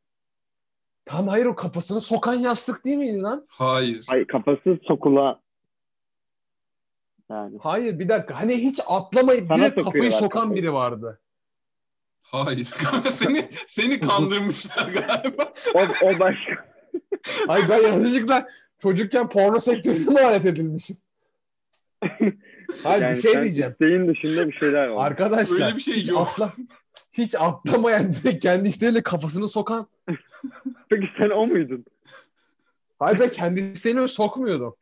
Tam 1.05 1.27
hayır 1.27 1.45
o 1.45 1.55
kafasını 1.55 2.01
sokan 2.01 2.33
yastık 2.33 2.85
değil 2.85 2.97
miydi 2.97 3.21
lan? 3.21 3.45
Hayır. 3.47 4.05
Ay 4.07 4.27
kafası 4.27 4.79
sokula. 4.83 5.41
Yani 7.29 7.57
Hayır 7.61 7.99
bir 7.99 8.09
dakika. 8.09 8.39
Hani 8.39 8.53
hiç 8.53 8.79
atlamayıp 8.87 9.47
Sana 9.47 9.57
direkt 9.57 9.83
kafayı 9.83 10.11
sokan 10.11 10.41
kafayı. 10.41 10.55
biri 10.63 10.73
vardı. 10.73 11.19
Hayır. 12.21 12.65
seni 13.11 13.49
seni 13.67 13.99
kandırmışlar 13.99 14.87
galiba. 15.07 15.53
o, 15.73 15.79
o 15.79 16.19
başka. 16.19 16.67
Ay 17.47 17.61
ben 17.69 17.81
yanlışlıkla 17.81 18.47
çocukken 18.79 19.29
porno 19.29 19.59
sektörüne 19.59 20.09
mi 20.13 20.19
alet 20.19 20.45
edilmişim? 20.45 20.97
Hayır 22.83 23.01
yani 23.01 23.15
bir 23.15 23.21
şey 23.21 23.41
diyeceğim. 23.41 23.71
isteğin 23.71 24.07
dışında 24.07 24.47
bir 24.47 24.53
şeyler 24.53 24.87
var. 24.87 25.07
Arkadaşlar 25.07 25.65
Öyle 25.65 25.75
bir 25.75 25.81
şey 25.81 25.93
hiç, 25.93 26.09
yok. 26.09 26.27
atla, 26.27 26.53
hiç 27.13 27.35
atlamayan 27.39 28.13
direkt 28.13 28.43
kendi 28.43 28.69
isteğiyle 28.69 29.01
kafasını 29.01 29.47
sokan. 29.47 29.87
Peki 30.89 31.07
sen 31.17 31.29
o 31.29 31.47
muydun? 31.47 31.85
Hayır 32.99 33.19
ben 33.19 33.29
kendi 33.29 33.59
isteğimi 33.59 34.09
sokmuyordum. 34.09 34.75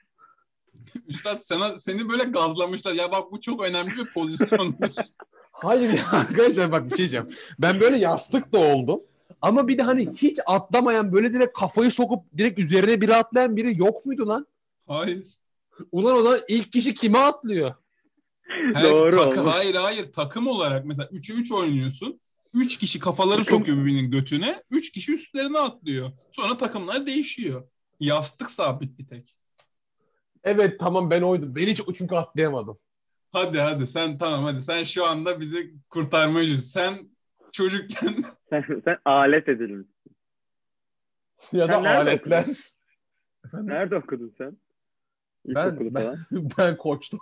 Üstad 1.07 1.39
sana 1.39 1.77
seni 1.77 2.09
böyle 2.09 2.23
gazlamışlar. 2.23 2.93
Ya 2.93 3.11
bak 3.11 3.31
bu 3.31 3.39
çok 3.41 3.63
önemli 3.63 3.97
bir 3.97 4.13
pozisyondur. 4.13 4.89
Hayır 5.51 5.89
ya 5.89 6.03
arkadaşlar 6.11 6.71
bak 6.71 6.83
bir 6.85 6.89
şey 6.89 6.97
diyeceğim. 6.97 7.27
Ben 7.59 7.81
böyle 7.81 7.97
yastık 7.97 8.53
da 8.53 8.59
oldum. 8.59 9.01
Ama 9.41 9.67
bir 9.67 9.77
de 9.77 9.81
hani 9.81 10.09
hiç 10.17 10.39
atlamayan 10.45 11.11
böyle 11.11 11.33
direkt 11.33 11.59
kafayı 11.59 11.91
sokup 11.91 12.37
direkt 12.37 12.59
üzerine 12.59 13.01
biri 13.01 13.15
atlayan 13.15 13.55
biri 13.57 13.79
yok 13.79 14.05
muydu 14.05 14.27
lan? 14.27 14.47
Hayır. 14.87 15.27
Ulan 15.91 16.15
o 16.15 16.21
zaman 16.21 16.39
ilk 16.49 16.71
kişi 16.71 16.93
kime 16.93 17.17
atlıyor? 17.17 17.73
Her, 18.73 18.83
Doğru 18.91 19.17
takı- 19.19 19.39
hayır 19.41 19.75
hayır 19.75 20.13
takım 20.13 20.47
olarak 20.47 20.85
mesela 20.85 21.09
3'e 21.11 21.33
3 21.35 21.51
oynuyorsun. 21.51 22.19
3 22.53 22.77
kişi 22.77 22.99
kafaları 22.99 23.43
Takım- 23.43 23.59
sokuyor 23.59 23.77
birbirinin 23.77 24.11
götüne. 24.11 24.63
3 24.71 24.91
kişi 24.91 25.13
üstlerine 25.13 25.59
atlıyor. 25.59 26.11
Sonra 26.31 26.57
takımlar 26.57 27.05
değişiyor. 27.05 27.67
Yastık 27.99 28.51
sabit 28.51 28.99
bir 28.99 29.07
tek. 29.07 29.35
Evet 30.43 30.79
tamam 30.79 31.09
ben 31.09 31.21
oydum. 31.21 31.55
Ben 31.55 31.67
hiç 31.67 31.81
çünkü 31.97 32.15
atlayamadım. 32.15 32.77
Hadi 33.31 33.59
hadi 33.59 33.87
sen 33.87 34.17
tamam 34.17 34.43
hadi 34.43 34.61
sen 34.61 34.83
şu 34.83 35.05
anda 35.05 35.39
bizi 35.39 35.73
kurtarmaya 35.89 36.45
çalışıyorsun. 36.45 36.69
Sen 36.69 37.09
çocukken 37.55 38.23
Sen, 38.49 38.81
sen 38.85 38.97
alet 39.05 39.49
edilmiş. 39.49 39.87
ya 41.51 41.67
da 41.67 41.81
nerede 41.81 41.97
aletler. 41.97 42.45
Nerede 43.53 43.95
okudun 43.95 44.35
sen? 44.37 44.57
Ben, 45.45 45.67
İlkokulu 45.67 45.93
ben, 45.95 46.03
falan. 46.03 46.17
ben 46.57 46.77
koçtum. 46.77 47.19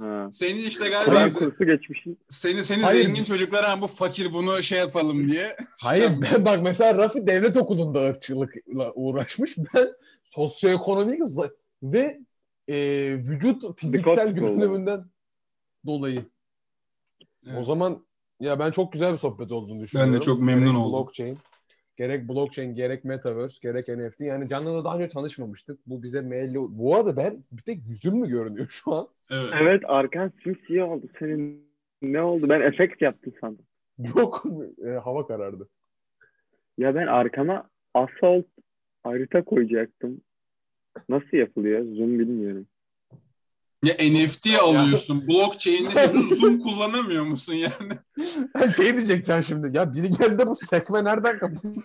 Ha. 0.00 0.28
seni 0.32 0.62
işte 0.62 0.88
Kur'an 0.88 1.04
galiba 1.04 1.38
kursu 1.38 1.64
geçmişsin. 1.66 2.18
seni 2.30 2.64
seni 2.64 2.82
Hayır. 2.82 3.04
zengin 3.04 3.24
çocuklar 3.24 3.64
ha 3.64 3.80
bu 3.80 3.86
fakir 3.86 4.32
bunu 4.32 4.62
şey 4.62 4.78
yapalım 4.78 5.28
diye. 5.28 5.56
Hayır 5.82 6.12
ben 6.22 6.44
bak 6.44 6.62
mesela 6.62 6.98
Rafi 6.98 7.26
devlet 7.26 7.56
okulunda 7.56 8.08
ırkçılıkla 8.08 8.92
uğraşmış. 8.92 9.58
Ben 9.58 9.88
sosyoekonomik 10.24 11.20
ve 11.82 12.20
e, 12.68 12.76
vücut 13.12 13.80
fiziksel 13.80 14.30
görünümünden 14.30 15.04
dolayı. 15.86 16.24
Evet. 17.46 17.58
O 17.58 17.62
zaman 17.62 18.04
ya 18.40 18.58
ben 18.58 18.70
çok 18.70 18.92
güzel 18.92 19.12
bir 19.12 19.18
sohbet 19.18 19.52
olduğunu 19.52 19.80
düşünüyorum. 19.82 20.12
Ben 20.12 20.20
de 20.20 20.24
çok 20.24 20.40
memnun 20.40 20.64
gerek 20.64 20.78
oldum. 20.78 20.92
Blockchain, 20.92 21.38
gerek 21.96 22.28
blockchain, 22.28 22.74
gerek 22.74 23.04
metaverse, 23.04 23.58
gerek 23.62 23.88
NFT. 23.88 24.20
Yani 24.20 24.48
Can'la 24.48 24.84
daha 24.84 24.96
önce 24.96 25.08
tanışmamıştık. 25.08 25.78
Bu 25.86 26.02
bize 26.02 26.20
maille... 26.20 26.58
Bu 26.58 26.96
arada 26.96 27.16
ben 27.16 27.44
bir 27.52 27.62
tek 27.62 27.86
yüzüm 27.88 28.16
mü 28.16 28.28
görünüyor 28.28 28.66
şu 28.70 28.94
an? 28.94 29.08
Evet. 29.30 29.52
Evet 29.62 29.82
arkan 29.86 30.32
simsiyah 30.42 30.88
oldu. 30.88 31.06
Senin 31.18 31.64
ne 32.02 32.22
oldu? 32.22 32.48
Ben 32.48 32.60
efekt 32.60 33.02
yaptım 33.02 33.32
sandım. 33.40 33.64
Yok 33.98 34.44
e, 34.86 34.88
hava 34.90 35.26
karardı. 35.26 35.68
Ya 36.78 36.94
ben 36.94 37.06
arkama 37.06 37.68
assault 37.94 38.46
harita 39.02 39.44
koyacaktım. 39.44 40.20
Nasıl 41.08 41.36
yapılıyor? 41.36 41.84
Zoom 41.84 42.18
bilmiyorum. 42.18 42.66
Ya 43.84 43.94
NFT 43.94 44.46
alıyorsun. 44.62 45.28
Blockchain'de 45.28 46.06
Zoom 46.34 46.60
kullanamıyor 46.60 47.24
musun 47.24 47.54
yani? 47.54 47.92
şey 48.76 48.96
diyeceksin 48.96 49.40
şimdi. 49.40 49.76
Ya 49.76 49.94
biri 49.94 50.10
geldi 50.10 50.42
bu 50.46 50.54
sekme 50.54 51.04
nereden 51.04 51.38
kapatın? 51.38 51.84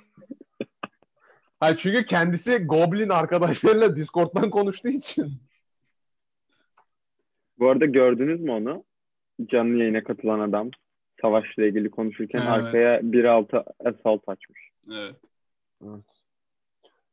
Hayır 1.60 1.78
çünkü 1.78 2.06
kendisi 2.06 2.58
Goblin 2.58 3.10
arkadaşlarıyla 3.10 3.96
Discord'dan 3.96 4.50
konuştuğu 4.50 4.90
için. 4.90 5.32
Bu 7.60 7.70
arada 7.70 7.86
gördünüz 7.86 8.42
mü 8.42 8.52
onu? 8.52 8.84
Canlı 9.46 9.78
yayına 9.80 10.04
katılan 10.04 10.40
adam. 10.40 10.70
Savaşla 11.22 11.66
ilgili 11.66 11.92
konuşurken 11.92 12.40
Evet. 12.40 12.50
arkaya 12.50 13.00
1.6 13.00 13.64
assault 13.86 14.30
açmış. 14.30 14.70
Evet. 14.92 15.16
Evet. 15.86 16.06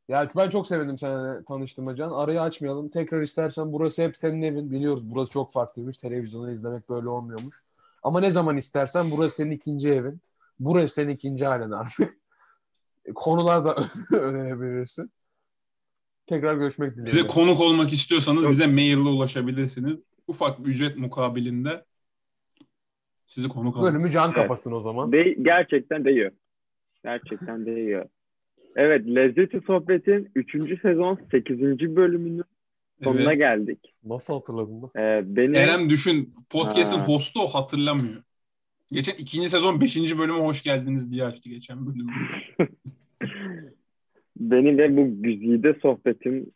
Ya 0.07 0.27
ben 0.37 0.49
çok 0.49 0.67
sevindim 0.67 0.97
seninle 0.97 1.45
tanıştığıma 1.45 1.95
Can. 1.95 2.11
Arayı 2.11 2.41
açmayalım. 2.41 2.89
Tekrar 2.89 3.21
istersen 3.21 3.73
burası 3.73 4.03
hep 4.03 4.17
senin 4.17 4.41
evin. 4.41 4.71
Biliyoruz 4.71 5.03
burası 5.05 5.31
çok 5.31 5.51
farklıymış. 5.51 5.97
Televizyonda 5.97 6.51
izlemek 6.51 6.89
böyle 6.89 7.09
olmuyormuş. 7.09 7.55
Ama 8.03 8.19
ne 8.19 8.31
zaman 8.31 8.57
istersen 8.57 9.11
burası 9.11 9.35
senin 9.35 9.51
ikinci 9.51 9.89
evin. 9.89 10.21
Burası 10.59 10.93
senin 10.93 11.09
ikinci 11.09 11.45
halen 11.45 11.71
artık. 11.71 12.17
Konular 13.15 13.65
da 13.65 13.75
öğrenebilirsin. 14.13 15.11
Tekrar 16.25 16.55
görüşmek 16.55 16.91
dileğiyle. 16.91 17.11
Bize 17.11 17.27
konuk 17.27 17.59
olmak 17.59 17.93
istiyorsanız 17.93 18.49
bize 18.49 18.67
maille 18.67 19.09
ulaşabilirsiniz. 19.09 19.97
Ufak 20.27 20.59
bir 20.59 20.69
ücret 20.69 20.97
mukabilinde 20.97 21.85
sizi 23.27 23.49
konuk 23.49 23.77
alırız. 23.77 23.93
Bölümü 23.93 24.11
can 24.11 24.25
Evet. 24.25 24.35
kapasın 24.35 24.71
o 24.71 24.81
zaman. 24.81 25.11
De 25.11 25.35
gerçekten 25.41 26.05
değiyor. 26.05 26.31
Gerçekten 27.03 27.65
değiyor. 27.65 28.09
Evet, 28.77 29.05
Lezzeti 29.07 29.61
Sohbet'in 29.67 30.29
3. 30.35 30.81
sezon 30.81 31.19
8. 31.31 31.95
bölümünün 31.95 32.43
sonuna 33.03 33.21
Evet. 33.31 33.37
geldik. 33.37 33.93
Nasıl 34.03 34.33
hatırladın 34.33 34.81
da? 34.81 34.87
Ee, 35.01 35.23
benim 35.35 35.55
Eren 35.55 35.89
düşün 35.89 36.33
podcast'in 36.49 36.97
Ha. 36.97 37.07
hostu 37.07 37.41
o 37.43 37.47
hatırlamıyor. 37.47 38.23
Geçen 38.91 39.13
ikinci 39.13 39.49
sezon 39.49 39.81
beşinci 39.81 40.19
bölüme 40.19 40.39
hoş 40.39 40.63
geldiniz 40.63 41.11
diye 41.11 41.23
açtı 41.23 41.49
geçen 41.49 41.85
bölüm. 41.85 42.07
Beni 44.39 44.77
ve 44.77 44.97
bu 44.97 45.21
güzide 45.23 45.73
sohbetin 45.81 46.53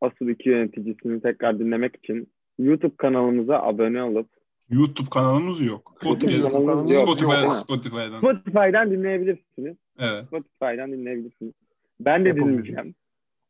asıl 0.00 0.28
iki 0.28 0.48
yöneticisini 0.48 1.20
tekrar 1.20 1.58
dinlemek 1.58 1.96
için 1.96 2.28
YouTube 2.58 2.96
kanalımıza 2.96 3.62
abone 3.62 4.02
olup 4.02 4.28
YouTube 4.70 5.08
kanalımız 5.10 5.60
yok. 5.60 5.98
YouTube 6.04 6.20
Podcast, 6.20 6.52
kanalımız 6.52 6.90
yok, 6.94 7.02
Spotify, 7.02 7.42
yok. 7.42 7.52
Spotify'dan. 7.52 8.18
Spotify'dan 8.18 8.90
dinleyebilirsiniz. 8.90 9.76
Evet. 9.98 10.26
Spotify'dan 10.26 10.92
dinleyebilirsiniz. 10.92 11.52
Ben 12.00 12.24
de 12.24 12.30
Apple 12.30 12.42
dinleyeceğim 12.44 12.94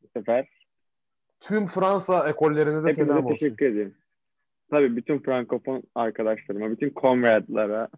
bu 0.03 0.09
sefer. 0.17 0.49
Tüm 1.41 1.67
Fransa 1.67 2.29
ekollerine 2.31 2.73
de 2.73 2.77
Hepinize 2.77 2.93
selam 3.05 3.27
olsun. 3.27 3.37
teşekkür 3.37 3.67
ederim. 3.67 3.95
Tabii 4.71 4.97
bütün 4.97 5.19
frankofon 5.19 5.83
arkadaşlarıma, 5.95 6.71
bütün 6.71 6.93
comrade'lara, 7.01 7.89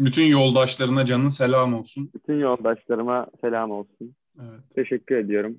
Bütün 0.00 0.22
yoldaşlarına 0.24 1.04
canın 1.04 1.28
selam 1.28 1.74
olsun. 1.74 2.10
bütün 2.14 2.34
yoldaşlarıma 2.40 3.26
selam 3.40 3.70
olsun. 3.70 4.14
Evet. 4.40 4.60
Teşekkür 4.74 5.16
ediyorum. 5.16 5.58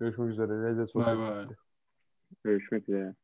Görüşmek 0.00 0.28
üzere. 0.28 0.52
Lezzet 0.62 0.94
Bay 0.94 1.18
bay. 1.18 1.44
Görüşmek 2.44 2.88
üzere. 2.88 3.14